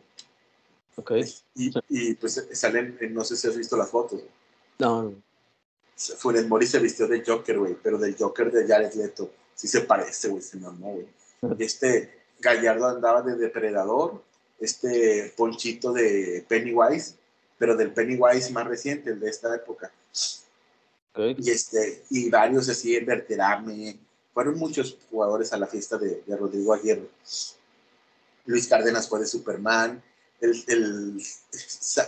Ok. 0.98 1.12
Y, 1.56 1.72
y, 1.90 2.14
pues 2.16 2.48
salen, 2.54 2.98
no 3.12 3.24
sé 3.24 3.36
si 3.36 3.48
has 3.48 3.58
visto 3.58 3.76
las 3.76 3.90
fotos. 3.90 4.22
No. 4.80 5.14
Funes 5.96 6.48
Mori 6.48 6.68
se 6.68 6.80
vistió 6.80 7.08
de 7.08 7.24
Joker, 7.26 7.60
güey, 7.60 7.78
pero 7.82 7.98
del 7.98 8.16
Joker 8.18 8.52
de 8.52 8.68
Jared 8.68 8.94
Leto 8.94 9.32
sí 9.56 9.68
se 9.68 9.82
parece, 9.82 10.28
güey, 10.28 10.42
se 10.42 10.58
mamó, 10.58 10.94
güey. 10.94 11.08
Este 11.60 12.12
Gallardo 12.40 12.88
andaba 12.88 13.22
de 13.22 13.36
depredador, 13.36 14.22
este 14.60 15.34
Ponchito 15.36 15.94
de 15.94 16.46
Pennywise, 16.48 17.16
pero 17.58 17.76
del 17.76 17.94
Pennywise 17.94 18.52
más 18.52 18.68
reciente, 18.68 19.12
el 19.12 19.20
de 19.20 19.30
esta 19.30 19.56
época. 19.56 19.92
Y, 21.18 21.50
este, 21.50 22.04
y 22.10 22.30
varios 22.30 22.68
así, 22.70 22.96
en 22.96 23.06
Verterame, 23.06 23.98
fueron 24.34 24.58
muchos 24.58 24.98
jugadores 25.10 25.54
a 25.54 25.58
la 25.58 25.68
fiesta 25.68 25.98
de, 25.98 26.22
de, 26.26 26.36
Rodrigo 26.36 26.74
Aguirre. 26.74 27.08
Luis 28.46 28.68
Cárdenas 28.68 29.08
fue 29.08 29.20
de 29.20 29.26
Superman, 29.26 30.04
el, 30.42 30.64
el, 30.68 31.24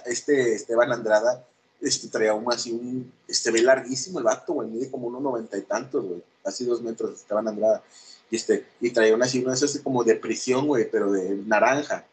este 0.05 0.55
Esteban 0.55 0.91
Andrada 0.91 1.45
este, 1.81 2.07
traía 2.07 2.33
un 2.33 2.51
así, 2.51 2.71
un, 2.71 3.11
este, 3.27 3.51
ve 3.51 3.61
larguísimo 3.61 4.19
el 4.19 4.25
vato, 4.25 4.53
güey, 4.53 4.67
mide 4.67 4.89
como 4.89 5.07
unos 5.07 5.21
noventa 5.21 5.57
y 5.57 5.61
tantos, 5.61 6.03
güey, 6.05 6.23
casi 6.43 6.65
dos 6.65 6.81
metros, 6.81 7.15
estaban 7.15 7.47
Andrada, 7.47 7.83
y 8.29 8.35
este, 8.35 8.65
y 8.81 8.89
traía 8.89 9.15
una 9.15 9.25
así, 9.25 9.43
una 9.43 9.53
así 9.53 9.79
como 9.79 10.03
de 10.03 10.15
prisión, 10.15 10.67
güey, 10.67 10.89
pero 10.89 11.11
de 11.11 11.35
naranja, 11.45 12.05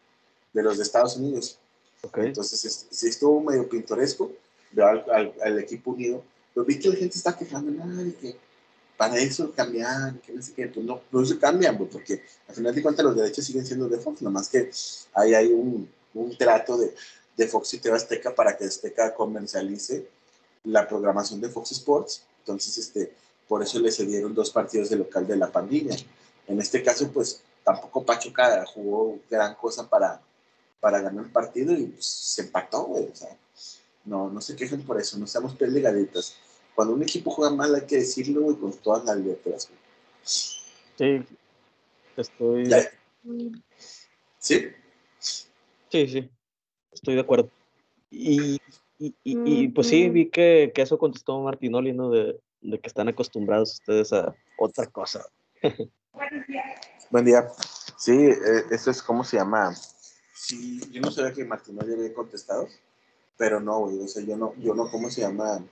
de 0.53 0.63
los 0.63 0.77
de 0.77 0.83
Estados 0.83 1.17
Unidos. 1.17 1.57
Okay. 2.01 2.27
Entonces, 2.27 2.87
sí 2.89 3.07
estuvo 3.07 3.41
medio 3.41 3.67
pintoresco, 3.67 4.31
veo 4.71 4.87
al, 4.87 5.33
al, 5.43 5.59
equipo 5.59 5.91
unido, 5.91 6.23
pero 6.55 6.65
vi 6.65 6.79
que 6.79 6.89
la 6.89 6.95
gente 6.95 7.17
está 7.17 7.37
quejando, 7.37 7.69
nada, 7.69 8.01
de 8.01 8.15
que 8.15 8.37
para 8.97 9.17
eso 9.17 9.51
cambiar, 9.51 10.19
que 10.21 10.31
no 10.31 10.41
sé 10.41 10.53
qué, 10.53 10.67
pues 10.67 10.85
no, 10.85 11.25
se 11.25 11.37
cambian, 11.37 11.77
güey, 11.77 11.89
porque 11.89 12.23
al 12.47 12.55
final 12.55 12.73
de 12.73 12.81
cuentas 12.81 13.05
los 13.05 13.15
derechos 13.15 13.45
siguen 13.45 13.65
siendo 13.65 13.89
de 13.89 13.99
Fox, 13.99 14.21
nomás 14.21 14.47
que 14.47 14.71
ahí 15.13 15.33
hay 15.33 15.51
un, 15.51 15.89
un 16.13 16.37
trato 16.37 16.77
de, 16.77 16.95
de 17.35 17.47
Fox 17.47 17.73
y 17.73 17.79
TV 17.79 17.95
Azteca 17.95 18.33
para 18.33 18.55
que 18.55 18.63
Azteca 18.63 19.13
comercialice 19.13 20.07
la 20.63 20.87
programación 20.87 21.41
de 21.41 21.49
Fox 21.49 21.73
Sports. 21.73 22.23
Entonces, 22.39 22.77
este, 22.77 23.13
por 23.47 23.61
eso 23.61 23.79
le 23.79 23.91
cedieron 23.91 24.33
dos 24.33 24.49
partidos 24.49 24.89
de 24.89 24.95
local 24.95 25.27
de 25.27 25.35
la 25.35 25.51
pandilla. 25.51 25.95
En 26.47 26.59
este 26.59 26.81
caso, 26.81 27.11
pues 27.11 27.41
tampoco 27.63 28.05
Pachuca 28.05 28.65
jugó 28.65 29.19
gran 29.29 29.55
cosa 29.55 29.89
para, 29.89 30.21
para 30.79 31.01
ganar 31.01 31.25
el 31.25 31.31
partido 31.31 31.73
y 31.73 31.87
pues, 31.87 32.05
se 32.05 32.43
empató, 32.43 32.83
güey. 32.85 33.09
O 33.11 33.15
sea, 33.15 33.35
no, 34.05 34.29
no 34.29 34.41
se 34.41 34.55
quejen 34.55 34.83
por 34.83 34.99
eso, 34.99 35.17
no 35.17 35.27
seamos 35.27 35.55
pelegaditas. 35.55 36.35
Cuando 36.75 36.93
un 36.93 37.03
equipo 37.03 37.31
juega 37.31 37.55
mal 37.55 37.73
hay 37.73 37.85
que 37.85 37.97
decirlo, 37.97 38.51
y 38.51 38.55
con 38.55 38.73
todas 38.73 39.05
las 39.05 39.17
letras, 39.17 39.69
Sí, 40.23 41.23
estoy... 42.17 42.69
¿Sí? 44.39 44.67
Sí, 45.89 46.07
sí 46.07 46.29
estoy 46.95 47.15
de 47.15 47.21
acuerdo. 47.21 47.49
Y, 48.09 48.59
y, 48.97 49.67
pues 49.69 49.87
sí, 49.87 50.09
vi 50.09 50.29
que, 50.29 50.71
que, 50.73 50.81
eso 50.81 50.97
contestó 50.97 51.39
Martinoli, 51.41 51.93
¿no? 51.93 52.09
De, 52.09 52.39
de, 52.61 52.79
que 52.79 52.87
están 52.87 53.07
acostumbrados 53.07 53.73
ustedes 53.73 54.11
a 54.13 54.33
otra 54.57 54.87
cosa. 54.87 55.25
Buen 57.11 57.25
día. 57.25 57.49
Sí, 57.97 58.13
eh, 58.13 58.63
eso 58.71 58.89
es 58.89 59.03
como 59.03 59.23
se 59.23 59.37
llama. 59.37 59.75
Sí, 60.33 60.79
yo 60.91 61.01
no 61.01 61.11
sabía 61.11 61.33
que 61.33 61.45
Martinoli 61.45 61.93
había 61.93 62.13
contestado, 62.13 62.67
pero 63.37 63.59
no, 63.59 63.81
güey, 63.81 63.99
o 63.99 64.07
sea, 64.07 64.23
yo 64.23 64.37
no, 64.37 64.53
yo 64.57 64.73
no, 64.73 64.89
¿cómo 64.89 65.09
se 65.09 65.21
llama? 65.21 65.63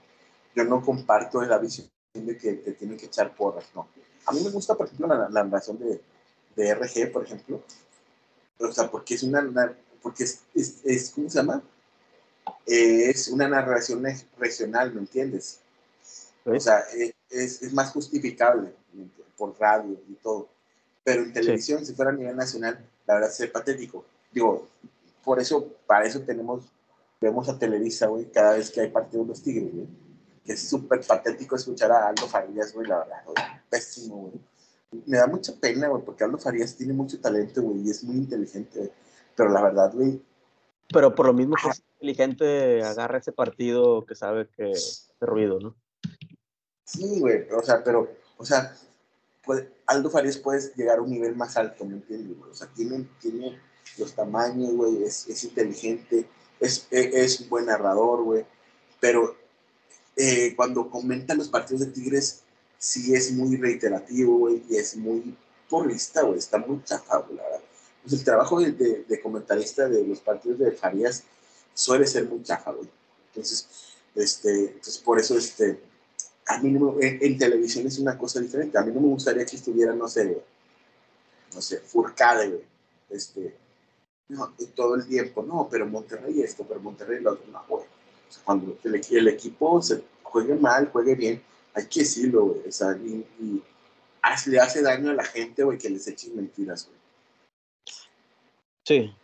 Yo 0.56 0.64
no 0.66 0.82
comparto 0.82 1.42
la 1.42 1.58
visión 1.58 1.90
de 2.14 2.38
que 2.38 2.54
te 2.54 2.74
tienen 2.74 2.98
que 2.98 3.08
echar 3.08 3.36
porras, 3.36 3.66
no. 3.74 3.88
A 4.26 4.32
mí 4.32 4.42
me 4.42 4.52
gusta, 4.52 4.76
por 4.76 4.88
ejemplo, 4.88 5.08
la, 5.08 5.30
la 5.30 5.44
narración 5.44 5.80
de, 5.80 6.02
de 6.56 6.76
RG, 6.76 7.12
por 7.12 7.24
ejemplo, 7.24 7.62
o 8.60 8.72
sea, 8.72 8.90
porque 8.90 9.16
es 9.16 9.24
una, 9.24 9.76
porque 10.02 10.24
es, 10.24 10.42
es, 10.54 11.12
¿cómo 11.14 11.30
se 11.30 11.40
llama? 11.40 11.62
es 12.66 13.28
una 13.28 13.48
narración 13.48 14.04
regional, 14.38 14.94
¿me 14.94 15.02
entiendes? 15.02 15.60
O 16.46 16.60
sea, 16.60 16.84
e, 16.94 17.14
es, 17.30 17.62
es, 17.62 17.74
más 17.74 17.92
justificable 17.92 18.74
por 19.38 19.58
radio 19.60 19.98
y 20.10 20.14
todo. 20.16 20.50
Pero 21.04 21.24
en 21.24 21.34
televisión, 21.34 21.86
si 21.86 21.94
fuera 21.94 22.12
a 22.12 22.16
nivel 22.16 22.36
nacional, 22.36 22.86
la 23.06 23.16
verdad 23.16 23.32
es 23.38 23.50
patético. 23.50 24.06
Digo, 24.32 24.68
por 25.24 25.40
eso, 25.40 25.68
para 25.86 26.06
eso 26.06 26.22
tenemos, 26.22 26.66
vemos 27.20 27.48
a 27.50 27.58
Televisa, 27.58 28.08
güey, 28.08 28.30
cada 28.32 28.58
vez 28.58 28.72
que 28.72 28.82
hay 28.82 28.90
partido 28.90 29.24
de 29.24 29.30
los 29.30 29.42
Tigres, 29.42 29.74
güey. 29.74 29.88
Que 30.46 30.54
es 30.54 30.70
súper 30.70 31.02
patético 31.06 31.56
escuchar 31.56 31.92
a 31.92 32.08
Aldo 32.08 32.28
Farías, 32.28 32.74
güey, 32.74 32.88
la 32.88 33.00
verdad, 33.00 33.24
pésimo, 33.70 34.30
güey. 34.30 35.04
me 35.06 35.18
da 35.18 35.28
mucha 35.28 35.54
pena, 35.60 35.88
güey, 35.88 36.04
porque 36.04 36.24
Aldo 36.24 36.38
Farías 36.38 36.76
tiene 36.76 36.94
mucho 36.94 37.20
talento, 37.20 37.62
güey, 37.62 37.88
y 37.88 37.90
es 37.90 38.04
muy 38.04 38.18
inteligente, 38.18 38.92
Pero 39.36 39.50
la 39.50 39.62
verdad, 39.62 39.92
güey. 39.94 40.22
Pero 40.92 41.16
por 41.16 41.28
lo 41.28 41.34
mismo 41.34 41.56
que 41.62 41.70
es 41.70 41.84
inteligente, 41.94 42.84
agarra 42.84 43.20
ese 43.20 43.32
partido 43.32 44.06
que 44.06 44.16
sabe 44.16 44.48
que 44.56 44.72
hace 44.72 45.14
ruido, 45.22 45.60
¿no? 45.60 45.76
Sí, 46.84 47.20
güey, 47.20 47.48
o 47.52 47.64
sea, 47.64 47.84
pero, 47.84 48.12
o 48.38 48.46
sea, 48.46 48.76
Aldo 49.86 50.10
Farías 50.10 50.38
puede 50.38 50.62
llegar 50.76 51.00
a 51.00 51.02
un 51.02 51.10
nivel 51.10 51.36
más 51.36 51.58
alto, 51.58 51.86
¿me 51.86 51.96
entiendes? 51.96 52.38
O 52.50 52.54
sea, 52.54 52.68
tiene, 52.68 53.08
tiene 53.20 53.60
los 53.98 54.14
tamaños, 54.14 54.74
güey, 54.74 55.04
es, 55.04 55.28
es, 55.28 55.44
inteligente, 55.44 56.28
es, 56.60 56.88
es, 56.92 57.42
un 57.42 57.50
buen 57.50 57.66
narrador, 57.66 58.24
güey, 58.24 58.46
pero 59.00 59.36
eh, 60.16 60.54
cuando 60.56 60.90
comenta 60.90 61.34
los 61.34 61.50
partidos 61.50 61.82
de 61.82 61.88
Tigres, 61.88 62.42
sí 62.78 63.14
es 63.16 63.32
muy 63.32 63.58
reiterativo, 63.58 64.50
y 64.50 64.76
es 64.76 64.96
muy 64.96 65.36
porrista, 65.70 66.22
güey, 66.22 66.40
está 66.40 66.58
muy 66.58 66.84
chafado. 66.84 67.28
Pues 68.04 68.14
el 68.14 68.24
trabajo 68.24 68.60
de, 68.60 69.20
comentarista 69.22 69.88
de 69.88 70.06
los 70.06 70.20
partidos 70.20 70.60
de 70.60 70.72
Farías 70.72 71.24
suele 71.74 72.06
ser 72.06 72.26
muy 72.26 72.44
chafa. 72.44 72.74
Entonces, 73.28 73.68
este, 74.14 74.76
por 75.04 75.20
eso, 75.20 75.38
este, 75.38 75.80
a 76.46 76.60
mí 76.60 76.70
no 76.72 76.98
en, 77.00 77.38
televisión 77.38 77.88
es 77.88 77.98
una 78.00 78.18
cosa 78.18 78.40
diferente. 78.40 78.78
A 78.78 78.82
mí 78.84 78.92
no 78.92 79.00
me 79.00 79.08
gustaría 79.08 79.46
que 79.46 79.56
estuviera, 79.56 79.96
no 79.96 80.08
sé, 80.08 80.44
no 81.54 81.62
sé, 81.62 81.80
Furcade, 81.80 82.50
güey. 82.50 82.64
Este, 83.10 83.56
no, 84.28 84.54
todo 84.76 84.96
el 84.96 85.08
tiempo, 85.08 85.44
no, 85.44 85.68
pero 85.72 85.88
Monterrey 85.88 86.42
esto, 86.42 86.66
pero 86.68 86.80
Monterrey 86.82 87.22
lo 87.22 87.34
otro, 87.34 87.52
no, 87.52 87.64
güey. 87.68 87.86
Sea, 88.34 88.44
cuando 88.44 88.78
el, 88.84 89.02
el, 89.10 89.28
equipo 89.28 89.82
se 89.82 90.04
juegue 90.24 90.56
mal, 90.56 90.90
juegue 90.92 91.16
bien, 91.16 91.44
hay 91.74 91.86
que 91.86 92.00
decirlo, 92.00 92.46
güey. 92.46 92.68
O 92.68 92.72
sea, 92.72 92.98
y, 92.98 93.62
le 94.48 94.60
hace 94.60 94.82
daño 94.82 95.12
a 95.12 95.14
la 95.14 95.24
gente, 95.24 95.64
güey, 95.64 95.78
que 95.78 95.90
les 95.90 96.08
echen 96.08 96.36
mentiras, 96.36 96.88
güey. 96.88 96.98
Sí. 98.86 99.16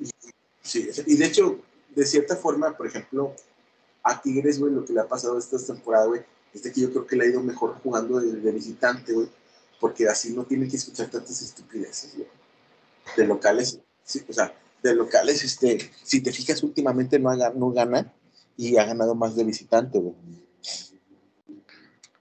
sí, 0.61 0.89
y 1.05 1.17
de 1.17 1.25
hecho, 1.25 1.59
de 1.95 2.05
cierta 2.05 2.35
forma, 2.35 2.77
por 2.77 2.87
ejemplo, 2.87 3.33
a 4.03 4.21
Tigres, 4.21 4.59
güey, 4.59 4.73
lo 4.73 4.85
que 4.85 4.93
le 4.93 5.01
ha 5.01 5.07
pasado 5.07 5.37
esta 5.37 5.57
temporada, 5.57 6.05
güey, 6.05 6.21
es 6.53 6.61
que 6.61 6.81
yo 6.81 6.91
creo 6.91 7.07
que 7.07 7.15
le 7.15 7.25
ha 7.25 7.29
ido 7.29 7.41
mejor 7.41 7.75
jugando 7.81 8.19
de, 8.19 8.51
visitante, 8.51 9.13
güey, 9.13 9.29
porque 9.79 10.07
así 10.07 10.33
no 10.33 10.45
tiene 10.45 10.67
que 10.67 10.77
escuchar 10.77 11.09
tantas 11.09 11.41
estupideces, 11.41 12.15
güey. 12.15 12.27
De 13.17 13.25
locales, 13.25 13.79
sí, 14.03 14.23
o 14.29 14.33
sea, 14.33 14.53
de 14.83 14.93
locales, 14.93 15.43
este, 15.43 15.91
si 16.03 16.21
te 16.21 16.31
fijas, 16.31 16.61
últimamente 16.63 17.17
no, 17.19 17.29
haga, 17.29 17.51
no 17.53 17.71
gana 17.71 18.13
y 18.59 18.75
ha 18.75 18.83
ganado 18.83 19.15
más 19.15 19.37
de 19.37 19.45
visitante, 19.45 19.99
güey. 19.99 20.15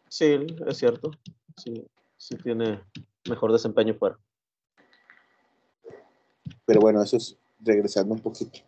Sí, 0.09 0.37
es 0.69 0.77
cierto. 0.77 1.11
Sí, 1.57 1.85
sí 2.17 2.37
tiene 2.37 2.81
mejor 3.29 3.51
desempeño 3.51 3.95
fuera. 3.95 4.17
Pero 6.65 6.81
bueno, 6.81 7.03
eso 7.03 7.17
es 7.17 7.37
regresando 7.59 8.15
un 8.15 8.21
poquito, 8.21 8.61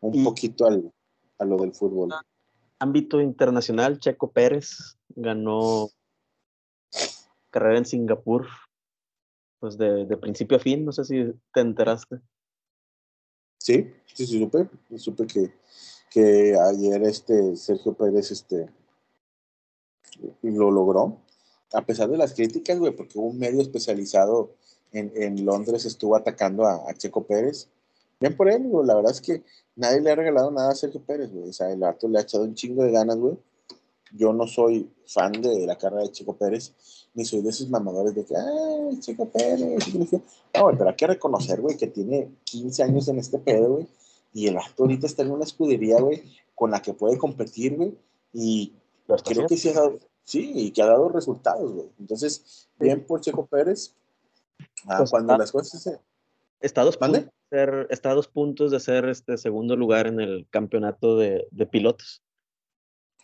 un 0.00 0.24
poquito 0.24 0.66
al, 0.66 0.92
a 1.38 1.44
lo 1.44 1.56
del 1.58 1.72
fútbol. 1.72 2.10
Ámbito 2.80 3.20
internacional, 3.20 4.00
Checo 4.00 4.32
Pérez 4.32 4.96
ganó 5.10 5.90
carrera 7.50 7.78
en 7.78 7.86
Singapur, 7.86 8.48
pues 9.60 9.78
de, 9.78 10.04
de 10.04 10.16
principio 10.16 10.56
a 10.56 10.60
fin, 10.60 10.84
no 10.84 10.90
sé 10.90 11.04
si 11.04 11.32
te 11.52 11.60
enteraste. 11.60 12.18
Sí, 13.58 13.94
sí, 14.06 14.26
sí, 14.26 14.40
supe, 14.40 14.68
supe 14.98 15.26
que, 15.28 15.54
que 16.14 16.56
ayer 16.56 17.02
este 17.02 17.56
Sergio 17.56 17.92
Pérez 17.92 18.30
este, 18.30 18.70
lo 20.42 20.70
logró, 20.70 21.18
a 21.72 21.84
pesar 21.84 22.08
de 22.08 22.16
las 22.16 22.34
críticas, 22.34 22.78
güey, 22.78 22.94
porque 22.94 23.18
un 23.18 23.36
medio 23.36 23.60
especializado 23.60 24.52
en, 24.92 25.10
en 25.16 25.44
Londres 25.44 25.84
estuvo 25.84 26.14
atacando 26.14 26.66
a, 26.66 26.94
Checo 26.94 27.24
Pérez. 27.24 27.68
Bien 28.20 28.36
por 28.36 28.48
él, 28.48 28.62
güey, 28.62 28.86
la 28.86 28.94
verdad 28.94 29.10
es 29.10 29.20
que 29.20 29.42
nadie 29.74 30.00
le 30.00 30.12
ha 30.12 30.14
regalado 30.14 30.52
nada 30.52 30.70
a 30.70 30.76
Sergio 30.76 31.02
Pérez, 31.02 31.32
güey, 31.32 31.48
o 31.48 31.52
sea, 31.52 31.72
el 31.72 31.82
acto 31.82 32.06
le 32.06 32.18
ha 32.18 32.22
echado 32.22 32.44
un 32.44 32.54
chingo 32.54 32.84
de 32.84 32.92
ganas, 32.92 33.16
güey. 33.16 33.36
Yo 34.12 34.32
no 34.32 34.46
soy 34.46 34.88
fan 35.06 35.32
de 35.32 35.66
la 35.66 35.76
carrera 35.76 36.02
de 36.02 36.12
Checo 36.12 36.36
Pérez, 36.36 36.72
ni 37.14 37.24
soy 37.24 37.42
de 37.42 37.50
esos 37.50 37.68
mamadores 37.68 38.14
de 38.14 38.24
que, 38.24 38.36
ay, 38.36 39.00
Checo 39.00 39.28
Pérez, 39.30 39.92
no, 40.54 40.70
pero 40.78 40.88
hay 40.90 40.94
que 40.94 41.08
reconocer, 41.08 41.60
güey, 41.60 41.76
que 41.76 41.88
tiene 41.88 42.30
15 42.44 42.84
años 42.84 43.08
en 43.08 43.18
este 43.18 43.40
pedo, 43.40 43.72
güey, 43.72 43.88
y 44.34 44.48
el 44.48 44.58
acto 44.58 44.82
ahorita 44.82 45.06
está 45.06 45.22
en 45.22 45.30
una 45.30 45.44
escudería, 45.44 46.00
güey, 46.00 46.22
con 46.54 46.72
la 46.72 46.82
que 46.82 46.92
puede 46.92 47.16
competir, 47.16 47.76
güey, 47.76 47.96
y 48.32 48.74
creo 49.24 49.46
que 49.46 49.56
sí 49.56 49.68
ha 49.70 49.74
dado, 49.74 49.98
sí, 50.24 50.52
y 50.54 50.72
que 50.72 50.82
ha 50.82 50.86
dado 50.86 51.08
resultados, 51.08 51.72
güey. 51.72 51.88
Entonces, 52.00 52.68
bien 52.78 53.06
por 53.06 53.20
Checo 53.20 53.46
Pérez. 53.46 53.94
Ah, 54.86 54.98
pues 54.98 55.10
cuando 55.10 55.38
las 55.38 55.52
cosas 55.52 55.80
se... 55.80 56.00
Está 56.60 56.80
a, 56.80 56.84
dos 56.84 56.96
puntos 56.96 57.24
de 57.24 57.30
ser, 57.50 57.86
está 57.90 58.12
dos 58.12 58.28
puntos 58.28 58.70
de 58.72 58.80
ser 58.80 59.08
este 59.08 59.38
segundo 59.38 59.76
lugar 59.76 60.08
en 60.08 60.20
el 60.20 60.46
campeonato 60.50 61.16
de, 61.16 61.46
de 61.50 61.66
pilotos. 61.66 62.22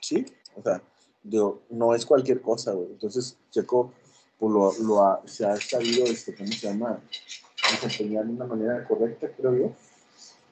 Sí, 0.00 0.24
o 0.54 0.62
sea, 0.62 0.82
digo, 1.22 1.62
no 1.70 1.94
es 1.94 2.06
cualquier 2.06 2.40
cosa, 2.40 2.72
güey. 2.72 2.88
Entonces, 2.92 3.36
Checo 3.50 3.92
pues, 4.38 4.52
lo, 4.52 4.72
lo 4.86 5.02
ha, 5.02 5.22
se 5.26 5.44
ha 5.44 5.56
sabido, 5.56 6.04
este, 6.04 6.36
¿cómo 6.36 6.52
se 6.52 6.68
llama? 6.68 7.02
Desempeñar 7.82 8.26
de 8.26 8.32
una 8.32 8.46
manera 8.46 8.86
correcta, 8.86 9.28
creo 9.36 9.56
yo. 9.56 9.72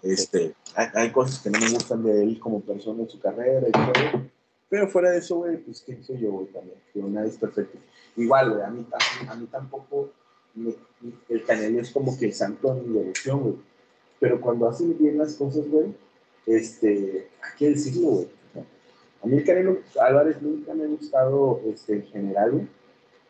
Este, 0.02 0.54
hay, 0.74 0.86
hay, 0.94 1.10
cosas 1.10 1.40
que 1.40 1.50
no 1.50 1.58
me 1.58 1.70
gustan 1.70 2.04
de 2.04 2.22
él 2.22 2.38
como 2.38 2.60
persona 2.60 3.02
en 3.02 3.08
su 3.08 3.18
carrera 3.18 3.66
y 3.68 3.72
todo, 3.72 4.22
pero 4.68 4.88
fuera 4.88 5.10
de 5.10 5.18
eso, 5.18 5.36
güey, 5.36 5.56
pues 5.58 5.84
soy 6.02 6.18
yo, 6.18 6.30
güey, 6.32 6.46
también. 6.46 6.76
Que 6.92 7.00
nadie 7.00 7.30
es 7.30 7.36
perfecto. 7.36 7.78
Igual, 8.16 8.50
güey, 8.50 8.62
a 8.62 8.70
mí, 8.70 8.86
tampoco 9.50 10.10
el 11.28 11.44
Canelo 11.44 11.80
es 11.80 11.90
como 11.90 12.18
que 12.18 12.26
el 12.26 12.34
santo 12.34 12.74
de 12.74 12.82
mi 12.82 12.98
devoción, 12.98 13.40
güey. 13.40 13.54
Pero 14.20 14.40
cuando 14.40 14.68
hacen 14.68 14.96
bien 14.98 15.18
las 15.18 15.34
cosas, 15.34 15.68
güey, 15.68 15.94
este, 16.46 17.28
hay 17.40 17.58
que 17.58 17.70
decirlo, 17.70 18.08
güey. 18.08 18.28
A 19.22 19.26
mí 19.26 19.36
el 19.36 19.44
Canelo 19.44 19.78
Álvarez 20.00 20.42
nunca 20.42 20.74
me 20.74 20.84
ha 20.84 20.88
gustado 20.88 21.60
este, 21.66 21.94
en 21.94 22.06
general, 22.06 22.50
güey. 22.52 22.68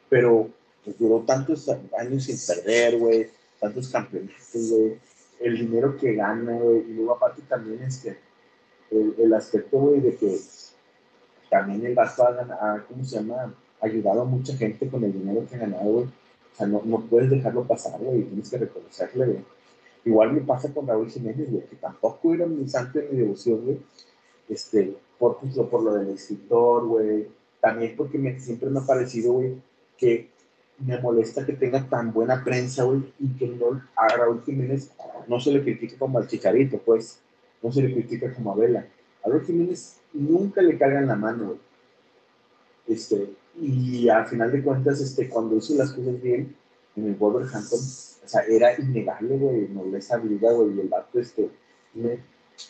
Pero 0.08 0.50
pues, 0.84 0.98
duró 0.98 1.20
tantos 1.20 1.68
años 1.98 2.24
sin 2.24 2.36
perder, 2.46 2.98
güey. 2.98 3.28
Tantos 3.60 3.88
campeonatos, 3.88 4.70
güey. 4.70 4.98
El 5.40 5.58
dinero 5.58 5.96
que 5.96 6.14
gana, 6.14 6.56
güey. 6.56 6.80
Y 6.80 6.94
luego 6.94 7.14
aparte 7.14 7.42
también 7.48 7.82
es 7.82 7.98
que 7.98 8.16
el, 8.90 9.14
el 9.18 9.34
aspecto, 9.34 9.78
güey, 9.78 10.00
de 10.00 10.16
que 10.16 10.38
también 11.50 11.84
el 11.84 11.94
vato 11.94 12.24
ha, 12.24 12.84
¿cómo 12.88 13.04
se 13.04 13.16
llama? 13.16 13.54
Ayudado 13.80 14.22
a 14.22 14.24
mucha 14.24 14.56
gente 14.56 14.88
con 14.88 15.04
el 15.04 15.12
dinero 15.12 15.46
que 15.48 15.56
ha 15.56 15.60
ganado, 15.60 15.90
güey. 15.90 16.04
O 16.04 16.56
sea, 16.56 16.66
no, 16.66 16.82
no 16.84 17.00
puedes 17.02 17.30
dejarlo 17.30 17.64
pasar, 17.64 18.00
güey, 18.00 18.24
tienes 18.24 18.50
que 18.50 18.58
reconocerle, 18.58 19.26
güey. 19.26 19.44
Igual 20.04 20.32
me 20.32 20.40
pasa 20.40 20.72
con 20.72 20.86
Raúl 20.86 21.10
Jiménez, 21.10 21.50
güey, 21.50 21.66
que 21.66 21.76
tampoco 21.76 22.34
era 22.34 22.46
mi 22.46 22.68
santo 22.68 22.98
en 22.98 23.10
mi 23.10 23.18
devoción, 23.18 23.64
güey. 23.64 23.78
Este, 24.48 24.96
por, 25.18 25.38
pues, 25.38 25.54
por 25.54 25.82
lo 25.82 25.94
del 25.94 26.10
escritor, 26.10 26.86
güey. 26.86 27.28
También 27.60 27.94
porque 27.96 28.18
me, 28.18 28.38
siempre 28.40 28.70
me 28.70 28.80
ha 28.80 28.86
parecido, 28.86 29.34
güey, 29.34 29.56
que 29.96 30.30
me 30.78 31.00
molesta 31.00 31.44
que 31.44 31.54
tenga 31.54 31.88
tan 31.88 32.12
buena 32.12 32.42
prensa, 32.44 32.84
güey, 32.84 33.02
y 33.18 33.28
que 33.36 33.48
no, 33.48 33.82
a 33.96 34.08
Raúl 34.08 34.42
Jiménez 34.44 34.92
no 35.26 35.40
se 35.40 35.52
le 35.52 35.62
critique 35.62 35.96
como 35.96 36.18
al 36.18 36.28
Chicharito, 36.28 36.78
pues. 36.78 37.20
No 37.62 37.72
se 37.72 37.82
le 37.82 37.92
critica 37.92 38.32
como 38.32 38.52
a 38.52 38.56
Vela. 38.56 38.86
A 39.24 39.28
Raúl 39.28 39.44
Jiménez 39.44 40.00
nunca 40.12 40.62
le 40.62 40.78
cargan 40.78 41.06
la 41.06 41.16
mano, 41.16 41.58
Este, 42.86 43.30
y 43.60 44.08
al 44.08 44.26
final 44.26 44.52
de 44.52 44.62
cuentas, 44.62 45.00
este, 45.00 45.28
cuando 45.28 45.56
hizo 45.56 45.74
las 45.74 45.92
cosas 45.92 46.22
bien 46.22 46.54
en 46.96 47.06
el 47.06 47.14
Wolverhampton, 47.16 47.78
o 47.78 48.28
sea, 48.28 48.42
era 48.48 48.78
innegable, 48.78 49.36
güey, 49.36 49.68
no 49.68 49.84
les 49.86 50.10
habilidad, 50.12 50.54
güey, 50.54 50.76
y 50.76 50.80
el 50.80 50.88
vato, 50.88 51.18
este, 51.18 51.50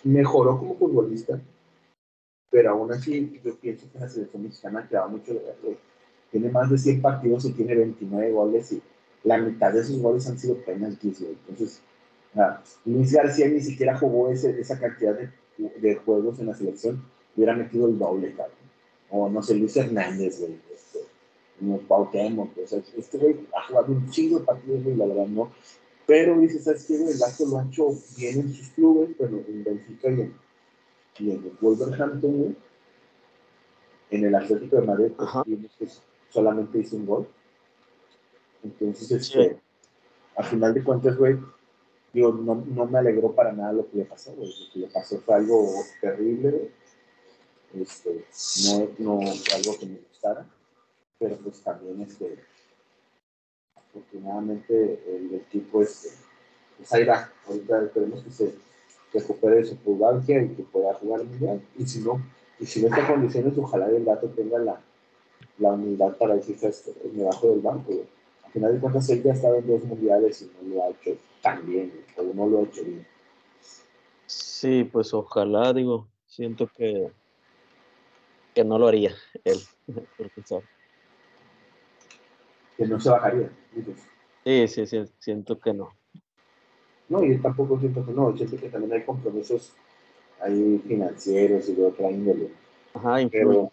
mejoró 0.04 0.58
como 0.58 0.76
futbolista, 0.76 1.40
pero 2.50 2.70
aún 2.70 2.92
así, 2.92 3.40
yo 3.44 3.54
pienso 3.56 3.86
que 3.92 3.98
la 3.98 4.08
selección 4.08 4.42
mexicana 4.42 4.88
quedaba 4.88 5.08
mucho 5.08 5.34
de 5.34 5.40
ver, 5.40 5.78
Tiene 6.30 6.50
más 6.50 6.70
de 6.70 6.78
100 6.78 7.00
partidos 7.00 7.44
y 7.46 7.52
tiene 7.52 7.74
29 7.74 8.32
goles, 8.32 8.72
y 8.72 8.82
la 9.24 9.38
mitad 9.38 9.72
de 9.72 9.80
esos 9.80 9.98
goles 10.00 10.28
han 10.28 10.38
sido 10.38 10.56
penaltis, 10.56 11.20
güey. 11.20 11.36
Entonces, 11.48 11.80
Luis 12.84 13.12
García 13.12 13.48
ni 13.48 13.60
siquiera 13.60 13.96
jugó 13.98 14.30
ese, 14.30 14.60
esa 14.60 14.78
cantidad 14.78 15.14
de, 15.14 15.30
de 15.80 15.96
juegos 15.96 16.38
en 16.38 16.46
la 16.46 16.54
selección 16.54 17.02
hubiera 17.38 17.54
metido 17.54 17.86
el 17.86 17.98
doble, 17.98 18.34
cabrón. 18.34 18.56
O 19.10 19.28
no 19.28 19.42
sé, 19.42 19.54
Luis 19.54 19.76
Hernández, 19.76 20.40
güey. 20.40 20.58
Este, 20.74 20.98
como 21.58 21.78
Cuauhtémoc, 21.86 22.58
o 22.58 22.66
sea, 22.66 22.80
este 22.96 23.18
güey 23.18 23.36
ha 23.56 23.66
jugado 23.66 23.92
un 23.92 24.10
chingo 24.10 24.40
de 24.40 24.44
partidos, 24.44 24.84
güey, 24.84 24.96
la 24.96 25.06
verdad, 25.06 25.26
no. 25.26 25.50
Pero 26.06 26.38
dice, 26.38 26.60
¿sabes 26.60 26.84
qué? 26.84 26.96
El 26.96 27.22
acto 27.22 27.46
lo 27.46 27.58
ha 27.58 27.64
hecho 27.64 27.88
bien 28.16 28.40
en 28.40 28.52
sus 28.52 28.68
clubes, 28.70 29.10
pero 29.16 29.38
en 29.46 29.64
Benfica 29.64 30.10
y 30.10 30.20
en, 30.20 30.34
y 31.18 31.30
en 31.30 31.44
el 31.44 31.52
Wolverhampton, 31.60 32.38
güey. 32.38 32.56
En 34.10 34.24
el 34.24 34.34
Atlético 34.34 34.76
de 34.76 34.86
Madrid, 34.86 35.12
pues, 35.78 36.02
solamente 36.30 36.78
hizo 36.78 36.96
un 36.96 37.06
gol. 37.06 37.28
Entonces, 38.62 39.10
este, 39.10 39.60
al 40.36 40.44
final 40.44 40.74
de 40.74 40.84
cuentas, 40.84 41.16
güey, 41.16 41.38
digo, 42.12 42.32
no, 42.32 42.54
no, 42.66 42.86
me 42.86 42.98
alegró 42.98 43.32
para 43.34 43.52
nada 43.52 43.72
lo 43.72 43.88
que 43.88 43.98
le 43.98 44.04
pasó, 44.04 44.32
güey. 44.32 44.48
Lo 44.48 44.72
que 44.72 44.78
le 44.80 44.86
pasó 44.88 45.18
fue 45.18 45.34
algo 45.34 45.66
terrible, 46.00 46.50
güey 46.50 46.70
este, 47.74 48.24
no, 48.64 48.88
no 48.98 49.20
algo 49.20 49.78
que 49.78 49.86
me 49.86 49.98
gustara, 50.08 50.46
pero 51.18 51.36
pues 51.36 51.60
también 51.62 52.00
este, 52.02 52.38
afortunadamente 53.76 55.02
el 55.06 55.34
equipo 55.34 55.82
este, 55.82 56.08
pues 56.76 56.92
ahí 56.92 57.04
va. 57.04 57.30
Ahorita 57.46 57.82
esperemos 57.82 58.22
que 58.22 58.30
se 58.30 58.54
recupere 59.12 59.56
de 59.56 59.64
su 59.66 59.76
pubalgia 59.76 60.42
y 60.42 60.54
que 60.54 60.62
pueda 60.62 60.94
jugar 60.94 61.24
mundial. 61.24 61.62
Y 61.76 61.86
si 61.86 62.00
no, 62.00 62.22
y 62.58 62.66
si 62.66 62.80
no 62.80 62.88
está 62.88 63.00
en 63.00 63.06
condiciones, 63.06 63.58
ojalá 63.58 63.88
el 63.88 64.04
gato 64.04 64.28
tenga 64.28 64.58
la, 64.58 64.80
la 65.58 65.72
unidad 65.72 66.16
para 66.16 66.36
decir 66.36 66.56
este, 66.62 66.92
debajo 67.12 67.48
del 67.50 67.60
banco. 67.60 67.92
Al 68.44 68.52
final 68.52 68.74
de 68.74 68.80
cuentas, 68.80 69.08
él 69.10 69.22
ya 69.22 69.32
ha 69.32 69.34
estado 69.34 69.56
en 69.56 69.66
dos 69.66 69.84
mundiales 69.84 70.42
y 70.42 70.50
no 70.64 70.74
lo 70.74 70.84
ha 70.84 70.88
hecho 70.90 71.16
tan 71.42 71.66
bien, 71.66 71.92
o 72.16 72.22
no 72.22 72.46
lo 72.46 72.58
ha 72.60 72.62
hecho 72.62 72.84
bien. 72.84 73.06
Sí, 74.26 74.84
pues 74.84 75.12
ojalá, 75.14 75.72
digo, 75.72 76.08
siento 76.26 76.68
que, 76.68 77.10
que 78.54 78.64
no 78.64 78.78
lo 78.78 78.88
haría 78.88 79.14
él, 79.44 79.58
profesor. 80.16 80.62
Que 82.76 82.86
no 82.86 83.00
se 83.00 83.10
bajaría, 83.10 83.50
Sí, 84.44 84.68
sí, 84.68 84.86
sí, 84.86 85.04
siento 85.18 85.58
que 85.58 85.74
no. 85.74 85.90
No, 87.08 87.24
y 87.24 87.36
tampoco 87.38 87.78
siento 87.78 88.04
que 88.04 88.12
no, 88.12 88.36
siento 88.36 88.56
que 88.56 88.68
también 88.68 88.92
hay 88.92 89.04
compromisos 89.04 89.72
ahí 90.40 90.82
financieros 90.86 91.68
y 91.68 91.74
de 91.74 91.86
otra 91.86 92.10
índole. 92.10 92.50
Ajá, 92.94 93.16
pero, 93.30 93.72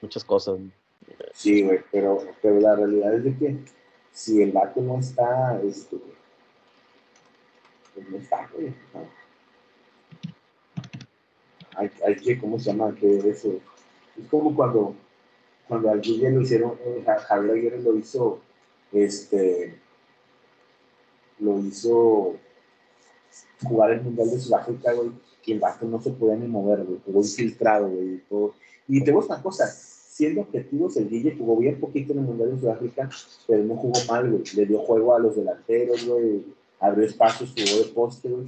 muchas 0.00 0.24
cosas. 0.24 0.58
Sí, 1.32 1.62
güey, 1.62 1.80
pero, 1.90 2.22
pero 2.42 2.60
la 2.60 2.76
realidad 2.76 3.14
es 3.14 3.24
de 3.24 3.36
que 3.36 3.56
si 4.12 4.42
el 4.42 4.52
vato 4.52 4.80
no 4.80 4.98
está, 4.98 5.60
esto, 5.62 5.98
pues 7.94 8.08
no 8.08 8.18
está, 8.18 8.48
güey. 8.52 8.74
Hay, 11.76 11.90
hay, 12.06 12.16
que, 12.16 12.38
¿cómo 12.38 12.58
se 12.58 12.66
llama? 12.70 12.94
Eso. 13.00 13.60
Es 14.18 14.28
como 14.28 14.54
cuando, 14.54 14.94
cuando 15.68 15.90
al 15.90 16.00
Guille 16.00 16.30
lo 16.30 16.42
hicieron, 16.42 16.72
eh, 16.84 17.04
Javier 17.06 17.54
Aguirre 17.54 17.82
lo 17.82 17.96
hizo, 17.96 18.40
este, 18.92 19.78
lo 21.38 21.58
hizo 21.60 22.36
jugar 23.62 23.92
el 23.92 24.02
Mundial 24.02 24.30
de 24.30 24.40
Sudáfrica, 24.40 24.92
güey, 24.92 25.10
que 25.42 25.52
el 25.52 25.60
vato 25.60 25.86
no 25.86 26.00
se 26.02 26.10
podía 26.10 26.36
ni 26.36 26.46
mover, 26.46 26.84
güey, 26.84 27.00
jugó 27.04 27.20
infiltrado, 27.20 27.88
güey, 27.88 28.18
todo. 28.28 28.54
Y 28.88 29.02
te 29.04 29.12
voy 29.12 29.24
una 29.24 29.42
cosa, 29.42 29.64
siendo 30.20 30.42
objetivos, 30.42 30.98
el 30.98 31.08
Guille 31.08 31.34
jugó 31.34 31.56
bien 31.56 31.80
poquito 31.80 32.12
en 32.12 32.18
el 32.18 32.26
Mundial 32.26 32.54
de 32.54 32.60
Sudáfrica, 32.60 33.08
pero 33.46 33.64
no 33.64 33.74
jugó 33.76 33.98
mal, 34.06 34.30
güey. 34.30 34.42
Le 34.54 34.66
dio 34.66 34.80
juego 34.80 35.14
a 35.14 35.18
los 35.18 35.34
delanteros, 35.34 36.06
güey, 36.06 36.44
abrió 36.78 37.06
espacios, 37.06 37.54
jugó 37.56 37.82
de 37.82 37.90
poste, 37.90 38.28
güey. 38.28 38.44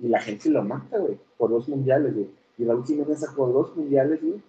Y 0.00 0.08
la 0.08 0.18
gente 0.18 0.48
lo 0.48 0.64
mata, 0.64 0.96
güey, 0.96 1.18
por 1.36 1.50
dos 1.50 1.68
mundiales, 1.68 2.14
güey. 2.14 2.30
Y 2.56 2.64
la 2.64 2.74
última 2.74 3.04
vez 3.04 3.20
sacó 3.20 3.48
dos 3.48 3.76
mundiales, 3.76 4.18
güey, 4.22 4.40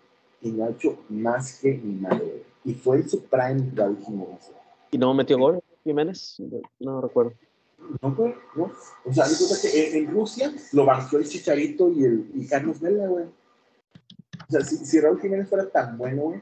y 0.42 0.52
no 0.52 0.64
ha 0.64 0.70
hecho 0.70 0.98
más 1.10 1.60
que 1.60 1.78
nada, 1.84 2.18
güey. 2.20 2.42
Y 2.64 2.74
fue 2.74 2.98
en 2.98 3.10
su 3.10 3.22
prime 3.22 3.70
la 3.76 3.90
última 3.90 4.24
vez. 4.28 4.50
¿Y 4.92 4.98
no 4.98 5.14
metió 5.14 5.38
gol 5.38 5.60
Jiménez? 5.84 6.38
No 6.80 7.02
recuerdo. 7.02 7.34
No 8.02 8.16
fue, 8.16 8.34
no. 8.56 8.72
O 9.04 9.14
sea, 9.14 9.26
que 9.62 9.98
en, 9.98 10.10
Rusia 10.10 10.54
lo 10.72 10.86
banqueó 10.86 11.20
el 11.20 11.28
Chicharito 11.28 11.92
y, 11.92 12.06
el, 12.06 12.32
y 12.34 12.48
Carlos 12.48 12.80
Vela, 12.80 13.08
güey. 13.08 13.26
O 13.26 14.52
sea, 14.52 14.62
si, 14.62 14.78
si, 14.78 15.02
Raúl 15.02 15.20
Jiménez 15.20 15.50
fuera 15.50 15.68
tan 15.70 15.98
bueno, 15.98 16.22
güey, 16.24 16.42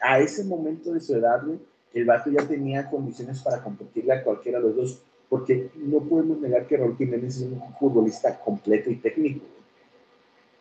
a 0.00 0.18
ese 0.18 0.44
momento 0.44 0.92
de 0.92 1.00
su 1.00 1.14
edad, 1.14 1.44
güey, 1.44 1.58
el 1.92 2.04
vato 2.04 2.30
ya 2.30 2.46
tenía 2.46 2.88
condiciones 2.88 3.42
para 3.42 3.62
competirle 3.62 4.12
a 4.12 4.24
cualquiera 4.24 4.58
de 4.58 4.64
los 4.66 4.76
dos, 4.76 5.02
porque 5.28 5.70
no 5.76 6.00
podemos 6.00 6.38
negar 6.40 6.66
que 6.66 6.76
Raúl 6.76 6.96
Jiménez 6.96 7.36
es 7.36 7.42
un 7.42 7.62
futbolista 7.78 8.38
completo 8.40 8.90
y 8.90 8.96
técnico. 8.96 9.44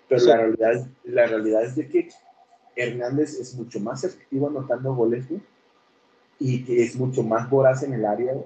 Pero 0.08 0.26
la, 0.26 0.38
realidad 0.38 0.74
es, 0.74 0.88
la 1.04 1.28
realidad 1.28 1.64
es 1.64 1.76
de 1.76 1.88
que 1.88 2.10
Hernández 2.76 3.40
es 3.40 3.56
mucho 3.56 3.80
más 3.80 4.04
efectivo 4.04 4.48
anotando 4.48 4.94
goles, 4.96 5.28
güey, 5.30 5.42
y 6.40 6.64
que 6.64 6.84
es 6.84 6.96
mucho 6.96 7.24
más 7.24 7.50
voraz 7.50 7.84
en 7.84 7.94
el 7.94 8.06
área, 8.06 8.34
güey. 8.34 8.46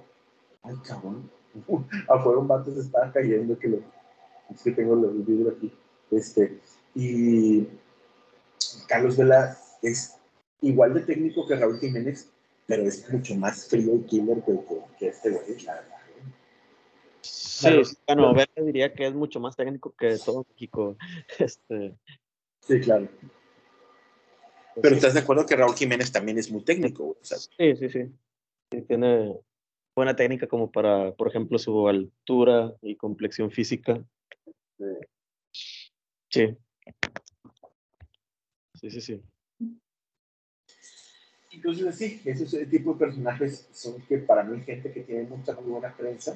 Ay, 0.63 0.75
cabrón 0.85 1.29
afuera 2.07 2.39
un 2.39 2.47
vato 2.47 2.73
se 2.73 2.81
estaba 2.81 3.11
cayendo, 3.11 3.57
que 3.57 3.67
lo, 3.67 3.77
es 4.53 4.61
que 4.63 4.71
tengo 4.71 4.93
el 4.93 5.23
vídeo 5.23 5.51
aquí. 5.51 5.71
Este, 6.11 6.59
y 6.95 7.67
Carlos 8.87 9.17
Vela 9.17 9.57
es 9.81 10.15
igual 10.64 10.93
de 10.93 11.01
técnico 11.01 11.45
que 11.47 11.55
Raúl 11.55 11.80
Jiménez, 11.80 12.32
pero 12.66 12.84
es 12.84 13.07
mucho 13.11 13.36
más 13.36 13.68
frío 13.68 13.95
y 13.95 14.03
killer 14.03 14.41
que, 14.43 14.59
que, 14.97 15.07
este 15.09 15.30
güey, 15.30 15.61
la 15.64 15.76
verdad. 15.76 15.97
Sí, 17.22 17.70
bueno, 18.07 18.34
Vela 18.34 18.66
diría 18.66 18.93
que 18.93 19.07
es 19.07 19.14
mucho 19.14 19.39
más 19.39 19.55
técnico 19.55 19.93
que 19.97 20.18
todo 20.18 20.45
México. 20.49 20.97
Este... 21.39 21.95
Sí, 22.61 22.80
claro. 22.80 23.07
Pero 24.82 24.95
estás 24.95 25.14
de 25.14 25.20
acuerdo 25.20 25.45
que 25.45 25.55
Raúl 25.55 25.76
Jiménez 25.76 26.11
también 26.11 26.38
es 26.38 26.49
muy 26.49 26.64
técnico, 26.64 27.18
Sí, 27.22 27.76
sí, 27.76 27.89
sí. 27.89 28.11
sí 28.72 28.82
tiene, 28.82 29.38
buena 29.95 30.16
técnica 30.16 30.47
como 30.47 30.72
para, 30.72 31.14
por 31.14 31.28
ejemplo, 31.28 31.59
su 31.59 31.88
altura 31.88 32.74
y 32.82 32.95
complexión 32.95 33.51
física. 33.51 34.03
Sí. 36.30 36.57
Sí, 38.74 38.89
sí, 38.89 39.01
sí. 39.01 39.24
Entonces, 41.53 41.95
sí, 41.95 42.21
ese 42.25 42.65
tipo 42.65 42.93
de 42.93 42.99
personajes 42.99 43.67
son 43.71 44.01
que 44.01 44.17
para 44.17 44.43
mí 44.43 44.61
gente 44.61 44.91
que 44.91 45.01
tiene 45.01 45.23
mucha 45.23 45.53
muy 45.53 45.71
buena 45.71 45.93
prensa 45.95 46.35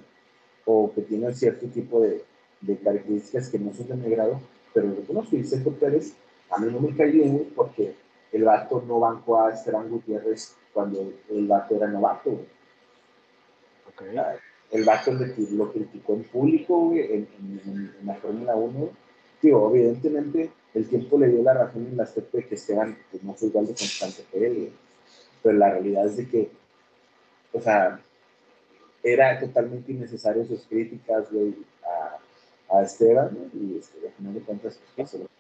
o 0.66 0.92
que 0.94 1.02
tiene 1.02 1.34
cierto 1.34 1.66
tipo 1.68 2.02
de, 2.02 2.24
de 2.62 2.78
características 2.78 3.50
que 3.50 3.60
no 3.60 3.74
son 3.74 3.88
de 3.88 3.96
mi 3.96 4.10
grado, 4.10 4.40
pero 4.74 4.88
lo 4.88 5.02
conozco. 5.02 5.36
Y 5.36 5.44
Sergio 5.44 5.74
Pérez 5.74 6.14
a 6.50 6.60
mí 6.60 6.72
no 6.72 6.80
me 6.80 6.96
cae 6.96 7.12
bien 7.12 7.52
porque 7.56 7.96
el 8.32 8.44
vato 8.44 8.84
no 8.88 9.00
bancó 9.00 9.42
a 9.42 9.54
Esteban 9.54 9.90
Gutiérrez 9.90 10.56
cuando 10.74 11.14
el 11.30 11.48
vato 11.48 11.76
era 11.76 11.88
novato. 11.88 12.40
El 14.72 14.84
vato 14.84 15.14
lo 15.14 15.72
criticó 15.72 16.14
en 16.14 16.24
público, 16.24 16.94
en, 16.94 17.28
la 18.04 18.16
Fórmula 18.16 18.56
1. 18.56 18.90
Digo, 19.42 19.72
evidentemente 19.74 20.52
el 20.74 20.88
tiempo 20.88 21.18
le 21.18 21.30
dio 21.30 21.42
la 21.42 21.54
razón 21.54 21.88
en 21.88 21.98
la 21.98 22.04
aspecto 22.04 22.38
de 22.38 22.46
que 22.46 22.56
Esteban 22.56 22.98
pues, 23.10 23.24
no 23.24 23.34
fue 23.34 23.48
igual 23.48 23.68
de 23.68 23.74
constante 23.74 24.24
que 24.32 24.46
él. 24.46 24.72
Pero 25.44 25.58
la 25.58 25.72
realidad 25.72 26.06
es 26.06 26.18
de 26.18 26.28
que, 26.28 26.52
o 27.54 27.62
sea, 27.62 28.00
era 29.04 29.40
totalmente 29.40 29.92
innecesario 29.92 30.46
sus 30.46 30.66
críticas, 30.66 31.28
a, 31.86 32.76
a 32.78 32.82
Esteban, 32.84 33.50
y 33.54 33.78
este, 33.78 34.08
al 34.08 34.14
final 34.14 34.34
de 34.34 34.42
cuentas, 34.42 34.80
pues, 34.96 35.08
pasó 35.08 35.18
lo 35.18 35.26
que 35.26 35.32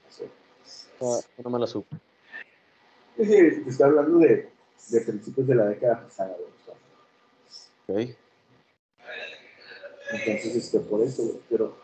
pasó. 0.99 1.23
No, 1.43 1.49
me 1.49 1.59
la 1.59 1.67
supe. 1.67 1.95
estoy 3.17 3.85
hablando 3.85 4.19
de, 4.19 4.49
de 4.89 5.01
principios 5.01 5.47
de 5.47 5.55
la 5.55 5.65
década 5.65 6.03
pasada, 6.03 6.35
güey. 7.87 8.15
Entonces, 10.11 10.55
este, 10.55 10.79
por 10.79 11.01
eso, 11.01 11.41
pero 11.49 11.75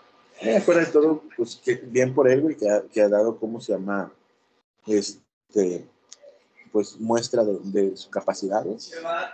eh, 0.42 0.60
fuera 0.62 0.82
de 0.82 0.88
todo, 0.88 1.24
pues 1.36 1.56
que, 1.64 1.76
bien 1.76 2.14
por 2.14 2.30
él, 2.30 2.42
güey, 2.42 2.56
que 2.56 2.70
ha, 2.70 2.84
que 2.84 3.02
ha 3.02 3.10
dado, 3.10 3.38
¿cómo 3.38 3.62
se 3.62 3.74
llama? 3.74 4.12
Este, 4.86 5.86
pues 6.74 7.00
muestra 7.00 7.46
de, 7.46 7.60
de 7.64 7.96
su 7.96 8.10
capacidad 8.10 8.66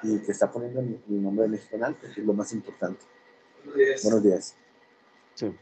y 0.03 0.19
que 0.19 0.31
está 0.31 0.51
poniendo 0.51 0.81
el, 0.81 1.01
nombre 1.23 1.43
de 1.43 1.49
México 1.49 1.75
en 1.75 1.95
que 1.95 2.07
es 2.07 2.17
lo 2.19 2.33
más 2.33 2.53
importante. 2.53 3.03
Buenos 4.03 4.21
días. 4.21 4.55
Sí, 5.33 5.55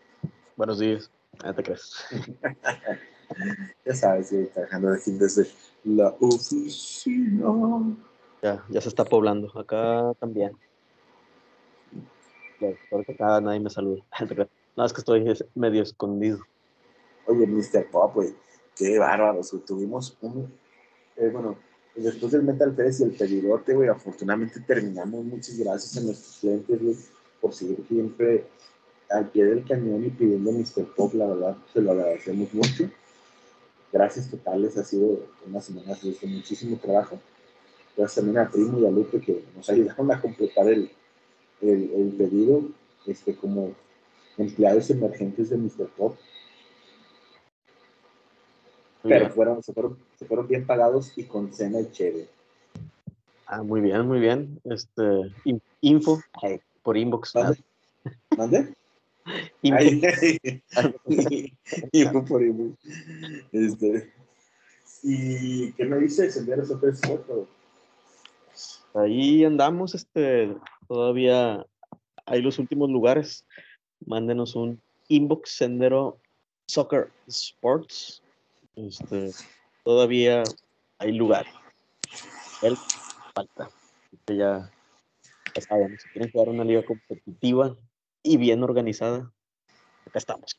buenos 0.57 0.79
días. 0.79 1.09
Ya 1.41 1.53
te 1.53 1.63
crees. 1.63 1.93
ya 3.85 3.95
sabes, 3.95 4.27
sí, 4.27 4.49
trabajando 4.53 4.91
aquí 4.91 5.11
desde 5.11 5.47
la 5.85 6.13
oficina. 6.19 7.95
Ya, 8.41 8.65
ya 8.67 8.81
se 8.81 8.89
está 8.89 9.05
poblando. 9.05 9.49
Acá 9.57 10.13
también 10.19 10.51
porque 12.89 13.13
acá 13.13 13.41
nadie 13.41 13.59
me 13.59 13.69
saluda. 13.69 14.03
No, 14.75 14.85
es 14.85 14.93
que 14.93 14.99
estoy 14.99 15.25
medio 15.55 15.81
escondido. 15.81 16.37
Oye, 17.25 17.47
Mr. 17.47 17.89
Pop, 17.89 18.13
güey, 18.13 18.35
qué 18.75 18.99
bárbaro. 18.99 19.41
Tuvimos 19.65 20.15
un. 20.21 20.53
Eh, 21.15 21.29
bueno, 21.33 21.57
después 22.03 22.31
del 22.31 22.43
Metal 22.43 22.75
Fest 22.75 23.01
y 23.01 23.03
el 23.03 23.11
pedidote, 23.11 23.73
güey, 23.73 23.89
afortunadamente 23.89 24.59
terminamos. 24.61 25.25
Muchas 25.25 25.57
gracias 25.57 25.97
a 25.97 26.01
nuestros 26.01 26.37
clientes, 26.39 27.09
por 27.41 27.53
seguir 27.53 27.83
siempre 27.87 28.45
al 29.09 29.29
pie 29.29 29.45
del 29.45 29.63
cañón 29.65 30.05
y 30.05 30.09
pidiendo 30.09 30.51
Mr. 30.51 30.85
Pop, 30.95 31.13
la 31.13 31.27
verdad, 31.27 31.57
se 31.73 31.81
lo 31.81 31.91
agradecemos 31.91 32.53
mucho. 32.53 32.89
Gracias 33.91 34.29
totales, 34.29 34.77
ha 34.77 34.83
sido 34.83 35.27
una 35.45 35.61
semana 35.61 35.95
de 35.95 36.27
muchísimo 36.27 36.77
trabajo. 36.77 37.19
Gracias 37.95 38.15
también 38.15 38.37
a 38.37 38.49
Primo 38.49 38.79
y 38.79 38.85
a 38.85 38.91
Lupe 38.91 39.19
que 39.19 39.43
nos 39.55 39.69
ayudaron 39.69 40.11
a 40.11 40.21
completar 40.21 40.67
el, 40.67 40.91
el, 41.61 41.91
el 41.95 42.13
pedido 42.17 42.63
este, 43.05 43.35
como 43.35 43.73
empleados 44.37 44.89
emergentes 44.89 45.49
de 45.49 45.57
Mr. 45.57 45.87
Pop. 45.97 46.15
Pero 49.07 49.29
fueron, 49.29 49.63
se, 49.63 49.73
fueron, 49.73 49.97
se 50.17 50.25
fueron 50.25 50.47
bien 50.47 50.65
pagados 50.65 51.17
y 51.17 51.23
con 51.23 51.53
cena 51.53 51.79
y 51.79 51.91
chévere. 51.91 52.27
Ah, 53.45 53.63
muy 53.63 53.81
bien, 53.81 54.07
muy 54.07 54.19
bien. 54.19 54.59
Este, 54.65 55.03
info 55.81 56.21
por 56.83 56.97
inbox. 56.97 57.33
¿Mande? 57.35 57.57
¿Mande? 58.37 58.73
info. 61.91 62.25
por 62.25 62.43
inbox. 62.43 62.77
Este, 63.51 64.13
¿Y 65.03 65.71
qué 65.73 65.85
me 65.85 65.97
dices? 65.97 66.35
¿Enviar 66.37 66.59
esos 66.59 66.79
tres 66.81 66.99
fotos? 67.01 67.47
Ahí 68.93 69.45
andamos, 69.45 69.93
este, 69.95 70.55
Todavía 70.87 71.65
hay 72.25 72.41
los 72.41 72.59
últimos 72.59 72.89
lugares. 72.89 73.45
Mándenos 74.05 74.55
un 74.55 74.81
inbox 75.09 75.51
sendero 75.51 76.19
soccer 76.67 77.11
sports. 77.27 78.21
Este, 78.77 79.31
todavía 79.83 80.43
hay 80.99 81.11
lugar. 81.11 81.47
Él 82.61 82.77
falta. 83.33 83.69
Este, 84.11 84.37
ya, 84.37 84.71
ya 85.55 85.61
saben, 85.61 85.97
si 85.99 86.07
quieren 86.09 86.31
jugar 86.31 86.49
una 86.49 86.63
liga 86.63 86.85
competitiva 86.85 87.75
y 88.21 88.37
bien 88.37 88.63
organizada, 88.63 89.33
acá 90.05 90.19
estamos. 90.19 90.55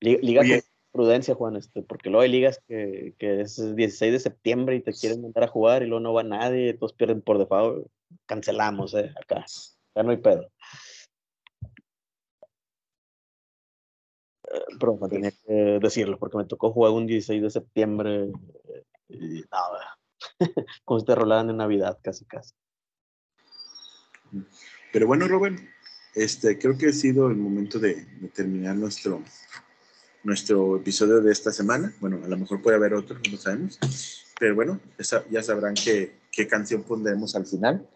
Liga, 0.00 0.42
prudencia, 0.92 1.34
Juan, 1.34 1.56
este, 1.56 1.82
porque 1.82 2.08
luego 2.08 2.22
hay 2.22 2.30
ligas 2.30 2.60
que, 2.68 3.14
que, 3.18 3.40
es 3.40 3.74
16 3.74 4.12
de 4.12 4.20
septiembre 4.20 4.76
y 4.76 4.80
te 4.82 4.92
quieren 4.92 5.22
mandar 5.22 5.44
a 5.44 5.48
jugar 5.48 5.82
y 5.82 5.86
luego 5.86 6.00
no 6.00 6.12
va 6.12 6.22
nadie, 6.22 6.74
todos 6.74 6.92
pierden 6.92 7.22
por 7.22 7.38
default, 7.38 7.86
cancelamos, 8.26 8.94
eh, 8.94 9.12
acá, 9.20 9.44
ya 9.94 10.02
no 10.02 10.10
hay 10.10 10.18
pedo. 10.18 10.48
Pero 14.78 14.98
tenía 15.08 15.30
que 15.30 15.78
decirlo 15.80 16.18
porque 16.18 16.38
me 16.38 16.44
tocó 16.44 16.72
jugar 16.72 16.92
un 16.92 17.06
16 17.06 17.42
de 17.42 17.50
septiembre 17.50 18.24
eh, 18.24 18.84
y 19.08 19.42
nada, 19.50 19.98
como 20.84 21.00
si 21.00 21.06
te 21.06 21.14
rolaran 21.14 21.50
en 21.50 21.56
Navidad 21.56 21.98
casi 22.02 22.24
casi. 22.24 22.54
Pero 24.92 25.06
bueno, 25.06 25.26
Robert, 25.28 25.58
este, 26.14 26.58
creo 26.58 26.76
que 26.76 26.88
ha 26.88 26.92
sido 26.92 27.28
el 27.28 27.36
momento 27.36 27.78
de, 27.78 28.04
de 28.04 28.28
terminar 28.28 28.76
nuestro, 28.76 29.22
nuestro 30.22 30.76
episodio 30.76 31.20
de 31.20 31.32
esta 31.32 31.52
semana. 31.52 31.94
Bueno, 32.00 32.20
a 32.24 32.28
lo 32.28 32.36
mejor 32.36 32.60
puede 32.62 32.76
haber 32.76 32.94
otro, 32.94 33.16
no 33.16 33.30
lo 33.30 33.36
sabemos. 33.38 33.78
Pero 34.38 34.54
bueno, 34.54 34.80
ya 35.30 35.42
sabrán 35.42 35.74
qué, 35.74 36.18
qué 36.30 36.46
canción 36.46 36.82
pondremos 36.82 37.34
al 37.36 37.46
final. 37.46 37.88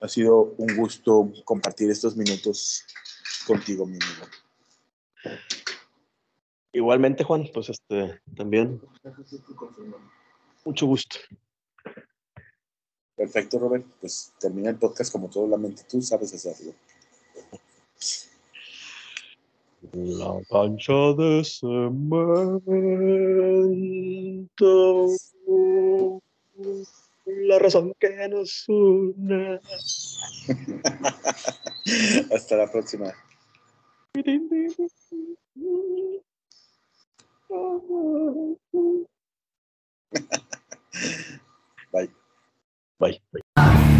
Ha 0.00 0.08
sido 0.08 0.54
un 0.58 0.76
gusto 0.76 1.32
compartir 1.44 1.90
estos 1.90 2.16
minutos 2.16 2.84
contigo, 3.46 3.86
mi 3.86 3.96
amigo. 3.96 4.26
Igualmente, 6.72 7.24
Juan, 7.24 7.48
pues 7.52 7.70
este 7.70 8.20
también. 8.36 8.80
Mucho 10.64 10.86
gusto. 10.86 11.16
Perfecto, 13.16 13.58
Robert. 13.58 13.84
Pues 14.00 14.32
termina 14.38 14.70
el 14.70 14.76
podcast 14.76 15.10
como 15.10 15.28
todo 15.28 15.48
la 15.48 15.56
mente. 15.56 15.82
Tú 15.88 16.00
sabes 16.00 16.32
hacerlo. 16.32 16.72
La 19.92 20.40
cancha 20.48 21.14
de 21.16 21.42
cemento. 21.44 21.98
La 27.26 27.58
razón 27.58 27.94
que 27.98 28.28
nos 28.28 28.68
une. 28.68 29.60
Hasta 32.32 32.56
la 32.56 32.70
próxima. 32.70 33.12
Bye. 41.92 42.08
Bye. 43.00 43.18
Bye. 43.56 43.94